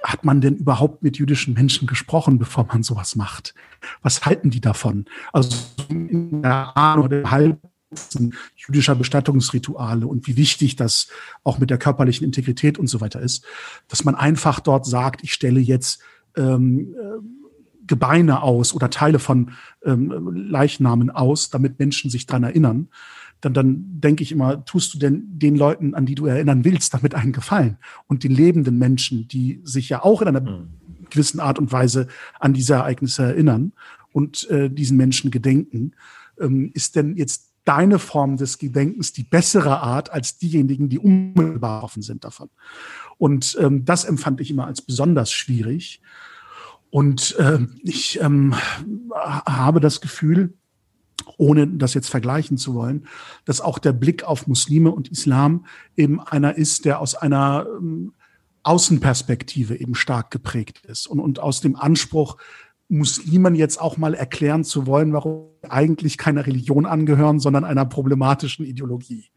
[0.03, 3.55] hat man denn überhaupt mit jüdischen Menschen gesprochen, bevor man sowas macht?
[4.03, 5.07] Was halten die davon?
[5.32, 5.57] Also
[5.89, 7.59] in der Ahnung oder halb
[8.57, 11.09] jüdischer Bestattungsrituale und wie wichtig das
[11.43, 13.45] auch mit der körperlichen Integrität und so weiter ist,
[13.89, 16.01] dass man einfach dort sagt, ich stelle jetzt
[16.37, 17.45] ähm, äh,
[17.87, 19.51] Gebeine aus oder Teile von
[19.85, 22.89] ähm, Leichnamen aus, damit Menschen sich dran erinnern,
[23.41, 26.95] dann, dann denke ich immer, tust du denn den Leuten, an die du erinnern willst,
[26.95, 27.77] damit einen Gefallen?
[28.07, 30.69] Und den lebenden Menschen, die sich ja auch in einer mhm.
[31.11, 32.09] gewissen Art und Weise
[32.41, 33.73] an diese Ereignisse erinnern
[34.12, 35.93] und äh, diesen Menschen gedenken,
[36.41, 41.82] ähm, ist denn jetzt deine Form des Gedenkens die bessere Art als diejenigen, die unmittelbar
[41.82, 42.51] offen sind davon.
[43.19, 46.01] Und ähm, das empfand ich immer als besonders schwierig.
[46.91, 48.55] Und äh, ich ähm,
[49.15, 50.55] habe das Gefühl,
[51.39, 53.07] ohne das jetzt vergleichen zu wollen,
[53.45, 55.66] dass auch der Blick auf Muslime und Islam
[55.97, 58.12] eben einer ist, der aus einer ähm,
[58.62, 62.39] Außenperspektive eben stark geprägt ist und, und aus dem Anspruch,
[62.89, 68.65] Muslimen jetzt auch mal erklären zu wollen, warum eigentlich keiner Religion angehören, sondern einer problematischen
[68.65, 69.31] Ideologie.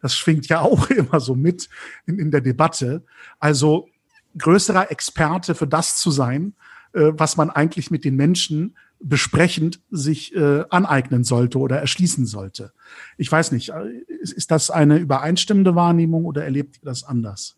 [0.00, 1.68] Das schwingt ja auch immer so mit
[2.06, 3.04] in, in der Debatte.
[3.38, 3.88] Also
[4.36, 6.54] größerer Experte für das zu sein,
[6.92, 12.72] äh, was man eigentlich mit den Menschen besprechend sich äh, aneignen sollte oder erschließen sollte.
[13.16, 13.88] Ich weiß nicht, äh,
[14.20, 17.56] ist, ist das eine übereinstimmende Wahrnehmung oder erlebt ihr das anders?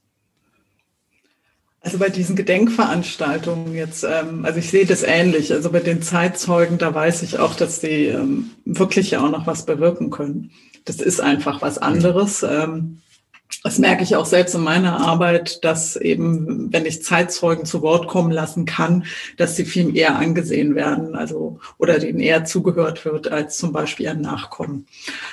[1.84, 5.52] Also bei diesen Gedenkveranstaltungen jetzt, ähm, also ich sehe das ähnlich.
[5.52, 9.48] Also bei den Zeitzeugen, da weiß ich auch, dass die ähm, wirklich ja auch noch
[9.48, 10.52] was bewirken können.
[10.84, 12.44] Das ist einfach was anderes.
[12.44, 12.98] Ähm,
[13.62, 18.08] das merke ich auch selbst in meiner Arbeit, dass eben, wenn ich Zeitzeugen zu Wort
[18.08, 19.04] kommen lassen kann,
[19.36, 24.08] dass sie viel eher angesehen werden, also oder denen eher zugehört wird als zum Beispiel
[24.08, 24.86] ein Nachkommen.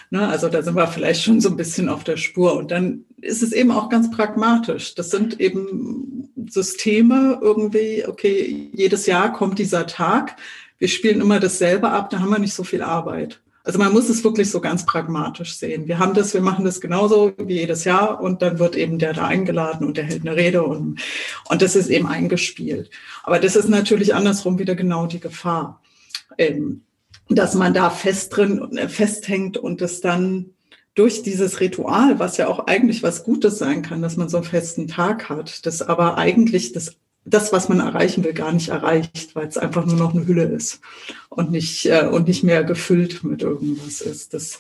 [0.10, 2.56] Ne, also da sind wir vielleicht schon so ein bisschen auf der Spur.
[2.56, 4.96] Und dann ist es eben auch ganz pragmatisch.
[4.96, 10.36] Das sind eben Systeme irgendwie, okay, jedes Jahr kommt dieser Tag.
[10.78, 13.42] Wir spielen immer dasselbe ab, da haben wir nicht so viel Arbeit.
[13.70, 15.88] Also man muss es wirklich so ganz pragmatisch sehen.
[15.88, 19.14] Wir haben das, wir machen das genauso wie jedes Jahr und dann wird eben der
[19.14, 21.00] da eingeladen und der hält eine Rede und,
[21.48, 22.90] und das ist eben eingespielt.
[23.22, 25.84] Aber das ist natürlich andersrum wieder genau die Gefahr,
[26.40, 26.82] ähm,
[27.28, 30.48] dass man da fest drin, äh, festhängt und es dann
[30.96, 34.48] durch dieses Ritual, was ja auch eigentlich was Gutes sein kann, dass man so einen
[34.48, 39.36] festen Tag hat, das aber eigentlich das das, was man erreichen will, gar nicht erreicht,
[39.36, 40.82] weil es einfach nur noch eine Hülle ist
[41.30, 44.34] und nicht, äh, und nicht mehr gefüllt mit irgendwas ist.
[44.34, 44.60] Das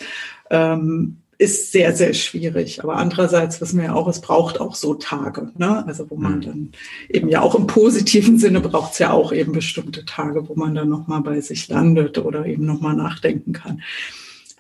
[0.49, 2.84] ähm, ist sehr, sehr schwierig.
[2.84, 5.86] Aber andererseits wissen wir ja auch, es braucht auch so Tage, ne?
[5.88, 6.41] Also wo man mhm.
[6.41, 6.72] dann
[7.07, 10.76] eben ja auch im positiven Sinne braucht es ja auch eben bestimmte Tage, wo man
[10.76, 13.81] dann nochmal bei sich landet oder eben nochmal nachdenken kann.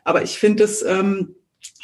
[0.05, 1.35] Aber ich finde es, ähm,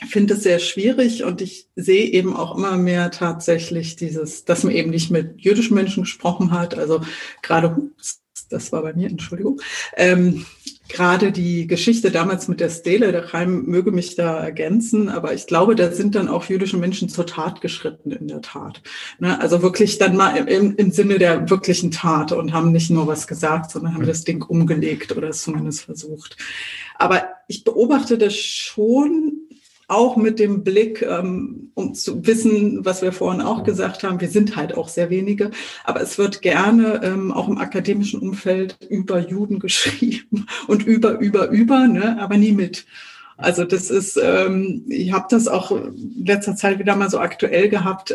[0.03, 4.73] finde es sehr schwierig und ich sehe eben auch immer mehr tatsächlich dieses, dass man
[4.73, 6.77] eben nicht mit jüdischen Menschen gesprochen hat.
[6.77, 7.01] Also
[7.41, 7.77] gerade,
[8.49, 9.61] das war bei mir, Entschuldigung,
[9.95, 10.45] ähm,
[10.87, 15.47] gerade die Geschichte damals mit der Stele, der Reim möge mich da ergänzen, aber ich
[15.47, 18.81] glaube, da sind dann auch jüdische Menschen zur Tat geschritten in der Tat.
[19.19, 19.39] Ne?
[19.39, 23.27] Also wirklich dann mal im, im Sinne der wirklichen Tat und haben nicht nur was
[23.27, 26.37] gesagt, sondern haben das Ding umgelegt oder es zumindest versucht.
[26.97, 29.44] Aber ich beobachte das schon
[29.87, 34.29] auch mit dem Blick, ähm, um zu wissen, was wir vorhin auch gesagt haben, wir
[34.29, 35.51] sind halt auch sehr wenige,
[35.83, 41.49] aber es wird gerne ähm, auch im akademischen Umfeld über Juden geschrieben und über, über,
[41.49, 42.85] über, ne, aber nie mit.
[43.37, 47.67] Also das ist, ähm, ich habe das auch in letzter Zeit wieder mal so aktuell
[47.69, 48.13] gehabt,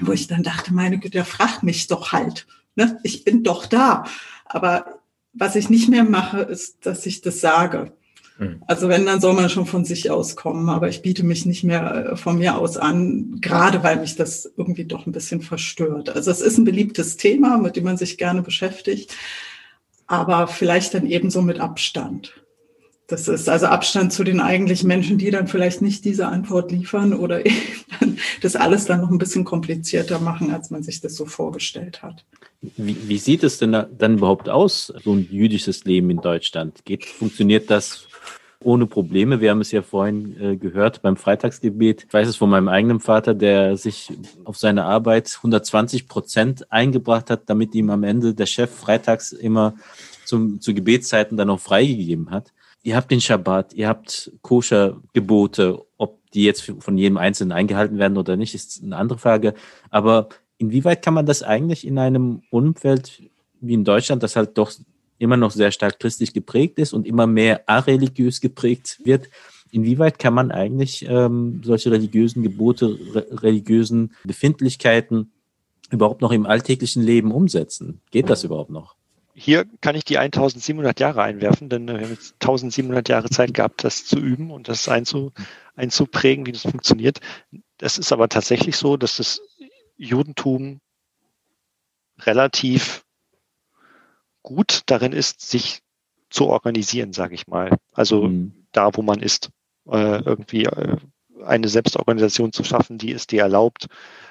[0.00, 2.46] wo ich dann dachte, meine Güte, fragt mich doch halt.
[2.74, 2.98] Ne?
[3.02, 4.04] Ich bin doch da.
[4.46, 5.00] Aber
[5.32, 7.92] was ich nicht mehr mache, ist, dass ich das sage.
[8.40, 8.62] Mhm.
[8.66, 10.68] Also wenn, dann soll man schon von sich aus kommen.
[10.70, 14.50] Aber ich biete mich nicht mehr äh, von mir aus an, gerade weil mich das
[14.56, 16.08] irgendwie doch ein bisschen verstört.
[16.10, 19.14] Also es ist ein beliebtes Thema, mit dem man sich gerne beschäftigt,
[20.06, 22.34] aber vielleicht dann ebenso mit Abstand.
[23.06, 27.12] Das ist also Abstand zu den eigentlichen Menschen, die dann vielleicht nicht diese Antwort liefern
[27.12, 27.42] oder
[28.40, 32.24] das alles dann noch ein bisschen komplizierter machen, als man sich das so vorgestellt hat.
[32.62, 36.84] Wie, wie sieht es denn dann überhaupt aus, so ein jüdisches Leben in Deutschland?
[36.84, 38.06] Geht, funktioniert das
[38.62, 39.40] ohne Probleme.
[39.40, 42.04] Wir haben es ja vorhin äh, gehört beim Freitagsgebet.
[42.04, 44.12] Ich weiß es von meinem eigenen Vater, der sich
[44.44, 49.74] auf seine Arbeit 120 Prozent eingebracht hat, damit ihm am Ende der Chef freitags immer
[50.26, 52.52] zum, zu Gebetszeiten dann auch freigegeben hat.
[52.82, 58.16] Ihr habt den Schabbat, ihr habt Koscher-Gebote, ob die jetzt von jedem Einzelnen eingehalten werden
[58.16, 59.54] oder nicht, ist eine andere Frage.
[59.90, 60.28] Aber
[60.58, 63.22] inwieweit kann man das eigentlich in einem Umfeld
[63.60, 64.72] wie in Deutschland, das halt doch
[65.20, 69.28] immer noch sehr stark christlich geprägt ist und immer mehr areligiös geprägt wird.
[69.70, 75.30] Inwieweit kann man eigentlich ähm, solche religiösen Gebote, re religiösen Befindlichkeiten
[75.90, 78.00] überhaupt noch im alltäglichen Leben umsetzen?
[78.10, 78.96] Geht das überhaupt noch?
[79.34, 83.84] Hier kann ich die 1700 Jahre einwerfen, denn wir haben jetzt 1700 Jahre Zeit gehabt,
[83.84, 85.32] das zu üben und das einzu,
[85.76, 87.20] einzuprägen, wie das funktioniert.
[87.78, 89.40] Das ist aber tatsächlich so, dass das
[89.96, 90.80] Judentum
[92.20, 93.04] relativ
[94.42, 95.80] gut darin ist, sich
[96.30, 97.76] zu organisieren, sage ich mal.
[97.92, 98.66] Also mhm.
[98.72, 99.50] da, wo man ist,
[99.88, 100.96] äh, irgendwie äh,
[101.44, 103.86] eine Selbstorganisation zu schaffen, die es dir erlaubt,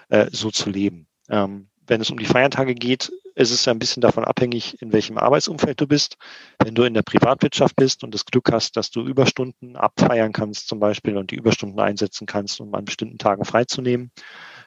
[0.10, 1.08] äh, so zu leben.
[1.30, 4.94] Ähm, wenn es um die Feiertage geht, ist es ja ein bisschen davon abhängig, in
[4.94, 6.18] welchem Arbeitsumfeld du bist.
[6.64, 10.68] Wenn du in der Privatwirtschaft bist und das Glück hast, dass du Überstunden abfeiern kannst
[10.68, 14.12] zum Beispiel und die Überstunden einsetzen kannst, um an bestimmten Tagen freizunehmen,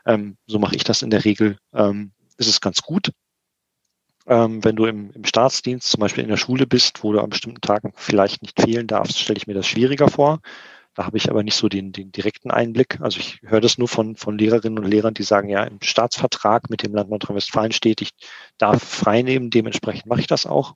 [0.04, 3.12] ähm, so mache ich das in der Regel, ähm, ist es ganz gut.
[4.26, 7.30] Ähm, wenn du im, im Staatsdienst, zum Beispiel in der Schule bist, wo du an
[7.30, 10.40] bestimmten Tagen vielleicht nicht fehlen darfst, stelle ich mir das schwieriger vor.
[10.94, 13.00] Da habe ich aber nicht so den, den direkten Einblick.
[13.00, 16.68] Also ich höre das nur von, von Lehrerinnen und Lehrern, die sagen, ja, im Staatsvertrag
[16.68, 18.10] mit dem Land Nordrhein-Westfalen steht, ich
[18.58, 20.74] darf frei nehmen, dementsprechend mache ich das auch.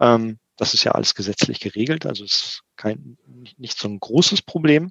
[0.00, 3.16] Ähm, das ist ja alles gesetzlich geregelt, also ist kein,
[3.56, 4.90] nicht so ein großes Problem.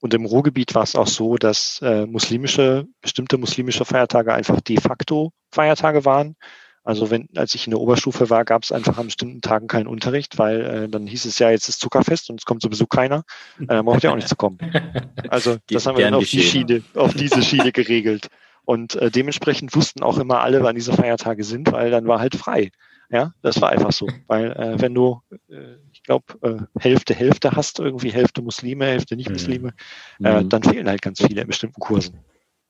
[0.00, 4.78] Und im Ruhrgebiet war es auch so, dass äh, muslimische, bestimmte muslimische Feiertage einfach de
[4.80, 6.36] facto Feiertage waren
[6.84, 9.86] Also wenn, als ich in der Oberstufe war, gab es einfach an bestimmten Tagen keinen
[9.86, 13.24] Unterricht, weil äh, dann hieß es ja, jetzt ist Zuckerfest und es kommt sowieso keiner.
[13.58, 14.58] Äh, dann braucht ja auch nicht zu kommen.
[15.30, 18.28] Also das haben wir dann auf die Schiene, auf diese Schiene geregelt.
[18.64, 22.36] Und äh, dementsprechend wussten auch immer alle, wann diese Feiertage sind, weil dann war halt
[22.36, 22.70] frei.
[23.10, 24.08] Ja, das war einfach so.
[24.26, 29.16] Weil äh, wenn du, äh, ich glaube, äh, Hälfte, Hälfte hast, irgendwie Hälfte Muslime, Hälfte
[29.16, 29.72] Nicht-Muslime,
[30.18, 30.26] mhm.
[30.26, 32.18] äh, dann fehlen halt ganz viele in bestimmten Kursen.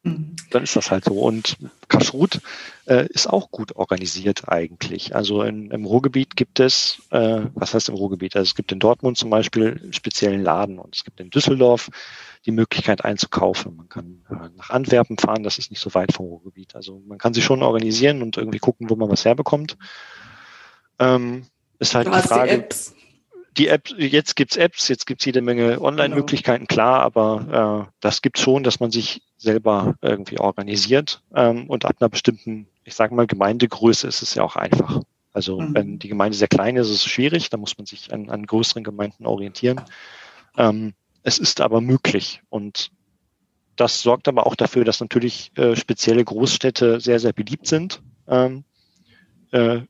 [0.05, 0.37] Mhm.
[0.51, 1.19] Dann ist das halt so.
[1.19, 1.57] Und
[1.89, 2.41] Kashrut
[2.87, 5.17] äh, ist auch gut organisiert eigentlich.
[5.17, 8.37] Also in, im Ruhrgebiet gibt es, äh, was heißt im Ruhrgebiet?
[8.37, 11.91] Also es gibt in Dortmund zum Beispiel einen speziellen Laden und es gibt in Düsseldorf
[12.45, 13.77] die Möglichkeit einzukaufen.
[13.77, 16.77] Man kann äh, nach Antwerpen fahren, das ist nicht so weit vom Ruhrgebiet.
[16.77, 19.79] Also man kann sich schon organisieren und irgendwie gucken, wo man was herbekommt.
[20.99, 21.47] Ähm,
[21.79, 22.59] ist halt du die Frage.
[22.59, 23.04] Die
[23.57, 28.39] die App, jetzt gibt's Apps, jetzt gibt's jede Menge Online-Möglichkeiten, klar, aber äh, das gibt
[28.39, 31.23] schon, dass man sich selber irgendwie organisiert.
[31.35, 35.03] Ähm, und ab einer bestimmten, ich sage mal, Gemeindegröße ist es ja auch einfach.
[35.33, 35.75] Also mhm.
[35.75, 38.47] wenn die Gemeinde sehr klein ist, ist es schwierig, da muss man sich an, an
[38.47, 39.81] größeren Gemeinden orientieren.
[40.57, 42.91] Ähm, es ist aber möglich und
[43.77, 48.03] das sorgt aber auch dafür, dass natürlich äh, spezielle Großstädte sehr, sehr beliebt sind.
[48.29, 48.65] Ähm,
[49.51, 49.81] äh,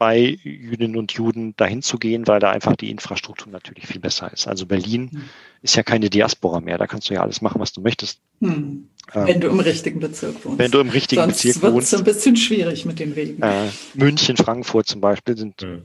[0.00, 4.32] bei Jüdinnen und Juden dahin zu gehen, weil da einfach die Infrastruktur natürlich viel besser
[4.32, 4.48] ist.
[4.48, 5.22] Also Berlin hm.
[5.60, 8.18] ist ja keine Diaspora mehr, da kannst du ja alles machen, was du möchtest.
[8.40, 8.88] Hm.
[9.14, 10.58] Ähm, wenn du im richtigen Bezirk wohnst.
[10.58, 11.90] Wenn du im richtigen Sonst Bezirk wohnst.
[11.90, 13.42] Sonst wird es ein bisschen schwierig mit den Wegen.
[13.42, 15.82] Äh, München, Frankfurt zum Beispiel sind hm.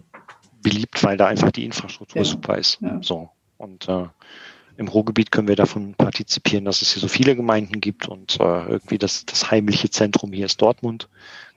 [0.63, 2.25] beliebt, weil da einfach die Infrastruktur ja.
[2.25, 2.77] super ist.
[2.81, 2.99] Ja.
[3.01, 3.29] So.
[3.57, 4.05] Und äh,
[4.77, 8.65] im Ruhrgebiet können wir davon partizipieren, dass es hier so viele Gemeinden gibt und äh,
[8.69, 11.09] irgendwie das, das heimliche Zentrum hier ist Dortmund,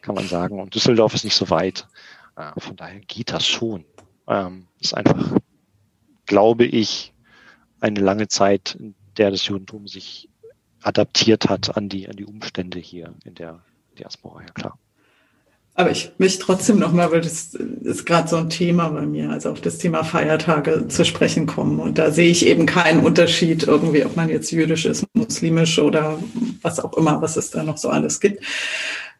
[0.03, 0.61] kann man sagen.
[0.61, 1.87] Und Düsseldorf ist nicht so weit.
[2.39, 3.85] Äh, von daher geht das schon.
[4.29, 5.37] Ähm, ist einfach,
[6.27, 7.13] glaube ich,
[7.81, 10.29] eine lange Zeit, in der das Judentum sich
[10.83, 13.61] adaptiert hat an die, an die Umstände hier in der
[13.99, 14.79] Diaspora, ja klar.
[15.75, 19.51] Aber ich möchte trotzdem nochmal, weil das ist gerade so ein Thema bei mir, also
[19.51, 21.79] auf das Thema Feiertage zu sprechen kommen.
[21.79, 26.19] Und da sehe ich eben keinen Unterschied irgendwie, ob man jetzt jüdisch ist, muslimisch oder
[26.63, 28.43] was auch immer, was es da noch so alles gibt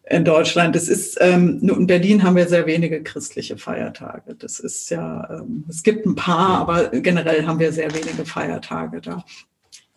[0.09, 0.75] in Deutschland.
[0.75, 4.35] Es ist, ähm, nur in Berlin haben wir sehr wenige christliche Feiertage.
[4.35, 9.01] Das ist ja, ähm, es gibt ein paar, aber generell haben wir sehr wenige Feiertage
[9.01, 9.23] da.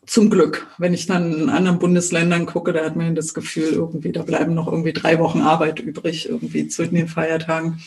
[0.05, 0.67] Zum Glück.
[0.79, 4.53] Wenn ich dann in anderen Bundesländern gucke, da hat man das Gefühl, irgendwie, da bleiben
[4.53, 7.81] noch irgendwie drei Wochen Arbeit übrig, irgendwie zwischen den Feiertagen.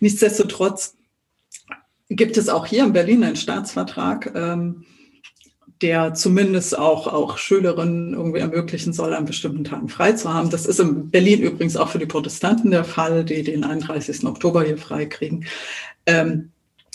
[0.00, 0.96] Nichtsdestotrotz
[2.08, 4.84] gibt es auch hier in Berlin einen Staatsvertrag, ähm,
[5.84, 10.48] der zumindest auch, auch Schülerinnen irgendwie ermöglichen soll, an bestimmten Tagen frei zu haben.
[10.48, 14.24] Das ist in Berlin übrigens auch für die Protestanten der Fall, die den 31.
[14.24, 15.44] Oktober hier frei kriegen.
[16.06, 16.52] Ähm,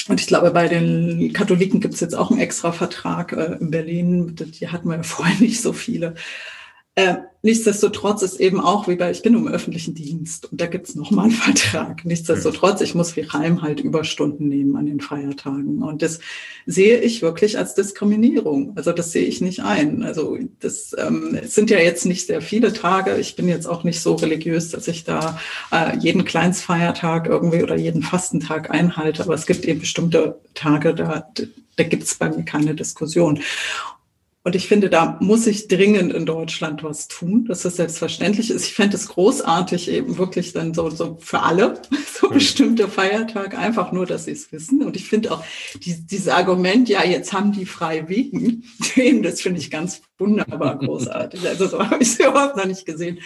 [0.07, 3.69] und ich glaube, bei den Katholiken gibt es jetzt auch einen extra Vertrag äh, in
[3.69, 4.35] Berlin.
[4.35, 6.15] Die hatten wir ja vorher nicht so viele.
[6.95, 10.89] Äh, nichtsdestotrotz ist eben auch wie bei, ich bin im öffentlichen Dienst und da gibt
[10.89, 12.03] es nochmal einen Vertrag.
[12.03, 15.81] Nichtsdestotrotz, ich muss wie Reim halt Überstunden nehmen an den Feiertagen.
[15.81, 16.19] Und das
[16.65, 18.73] sehe ich wirklich als Diskriminierung.
[18.75, 20.03] Also das sehe ich nicht ein.
[20.03, 23.17] Also das ähm, es sind ja jetzt nicht sehr viele Tage.
[23.17, 25.39] Ich bin jetzt auch nicht so religiös, dass ich da
[25.71, 29.23] äh, jeden Kleinstfeiertag irgendwie oder jeden Fastentag einhalte.
[29.23, 31.29] Aber es gibt eben bestimmte Tage, da,
[31.77, 33.39] da gibt es bei mir keine Diskussion.
[34.43, 38.65] Und ich finde, da muss sich dringend in Deutschland was tun, dass das selbstverständlich ist.
[38.65, 41.81] Ich fände es großartig, eben wirklich dann so, so für alle,
[42.19, 42.33] so mhm.
[42.33, 44.81] bestimmte Feiertage, einfach nur, dass sie es wissen.
[44.81, 45.43] Und ich finde auch
[45.83, 48.63] die, dieses Argument, ja, jetzt haben die frei wegen,
[49.23, 51.45] das finde ich ganz wunderbar großartig.
[51.45, 53.19] Also so habe ich es überhaupt noch nicht gesehen.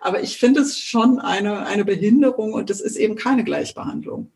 [0.00, 4.32] Aber ich finde es schon eine, eine Behinderung und es ist eben keine Gleichbehandlung.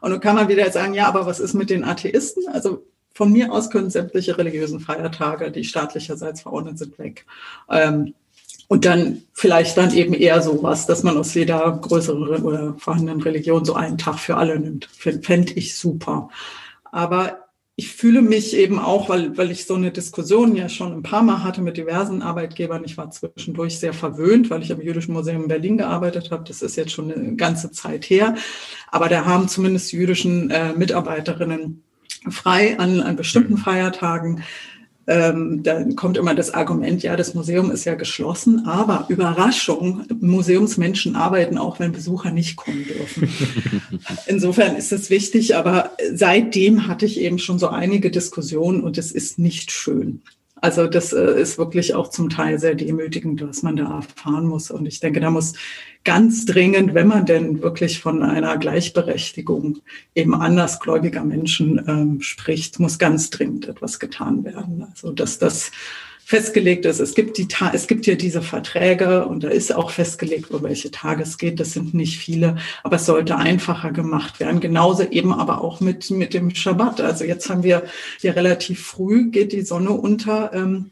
[0.00, 2.46] Und dann kann man wieder sagen, ja, aber was ist mit den Atheisten?
[2.46, 7.24] Also von mir aus können sämtliche religiösen Feiertage, die staatlicherseits verordnet sind, weg.
[7.70, 8.14] Ähm,
[8.68, 13.64] und dann vielleicht dann eben eher sowas, dass man aus jeder größeren oder vorhandenen Religion
[13.64, 14.86] so einen Tag für alle nimmt.
[14.86, 16.28] Fände ich super.
[16.90, 17.44] Aber
[17.76, 21.22] ich fühle mich eben auch, weil, weil ich so eine Diskussion ja schon ein paar
[21.22, 22.84] Mal hatte mit diversen Arbeitgebern.
[22.84, 26.44] Ich war zwischendurch sehr verwöhnt, weil ich am Jüdischen Museum in Berlin gearbeitet habe.
[26.46, 28.36] Das ist jetzt schon eine ganze Zeit her.
[28.90, 31.82] Aber da haben zumindest jüdischen äh, Mitarbeiterinnen
[32.30, 34.42] frei an, an bestimmten Feiertagen.
[35.06, 41.14] Ähm, dann kommt immer das Argument, ja, das Museum ist ja geschlossen, aber Überraschung, Museumsmenschen
[41.14, 43.28] arbeiten auch, wenn Besucher nicht kommen dürfen.
[44.26, 49.12] Insofern ist es wichtig, aber seitdem hatte ich eben schon so einige Diskussionen und es
[49.12, 50.22] ist nicht schön.
[50.64, 54.70] Also das äh, ist wirklich auch zum Teil sehr demütigend, was man da erfahren muss.
[54.70, 55.52] Und ich denke, da muss
[56.04, 59.78] ganz dringend, wenn man denn wirklich von einer Gleichberechtigung
[60.14, 64.86] eben andersgläubiger Menschen ähm, spricht, muss ganz dringend etwas getan werden.
[64.90, 65.72] Also dass das
[66.26, 67.00] festgelegt ist.
[67.00, 70.90] Es gibt die es gibt ja diese Verträge und da ist auch festgelegt, über welche
[70.90, 71.60] Tage es geht.
[71.60, 74.60] Das sind nicht viele, aber es sollte einfacher gemacht werden.
[74.60, 77.02] Genauso eben aber auch mit mit dem Schabbat.
[77.02, 77.84] Also jetzt haben wir
[78.22, 80.52] ja relativ früh geht die Sonne unter.
[80.54, 80.90] Ähm,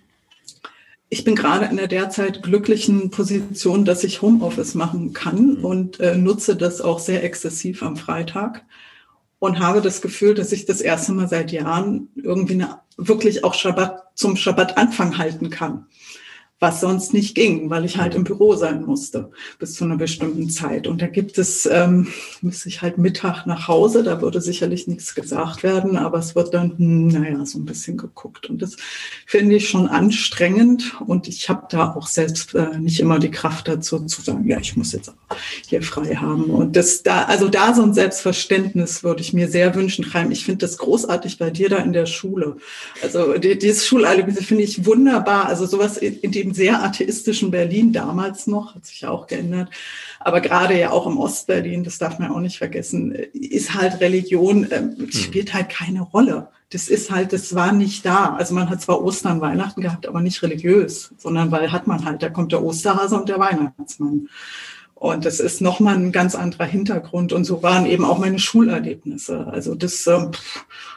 [1.12, 6.16] ich bin gerade in der derzeit glücklichen Position, dass ich Homeoffice machen kann und äh,
[6.16, 8.64] nutze das auch sehr exzessiv am Freitag
[9.38, 13.52] und habe das Gefühl, dass ich das erste Mal seit Jahren irgendwie eine, wirklich auch
[13.52, 15.84] Schabbat zum Schabbatanfang halten kann
[16.62, 20.48] was sonst nicht ging, weil ich halt im Büro sein musste bis zu einer bestimmten
[20.48, 20.86] Zeit.
[20.86, 22.06] Und da gibt es, ähm,
[22.40, 26.54] müsste ich halt Mittag nach Hause, da würde sicherlich nichts gesagt werden, aber es wird
[26.54, 28.48] dann, naja, so ein bisschen geguckt.
[28.48, 28.76] Und das
[29.26, 33.66] finde ich schon anstrengend und ich habe da auch selbst äh, nicht immer die Kraft
[33.66, 35.12] dazu zu sagen, ja, ich muss jetzt
[35.66, 36.44] hier frei haben.
[36.44, 40.30] Und das da, also da so ein Selbstverständnis würde ich mir sehr wünschen, Chaim.
[40.30, 42.56] Ich finde das großartig bei dir da in der Schule.
[43.02, 45.46] Also die, dieses Schulerlebnis finde ich wunderbar.
[45.46, 49.70] Also sowas in, in dem sehr atheistischen Berlin damals noch, hat sich ja auch geändert,
[50.20, 54.70] aber gerade ja auch im Ostberlin, das darf man auch nicht vergessen, ist halt Religion,
[54.70, 56.48] äh, spielt halt keine Rolle.
[56.70, 58.34] Das ist halt, das war nicht da.
[58.34, 62.22] Also man hat zwar Ostern, Weihnachten gehabt, aber nicht religiös, sondern weil hat man halt,
[62.22, 64.28] da kommt der Osterhase und der Weihnachtsmann.
[65.02, 67.32] Und das ist nochmal ein ganz anderer Hintergrund.
[67.32, 69.48] Und so waren eben auch meine Schulerlebnisse.
[69.48, 70.30] Also das ähm,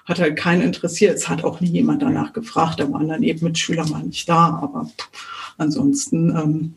[0.06, 1.15] hat halt keinen interessiert.
[1.15, 2.80] Es hat auch nie jemand danach gefragt.
[2.80, 4.60] Da waren dann eben Mitschüler mal nicht da.
[4.61, 6.73] Aber pff, Ansonsten ähm,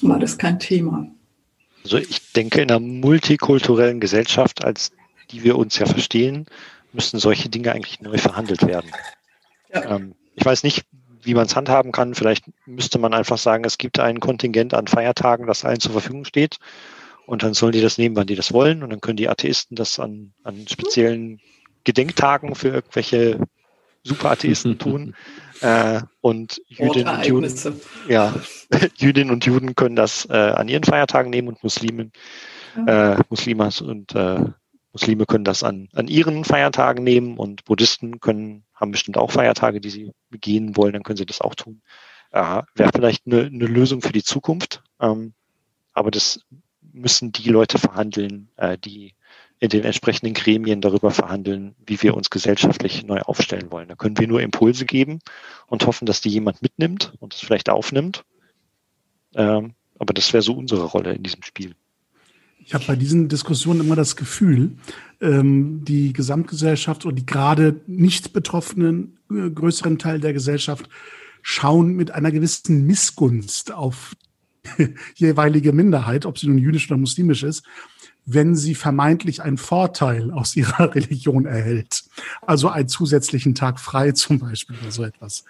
[0.00, 1.06] war das kein Thema.
[1.84, 4.92] Also ich denke, in einer multikulturellen Gesellschaft, als
[5.30, 6.46] die wir uns ja verstehen,
[6.92, 8.90] müssten solche Dinge eigentlich neu verhandelt werden.
[9.72, 9.96] Ja.
[9.96, 10.84] Ähm, ich weiß nicht,
[11.22, 12.14] wie man es handhaben kann.
[12.14, 16.24] Vielleicht müsste man einfach sagen, es gibt ein Kontingent an Feiertagen, das allen zur Verfügung
[16.24, 16.58] steht.
[17.26, 18.82] Und dann sollen die das nehmen, wann die das wollen.
[18.82, 21.40] Und dann können die Atheisten das an, an speziellen
[21.84, 23.40] Gedenktagen für irgendwelche
[24.04, 25.14] Superatheisten tun.
[25.62, 28.34] Äh, und Jüdinnen und Juden, ja,
[28.96, 32.12] Jüdinnen und Juden können das äh, an ihren Feiertagen nehmen und Muslimen,
[32.86, 33.14] ja.
[33.14, 34.44] äh, Muslimas und äh,
[34.92, 39.80] Muslime können das an, an ihren Feiertagen nehmen und Buddhisten können, haben bestimmt auch Feiertage,
[39.80, 41.80] die sie begehen wollen, dann können sie das auch tun.
[42.30, 44.82] Äh, Wäre vielleicht eine, eine Lösung für die Zukunft.
[45.00, 45.32] Ähm,
[45.94, 46.40] aber das
[46.92, 49.14] müssen die Leute verhandeln, äh, die
[49.62, 53.86] in den entsprechenden Gremien darüber verhandeln, wie wir uns gesellschaftlich neu aufstellen wollen.
[53.86, 55.20] Da können wir nur Impulse geben
[55.68, 58.24] und hoffen, dass die jemand mitnimmt und es vielleicht aufnimmt.
[59.36, 61.76] Ähm, aber das wäre so unsere Rolle in diesem Spiel.
[62.58, 64.78] Ich habe bei diesen Diskussionen immer das Gefühl,
[65.20, 70.88] ähm, die Gesamtgesellschaft und die gerade nicht betroffenen äh, größeren Teil der Gesellschaft
[71.40, 74.16] schauen mit einer gewissen Missgunst auf
[75.14, 77.62] jeweilige Minderheit, ob sie nun jüdisch oder muslimisch ist,
[78.24, 82.04] wenn sie vermeintlich einen Vorteil aus ihrer Religion erhält.
[82.42, 85.44] Also einen zusätzlichen Tag frei zum Beispiel oder so etwas.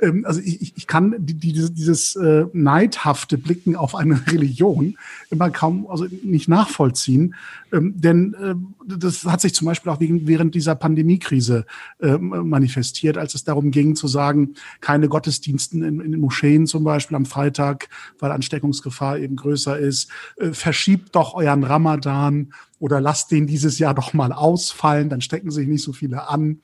[0.00, 4.96] Ähm, also ich, ich kann die, die, dieses äh, neidhafte Blicken auf eine Religion
[5.30, 7.34] immer kaum, also nicht nachvollziehen.
[7.72, 8.54] Ähm, denn äh,
[8.86, 11.66] das hat sich zum Beispiel auch während dieser Pandemiekrise
[12.00, 17.16] äh, manifestiert, als es darum ging zu sagen, keine Gottesdiensten in, in Moscheen zum Beispiel
[17.16, 17.88] am Freitag,
[18.18, 20.10] weil Ansteckungsgefahr eben größer ist.
[20.36, 25.52] Äh, verschiebt doch euren Ramadan oder lasst den dieses Jahr doch mal ausfallen, dann stecken
[25.52, 26.60] sich nicht so viele an.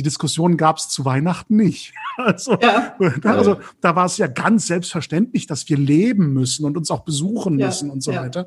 [0.00, 1.92] Die Diskussion gab es zu Weihnachten nicht.
[2.16, 2.94] Also, ja.
[3.22, 7.56] also da war es ja ganz selbstverständlich, dass wir leben müssen und uns auch besuchen
[7.56, 7.92] müssen ja.
[7.94, 8.22] und so ja.
[8.22, 8.46] weiter.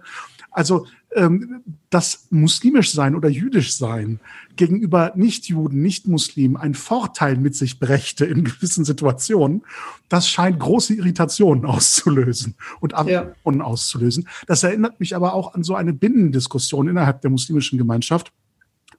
[0.51, 0.85] Also
[1.15, 4.19] ähm, das muslimisch sein oder jüdisch sein
[4.57, 9.63] gegenüber Nichtjuden, Nichtmuslimen einen Vorteil mit sich brächte in gewissen Situationen,
[10.07, 13.33] das scheint große Irritationen auszulösen und ja.
[13.43, 14.27] auszulösen.
[14.45, 18.31] Das erinnert mich aber auch an so eine Binnendiskussion innerhalb der muslimischen Gemeinschaft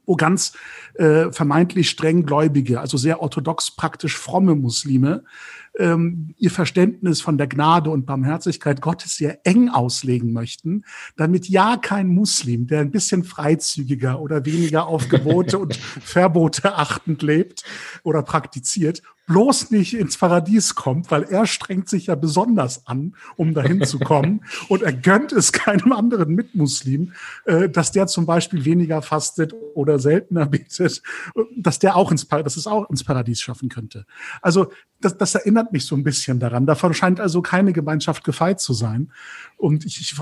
[0.05, 0.53] wo ganz
[0.95, 5.23] äh, vermeintlich streng Gläubige, also sehr orthodox praktisch fromme Muslime,
[5.79, 10.83] ähm, ihr Verständnis von der Gnade und Barmherzigkeit Gottes sehr eng auslegen möchten,
[11.17, 17.21] damit ja kein Muslim, der ein bisschen freizügiger oder weniger auf Gebote und Verbote achtend
[17.21, 17.63] lebt
[18.03, 23.53] oder praktiziert, bloß nicht ins Paradies kommt, weil er strengt sich ja besonders an, um
[23.53, 24.41] dahin zu kommen.
[24.69, 27.13] und er gönnt es keinem anderen Mitmuslim,
[27.45, 31.01] äh, dass der zum Beispiel weniger fastet oder seltener betet,
[31.57, 34.05] dass der auch ins, dass es auch ins Paradies schaffen könnte.
[34.41, 34.67] Also
[35.01, 36.65] das, das erinnert mich so ein bisschen daran.
[36.65, 39.11] Davon scheint also keine Gemeinschaft gefeit zu sein.
[39.57, 40.15] Und ich, ich,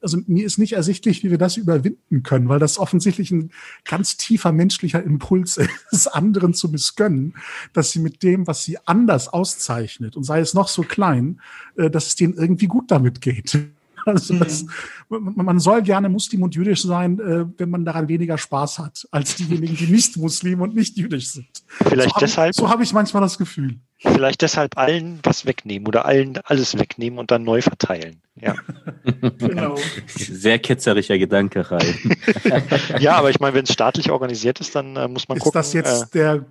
[0.00, 3.50] also mir ist nicht ersichtlich, wie wir das überwinden können, weil das offensichtlich ein
[3.84, 5.58] ganz tiefer menschlicher Impuls
[5.90, 7.34] ist, anderen zu missgönnen,
[7.72, 11.40] dass sie mit dem, was sie anders auszeichnet, und sei es noch so klein,
[11.76, 13.58] äh, dass es denen irgendwie gut damit geht.
[14.06, 14.38] Also mhm.
[14.38, 14.64] das,
[15.08, 19.34] man soll gerne Muslim und jüdisch sein, äh, wenn man daran weniger Spaß hat, als
[19.34, 21.48] diejenigen, die nicht Muslim und nicht jüdisch sind.
[21.66, 22.50] Vielleicht so deshalb.
[22.50, 23.80] Ich, so habe ich manchmal das Gefühl.
[23.98, 28.20] Vielleicht deshalb allen was wegnehmen oder allen alles wegnehmen und dann neu verteilen.
[28.40, 28.54] Ja.
[29.38, 29.76] genau.
[30.06, 32.16] Sehr ketzerischer Gedanke, rein.
[32.98, 35.60] ja, aber ich meine, wenn es staatlich organisiert ist, dann äh, muss man ist gucken.
[35.60, 36.46] Ist das jetzt äh, der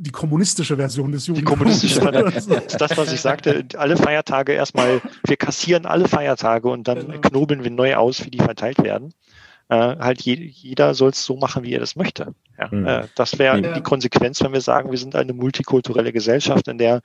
[0.00, 1.38] die kommunistische Version des Judentums.
[1.38, 2.62] Die kommunistische Version.
[2.62, 3.66] ist das, was ich sagte.
[3.76, 7.20] Alle Feiertage erstmal, wir kassieren alle Feiertage und dann genau.
[7.20, 9.12] knobeln wir neu aus, wie die verteilt werden.
[9.68, 12.34] Äh, halt je, jeder soll es so machen, wie er das möchte.
[12.58, 12.86] Ja, mhm.
[12.86, 13.74] äh, das wäre ja.
[13.74, 17.02] die Konsequenz, wenn wir sagen, wir sind eine multikulturelle Gesellschaft, in der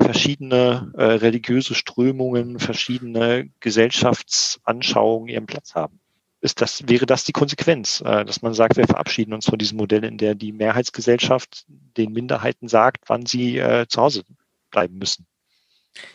[0.00, 6.00] verschiedene äh, religiöse Strömungen, verschiedene Gesellschaftsanschauungen ihren Platz haben
[6.46, 9.78] ist das, wäre das die Konsequenz, äh, dass man sagt, wir verabschieden uns von diesem
[9.78, 14.22] Modell, in der die Mehrheitsgesellschaft den Minderheiten sagt, wann sie äh, zu Hause
[14.70, 15.26] bleiben müssen.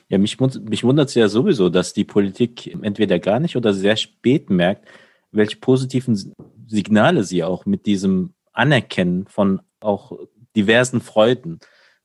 [0.10, 3.98] Ja, mich, mich wundert es ja sowieso, dass die Politik entweder gar nicht oder sehr
[3.98, 4.88] spät merkt,
[5.31, 6.35] welche positiven
[6.67, 10.17] Signale sie auch mit diesem Anerkennen von auch
[10.55, 11.59] diversen Freuden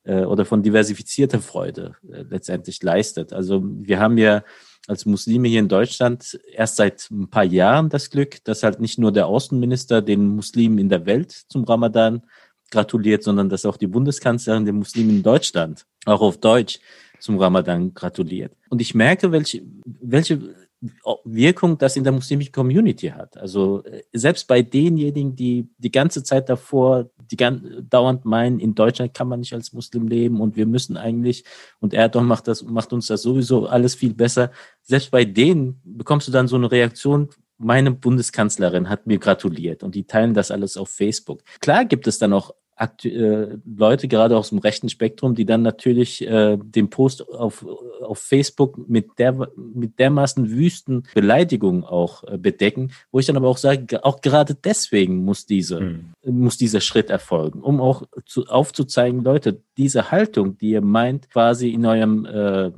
[0.05, 3.33] äh, oder von diversifizierter Freude äh, letztendlich leistet.
[3.33, 4.43] Also wir haben ja
[4.87, 8.99] als Muslime hier in Deutschland erst seit ein paar Jahren das Glück, dass halt nicht
[8.99, 12.23] nur der Außenminister den Muslimen in der Welt zum Ramadan
[12.71, 16.79] gratuliert, sondern dass auch die Bundeskanzlerin den Muslimen in Deutschland auch auf Deutsch
[17.19, 18.53] zum Ramadan gratuliert.
[18.69, 20.55] Und ich merke, welche, welche
[21.25, 23.37] Wirkung das in der muslimischen Community hat.
[23.37, 28.75] Also äh, selbst bei denjenigen, die die ganze Zeit davor, die ganz, dauernd meinen, in
[28.75, 31.45] Deutschland kann man nicht als Muslim leben und wir müssen eigentlich,
[31.81, 34.51] und Erdogan macht das, macht uns das sowieso alles viel besser.
[34.83, 39.95] Selbst bei denen bekommst du dann so eine Reaktion, meine Bundeskanzlerin hat mir gratuliert und
[39.95, 41.43] die teilen das alles auf Facebook.
[41.61, 46.27] Klar gibt es dann auch äh, Leute, gerade aus dem rechten Spektrum, die dann natürlich
[46.27, 47.65] äh, den Post auf,
[48.03, 53.49] auf Facebook mit, der, mit dermaßen wüsten Beleidigungen auch äh, bedecken, wo ich dann aber
[53.49, 56.13] auch sage, auch gerade deswegen muss, diese, mhm.
[56.25, 61.71] muss dieser Schritt erfolgen, um auch zu, aufzuzeigen, Leute, diese Haltung, die ihr meint, quasi
[61.71, 62.73] in eurem äh,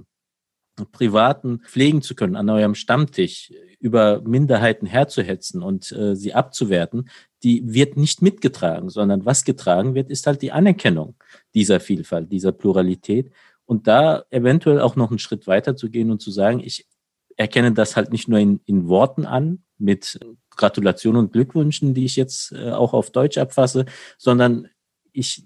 [0.92, 7.08] privaten pflegen zu können, an eurem Stammtisch über Minderheiten herzuhetzen und äh, sie abzuwerten,
[7.42, 11.14] die wird nicht mitgetragen, sondern was getragen wird, ist halt die Anerkennung
[11.54, 13.30] dieser Vielfalt, dieser Pluralität.
[13.64, 16.86] Und da eventuell auch noch einen Schritt weiter zu gehen und zu sagen, ich
[17.36, 20.18] erkenne das halt nicht nur in, in Worten an, mit
[20.50, 23.86] Gratulationen und Glückwünschen, die ich jetzt äh, auch auf Deutsch abfasse,
[24.16, 24.68] sondern
[25.12, 25.44] ich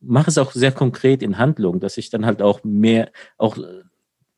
[0.00, 3.58] mache es auch sehr konkret in Handlung, dass ich dann halt auch mehr, auch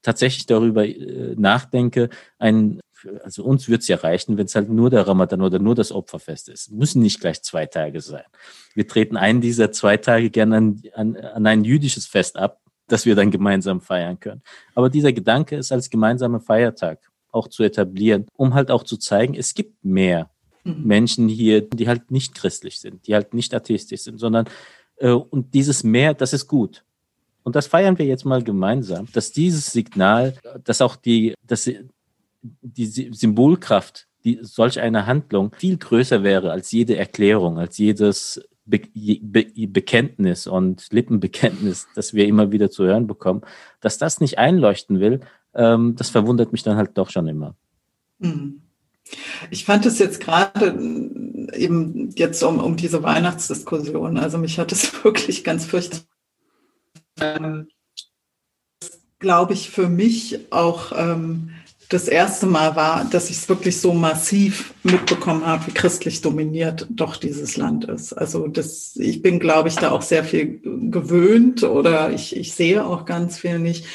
[0.03, 2.09] tatsächlich darüber äh, nachdenke,
[2.39, 2.81] ein
[3.23, 5.93] also uns wird es ja reichen, wenn es halt nur der Ramadan oder nur das
[5.93, 6.71] Opferfest ist.
[6.71, 8.25] Müssen nicht gleich zwei Tage sein.
[8.75, 13.07] Wir treten einen dieser zwei Tage gerne an, an, an ein jüdisches Fest ab, das
[13.07, 14.43] wir dann gemeinsam feiern können.
[14.75, 17.01] Aber dieser Gedanke ist als gemeinsamer Feiertag
[17.31, 20.31] auch zu etablieren, um halt auch zu zeigen, es gibt mehr
[20.65, 20.83] mhm.
[20.85, 24.47] Menschen hier, die halt nicht christlich sind, die halt nicht atheistisch sind, sondern
[24.97, 26.85] äh, und dieses mehr, das ist gut.
[27.43, 30.35] Und das feiern wir jetzt mal gemeinsam, dass dieses Signal,
[30.65, 31.71] dass auch die, dass
[32.63, 38.83] die Symbolkraft die, solch eine Handlung viel größer wäre als jede Erklärung, als jedes Be
[38.93, 43.43] Be Bekenntnis und Lippenbekenntnis, das wir immer wieder zu hören bekommen,
[43.81, 45.21] dass das nicht einleuchten will,
[45.55, 47.55] ähm, das verwundert mich dann halt doch schon immer.
[48.19, 48.61] Mhm.
[49.51, 54.73] Ich fand es jetzt gerade äh, eben jetzt um, um diese Weihnachtsdiskussion, also mich hat
[54.73, 56.07] es wirklich ganz fürchterlich,
[57.21, 57.69] ähm,
[59.19, 61.51] glaube ich, für mich auch ähm,
[61.89, 66.87] das erste Mal war, dass ich es wirklich so massiv mitbekommen habe, wie christlich dominiert
[66.91, 68.13] doch dieses Land ist.
[68.13, 70.61] Also das, ich bin, glaube ich, da auch sehr viel
[70.91, 73.87] gewöhnt oder ich, ich sehe auch ganz viel nicht.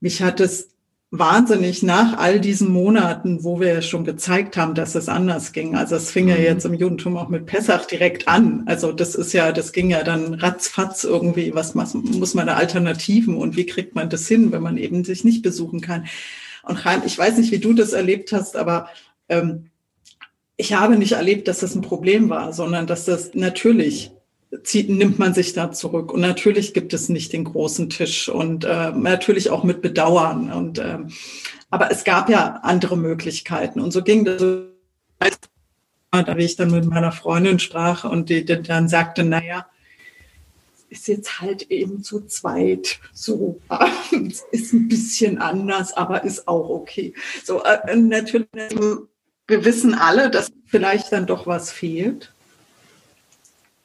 [0.00, 0.70] Mich hat es
[1.12, 5.76] wahnsinnig nach all diesen Monaten, wo wir ja schon gezeigt haben, dass es anders ging.
[5.76, 6.42] Also es fing ja mhm.
[6.42, 8.62] jetzt im Judentum auch mit Pessach direkt an.
[8.66, 11.54] Also das ist ja, das ging ja dann ratzfatz irgendwie.
[11.54, 15.22] Was muss man da Alternativen und wie kriegt man das hin, wenn man eben sich
[15.22, 16.06] nicht besuchen kann?
[16.62, 18.88] Und Chaim, ich weiß nicht, wie du das erlebt hast, aber
[19.28, 19.70] ähm,
[20.56, 24.12] ich habe nicht erlebt, dass das ein Problem war, sondern dass das natürlich
[24.64, 26.12] zieht, nimmt man sich da zurück.
[26.12, 30.52] Und natürlich gibt es nicht den großen Tisch und äh, natürlich auch mit Bedauern.
[30.52, 30.98] Und äh,
[31.70, 33.80] aber es gab ja andere Möglichkeiten.
[33.80, 34.42] Und so ging das.
[36.10, 39.66] Da wie ich dann mit meiner Freundin sprach und die, die dann sagte, naja,
[40.92, 43.60] ist jetzt halt eben zu zweit so.
[44.52, 47.14] ist ein bisschen anders, aber ist auch okay.
[47.44, 48.48] So, äh, natürlich,
[49.48, 52.32] wir wissen alle, dass vielleicht dann doch was fehlt.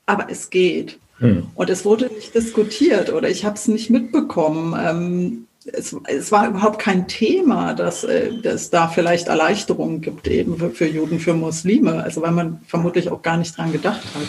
[0.05, 0.99] Aber es geht.
[1.19, 1.47] Hm.
[1.55, 4.75] Und es wurde nicht diskutiert oder ich habe es nicht mitbekommen.
[4.79, 10.57] Ähm, es, es, war überhaupt kein Thema, dass äh, es da vielleicht Erleichterungen gibt, eben
[10.57, 12.03] für, für Juden, für Muslime.
[12.03, 14.27] Also weil man vermutlich auch gar nicht dran gedacht hat.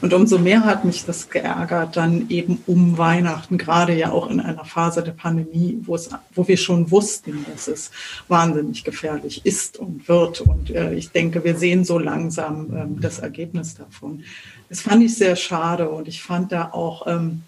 [0.00, 4.40] Und umso mehr hat mich das geärgert, dann eben um Weihnachten, gerade ja auch in
[4.40, 7.90] einer Phase der Pandemie, wo, es, wo wir schon wussten, dass es
[8.28, 10.40] wahnsinnig gefährlich ist und wird.
[10.40, 14.22] Und äh, ich denke, wir sehen so langsam ähm, das Ergebnis davon.
[14.68, 17.42] Das fand ich sehr schade und ich fand da auch, ähm,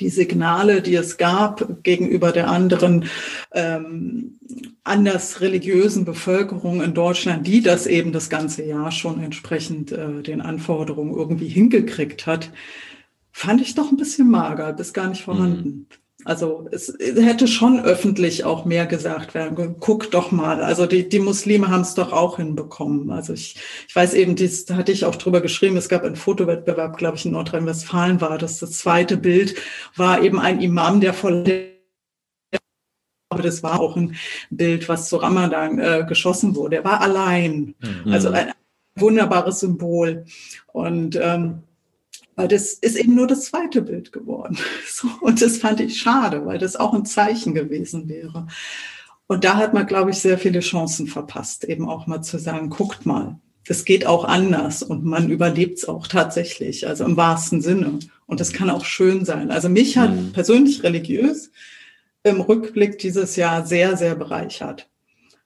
[0.00, 3.06] die Signale, die es gab gegenüber der anderen
[3.52, 4.38] ähm,
[4.84, 10.40] anders religiösen Bevölkerung in Deutschland, die das eben das ganze Jahr schon entsprechend äh, den
[10.40, 12.50] Anforderungen irgendwie hingekriegt hat,
[13.32, 15.68] fand ich doch ein bisschen mager, bis gar nicht vorhanden.
[15.68, 15.86] Mhm.
[16.26, 19.76] Also es hätte schon öffentlich auch mehr gesagt werden.
[19.78, 20.60] Guck doch mal.
[20.60, 23.12] Also die, die Muslime haben es doch auch hinbekommen.
[23.12, 26.98] Also ich, ich weiß eben, dies, hatte ich auch drüber geschrieben, es gab einen Fotowettbewerb,
[26.98, 28.58] glaube ich, in Nordrhein-Westfalen war das.
[28.58, 29.54] Das zweite Bild
[29.94, 31.44] war eben ein Imam, der voll
[33.28, 34.16] aber das war auch ein
[34.50, 36.76] Bild, was zu Ramadan äh, geschossen wurde.
[36.76, 37.76] Er war allein.
[38.04, 38.12] Mhm.
[38.12, 38.52] Also ein
[38.96, 40.24] wunderbares Symbol.
[40.72, 41.62] Und ähm,
[42.36, 44.58] weil das ist eben nur das zweite Bild geworden.
[44.88, 48.46] So, und das fand ich schade, weil das auch ein Zeichen gewesen wäre.
[49.26, 52.70] Und da hat man, glaube ich, sehr viele Chancen verpasst, eben auch mal zu sagen,
[52.70, 57.60] guckt mal, das geht auch anders und man überlebt es auch tatsächlich, also im wahrsten
[57.60, 57.98] Sinne.
[58.26, 59.50] Und das kann auch schön sein.
[59.50, 60.32] Also mich hat mhm.
[60.32, 61.50] persönlich religiös
[62.22, 64.88] im Rückblick dieses Jahr sehr, sehr bereichert.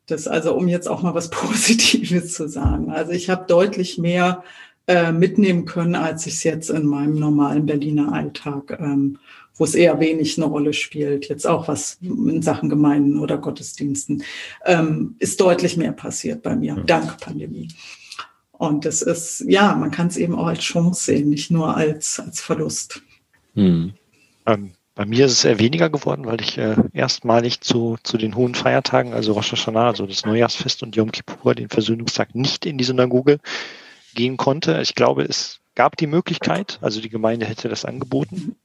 [0.06, 2.90] Das also, um jetzt auch mal was Positives zu sagen.
[2.90, 4.44] Also ich habe deutlich mehr
[4.90, 9.18] äh, mitnehmen können, als ich es jetzt in meinem normalen Berliner Alltag, ähm,
[9.54, 14.24] wo es eher wenig eine Rolle spielt, jetzt auch was in Sachen Gemeinden oder Gottesdiensten,
[14.66, 16.82] ähm, ist deutlich mehr passiert bei mir, ja.
[16.82, 17.68] dank Pandemie.
[18.50, 22.18] Und es ist, ja, man kann es eben auch als Chance sehen, nicht nur als,
[22.18, 23.00] als Verlust.
[23.54, 23.92] Hm.
[24.46, 28.34] Ähm, bei mir ist es eher weniger geworden, weil ich äh, erstmalig zu, zu den
[28.34, 32.76] hohen Feiertagen, also Rosh Hashanah, also das Neujahrsfest und Yom Kippur, den Versöhnungstag, nicht in
[32.76, 33.38] die Synagoge
[34.14, 34.80] gehen konnte.
[34.82, 38.56] Ich glaube, es gab die Möglichkeit, also die Gemeinde hätte das angeboten.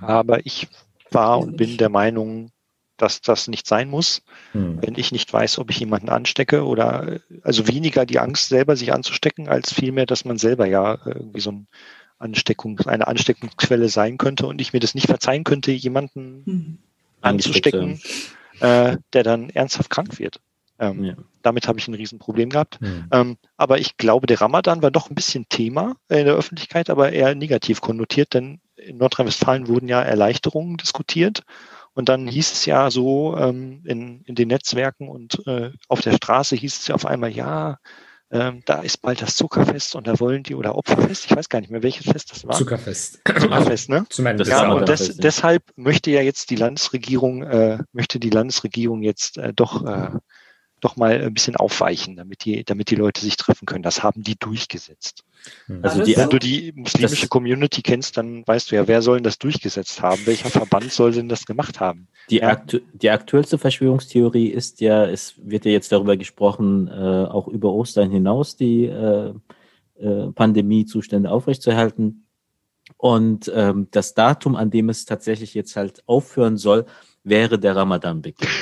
[0.00, 0.68] Aber ich
[1.10, 2.50] war und bin der Meinung,
[2.96, 4.22] dass das nicht sein muss,
[4.52, 4.78] hm.
[4.80, 8.92] wenn ich nicht weiß, ob ich jemanden anstecke oder also weniger die Angst, selber sich
[8.92, 11.66] anzustecken, als vielmehr, dass man selber ja irgendwie so ein
[12.18, 16.78] Ansteckung, eine Ansteckungsquelle sein könnte und ich mir das nicht verzeihen könnte, jemanden hm.
[17.20, 18.00] anzustecken,
[18.60, 20.40] äh, der dann ernsthaft krank wird.
[20.82, 21.14] Ähm, ja.
[21.42, 22.80] Damit habe ich ein Riesenproblem gehabt.
[22.80, 23.06] Mhm.
[23.12, 27.12] Ähm, aber ich glaube, der Ramadan war doch ein bisschen Thema in der Öffentlichkeit, aber
[27.12, 31.42] eher negativ konnotiert, denn in Nordrhein-Westfalen wurden ja Erleichterungen diskutiert.
[31.94, 36.14] Und dann hieß es ja so ähm, in, in den Netzwerken und äh, auf der
[36.14, 37.78] Straße hieß es ja auf einmal, ja,
[38.32, 41.60] ähm, da ist bald das Zuckerfest und da wollen die, oder Opferfest, ich weiß gar
[41.60, 42.56] nicht mehr, welches Fest das war.
[42.56, 43.20] Zuckerfest.
[43.38, 44.06] Zuckerfest, ne?
[44.08, 49.02] Zum Ende ja, und des, deshalb möchte ja jetzt die Landesregierung, äh, möchte die Landesregierung
[49.02, 50.12] jetzt äh, doch äh,
[50.82, 53.82] doch mal ein bisschen aufweichen, damit die, damit die Leute sich treffen können.
[53.82, 55.24] Das haben die durchgesetzt.
[55.66, 55.80] Hm.
[55.82, 59.24] Also die, wenn du die muslimische Community kennst, dann weißt du ja, wer soll denn
[59.24, 60.26] das durchgesetzt haben?
[60.26, 62.08] Welcher Verband soll denn das gemacht haben?
[62.30, 62.48] Die, ja.
[62.48, 67.72] aktu die aktuellste Verschwörungstheorie ist ja, es wird ja jetzt darüber gesprochen, äh, auch über
[67.72, 69.32] Ostern hinaus die äh,
[70.00, 72.26] äh, Pandemiezustände aufrechtzuerhalten.
[72.96, 76.86] Und ähm, das Datum, an dem es tatsächlich jetzt halt aufhören soll,
[77.22, 78.48] wäre der Ramadan-Beginn.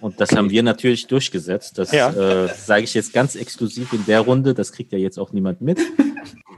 [0.00, 1.78] Und das haben wir natürlich durchgesetzt.
[1.78, 2.10] Das ja.
[2.10, 4.54] äh, sage ich jetzt ganz exklusiv in der Runde.
[4.54, 5.78] Das kriegt ja jetzt auch niemand mit.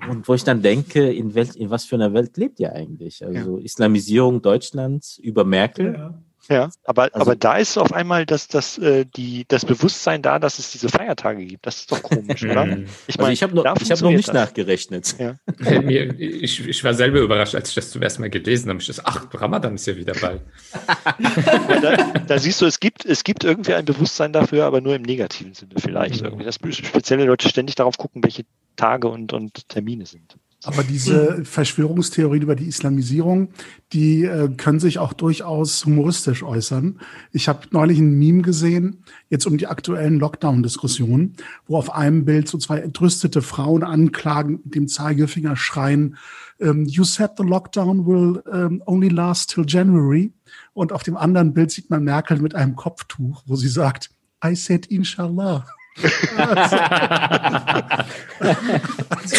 [0.09, 3.25] Und wo ich dann denke, in, Welt, in was für einer Welt lebt ihr eigentlich?
[3.25, 3.65] Also ja.
[3.65, 5.95] Islamisierung Deutschlands über Merkel.
[5.95, 6.23] Ja.
[6.49, 10.41] Ja, aber, also, aber da ist auf einmal das, das, äh, die, das Bewusstsein da,
[10.41, 11.67] dass es diese Feiertage gibt.
[11.67, 12.67] Das ist doch komisch, oder?
[12.67, 12.87] Mhm.
[13.07, 14.35] Ich, mein, also ich habe noch, ich hab noch nicht das.
[14.35, 15.15] nachgerechnet.
[15.19, 15.37] Ja.
[16.19, 18.81] ich, ich war selber überrascht, als ich das zum ersten Mal gelesen habe.
[18.81, 20.43] Ich dachte, ach, Ramadan ist ja wieder bald.
[21.83, 21.97] da,
[22.27, 25.55] da, siehst du, es gibt, es gibt irgendwie ein Bewusstsein dafür, aber nur im negativen
[25.55, 26.23] Sinne vielleicht.
[26.23, 26.27] Mhm.
[26.27, 28.45] Irgendwie, dass spezielle Leute ständig darauf gucken, welche
[28.77, 30.37] Tage und, und Termine sind.
[30.65, 33.49] Aber diese Verschwörungstheorien über die Islamisierung,
[33.93, 37.01] die äh, können sich auch durchaus humoristisch äußern.
[37.33, 41.35] Ich habe neulich ein Meme gesehen, jetzt um die aktuellen Lockdown-Diskussionen,
[41.67, 46.17] wo auf einem Bild so zwei entrüstete Frauen anklagen, mit dem Zeigefinger schreien,
[46.61, 50.33] um, You said the lockdown will um, only last till January.
[50.75, 54.11] Und auf dem anderen Bild sieht man Merkel mit einem Kopftuch, wo sie sagt,
[54.45, 55.67] I said inshallah
[59.09, 59.37] also,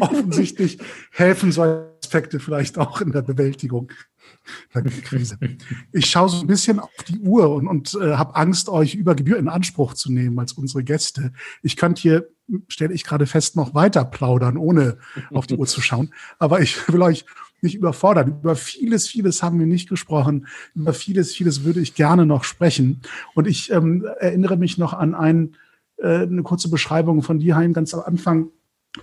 [0.00, 0.78] offensichtlich
[1.12, 3.92] helfen solche Aspekte vielleicht auch in der Bewältigung
[4.74, 5.38] der Krise.
[5.92, 9.14] Ich schaue so ein bisschen auf die Uhr und, und äh, habe Angst, euch über
[9.14, 11.32] Gebühr in Anspruch zu nehmen als unsere Gäste.
[11.62, 12.28] Ich könnte hier,
[12.68, 14.98] stelle ich gerade fest, noch weiter plaudern, ohne
[15.30, 16.14] auf die Uhr zu schauen.
[16.38, 17.26] Aber ich will euch
[17.62, 18.38] nicht überfordern.
[18.42, 20.46] Über vieles, vieles haben wir nicht gesprochen.
[20.74, 23.00] Über vieles, vieles würde ich gerne noch sprechen.
[23.34, 25.56] Und ich ähm, erinnere mich noch an ein,
[25.98, 28.50] äh, eine kurze Beschreibung von dir, Hein, ganz am Anfang,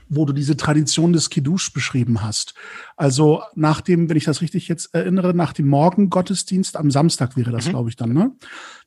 [0.09, 2.53] wo du diese Tradition des Kiddush beschrieben hast.
[2.97, 7.51] Also nach dem, wenn ich das richtig jetzt erinnere, nach dem Morgengottesdienst am Samstag wäre
[7.51, 7.71] das, mhm.
[7.71, 8.31] glaube ich, dann, ne?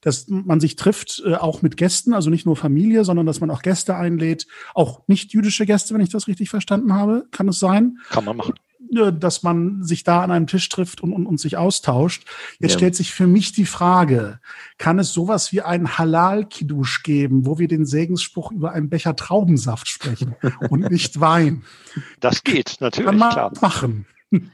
[0.01, 3.51] Dass man sich trifft, äh, auch mit Gästen, also nicht nur Familie, sondern dass man
[3.51, 7.27] auch Gäste einlädt, auch nicht jüdische Gäste, wenn ich das richtig verstanden habe.
[7.31, 7.99] Kann es sein?
[8.11, 8.55] Kann man machen.
[8.91, 12.25] Dass man sich da an einem Tisch trifft und, und, und sich austauscht.
[12.59, 12.79] Jetzt ja.
[12.79, 14.41] stellt sich für mich die Frage,
[14.79, 19.89] kann es sowas wie ein Halal-Kiddush geben, wo wir den Segensspruch über einen Becher Traubensaft
[19.89, 20.35] sprechen
[20.71, 21.65] und nicht Wein?
[22.21, 23.53] Das geht, natürlich, kann man klar.
[23.61, 24.07] machen.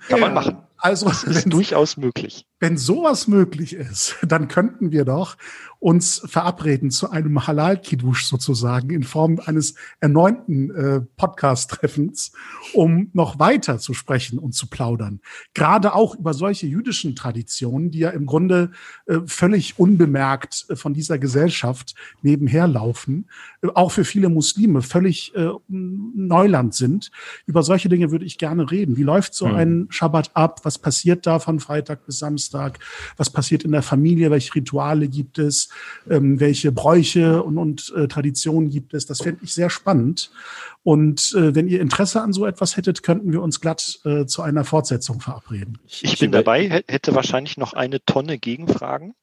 [0.08, 0.56] Kann man machen.
[0.76, 2.46] Also, das ist durchaus möglich.
[2.64, 5.36] Wenn sowas möglich ist, dann könnten wir doch
[5.80, 12.32] uns verabreden zu einem Halal-Kiddush sozusagen in Form eines erneuten äh, Podcast-Treffens,
[12.72, 15.20] um noch weiter zu sprechen und zu plaudern.
[15.52, 18.70] Gerade auch über solche jüdischen Traditionen, die ja im Grunde
[19.04, 23.28] äh, völlig unbemerkt äh, von dieser Gesellschaft nebenher laufen,
[23.60, 27.10] äh, auch für viele Muslime völlig äh, Neuland sind.
[27.44, 28.96] Über solche Dinge würde ich gerne reden.
[28.96, 29.54] Wie läuft so hm.
[29.54, 30.60] ein Schabbat ab?
[30.62, 32.53] Was passiert da von Freitag bis Samstag?
[33.16, 34.30] Was passiert in der Familie?
[34.30, 35.68] Welche Rituale gibt es?
[36.10, 39.06] ähm, welche Bräuche und, und äh, Traditionen gibt es.
[39.06, 40.30] Das fände ich sehr spannend.
[40.82, 44.42] Und äh, wenn ihr Interesse an so etwas hättet, könnten wir uns glatt äh, zu
[44.42, 45.78] einer Fortsetzung verabreden.
[45.86, 49.14] Ich, ich bin dabei, hätte wahrscheinlich noch eine Tonne Gegenfragen.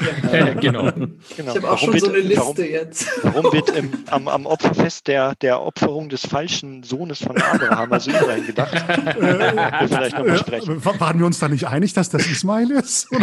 [0.00, 0.54] Ja.
[0.60, 0.90] genau.
[0.90, 1.08] genau.
[1.28, 3.08] Ich habe auch warum schon wird, so eine Liste warum, jetzt.
[3.22, 8.10] Warum wird im, am, am, Opferfest der, der Opferung des falschen Sohnes von Abraham, also
[8.10, 8.74] Ibrahim, gedacht?
[8.74, 10.84] Äh, vielleicht nochmal sprechen.
[10.84, 13.08] Waren wir uns da nicht einig, dass das Ismail ist?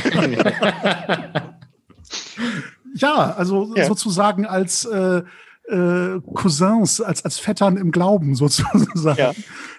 [2.94, 3.86] Ja, also ja.
[3.86, 5.22] sozusagen als äh,
[5.68, 9.34] äh, Cousins, als, als Vettern im Glauben sozusagen, ja.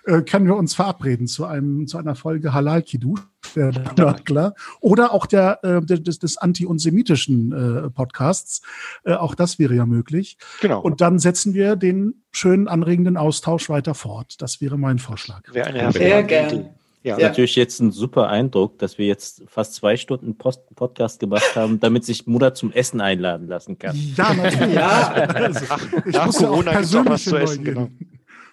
[0.07, 3.21] äh, können wir uns verabreden zu einem zu einer Folge Halal Kiddush,
[3.55, 8.63] der Nörgler, oder auch der, äh, des, des anti- und semitischen äh, Podcasts.
[9.05, 10.39] Äh, auch das wäre ja möglich.
[10.61, 10.81] Genau.
[10.81, 14.41] Und dann setzen wir den schönen anregenden Austausch weiter fort.
[14.41, 15.43] Das wäre mein Vorschlag.
[15.53, 16.75] Wäre eine Sehr gerne.
[17.03, 17.19] Ja.
[17.19, 17.29] ja.
[17.29, 21.81] Natürlich jetzt ein super Eindruck, dass wir jetzt fast zwei Stunden Post Podcast gemacht haben,
[21.81, 23.97] damit sich Mutter zum Essen einladen lassen kann.
[24.17, 24.75] Ja, natürlich.
[24.75, 25.11] ja.
[25.11, 25.65] Also,
[26.07, 27.89] ich Nach muss Corona ja auch persönlich zu essen, genau.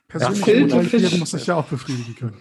[0.07, 2.37] Persönliche Neugierde muss ich ja auch befriedigen können.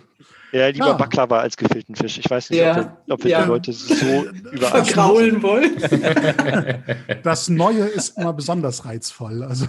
[0.52, 0.92] Ja, lieber ja.
[0.94, 2.18] Baklava als gefüllten Fisch.
[2.18, 2.96] Ich weiß nicht, ja.
[3.10, 3.42] ob, wir ja.
[3.42, 4.04] die Leute so
[4.52, 5.76] überall verkraulen wollen.
[7.22, 9.42] Das Neue ist immer besonders reizvoll.
[9.42, 9.66] Also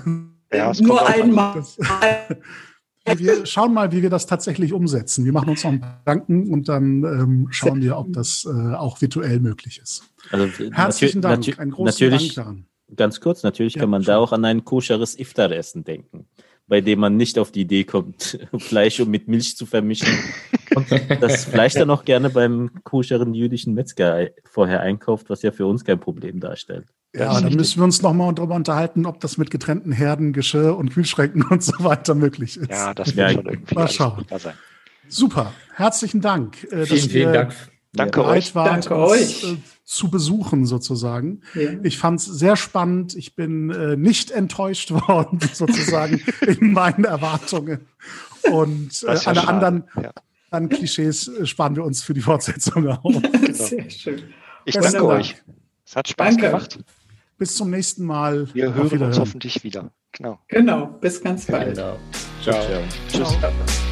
[0.54, 1.64] ja, nur einmal.
[3.18, 5.26] Wir schauen mal, wie wir das tatsächlich umsetzen.
[5.26, 9.02] Wir machen uns noch einen Gedanken und dann ähm, schauen wir, ob das äh, auch
[9.02, 10.04] virtuell möglich ist.
[10.32, 11.60] Also, Herzlichen Dank.
[11.60, 12.66] Ein natürlich, Dank daran.
[12.96, 14.14] Ganz kurz, natürlich ja, kann man schon.
[14.14, 16.28] da auch an ein koscheres Iftar-Essen denken,
[16.70, 20.08] bei dem man nicht auf die Idee kommt, Fleisch mit Milch zu vermischen.
[20.76, 20.88] Und
[21.20, 25.84] das Fleisch dann auch gerne beim koscheren jüdischen Metzger vorher einkauft, was ja für uns
[25.84, 26.86] kein Problem darstellt.
[27.16, 30.92] Ja, dann müssen wir uns nochmal darüber unterhalten, ob das mit getrennten Herden, Geschirr und
[30.94, 32.70] Kühlschränken und so weiter möglich ist.
[32.70, 34.26] Ja, das wird ja, schon irgendwie mal schauen.
[34.38, 34.54] sein.
[35.08, 36.64] Super, herzlichen Dank.
[36.72, 37.56] Äh, vielen, vielen Dank.
[37.94, 38.54] Danke euch.
[38.54, 39.58] Wart, Danke uns, euch.
[39.90, 41.42] Zu besuchen sozusagen.
[41.56, 41.72] Ja.
[41.82, 43.16] Ich fand es sehr spannend.
[43.16, 47.88] Ich bin äh, nicht enttäuscht worden sozusagen in meinen Erwartungen.
[48.52, 50.12] Und äh, alle anderen ja.
[50.52, 53.02] an Klischees äh, sparen wir uns für die Fortsetzung auf.
[53.02, 53.52] Genau.
[53.52, 54.22] Sehr schön.
[54.66, 55.20] Ich Besten danke Dank.
[55.22, 55.36] euch.
[55.88, 56.52] Es hat Spaß danke.
[56.52, 56.80] gemacht.
[57.40, 58.48] Bis zum nächsten Mal.
[58.54, 59.92] Wir hören uns hoffentlich wieder.
[60.12, 60.38] Genau.
[60.50, 60.86] Genau.
[61.02, 61.76] Bis ganz bald.
[61.76, 61.98] Genau.
[62.44, 62.62] Ciao.
[62.62, 62.82] Ciao.
[63.12, 63.40] Tschüss.
[63.40, 63.89] Ciao.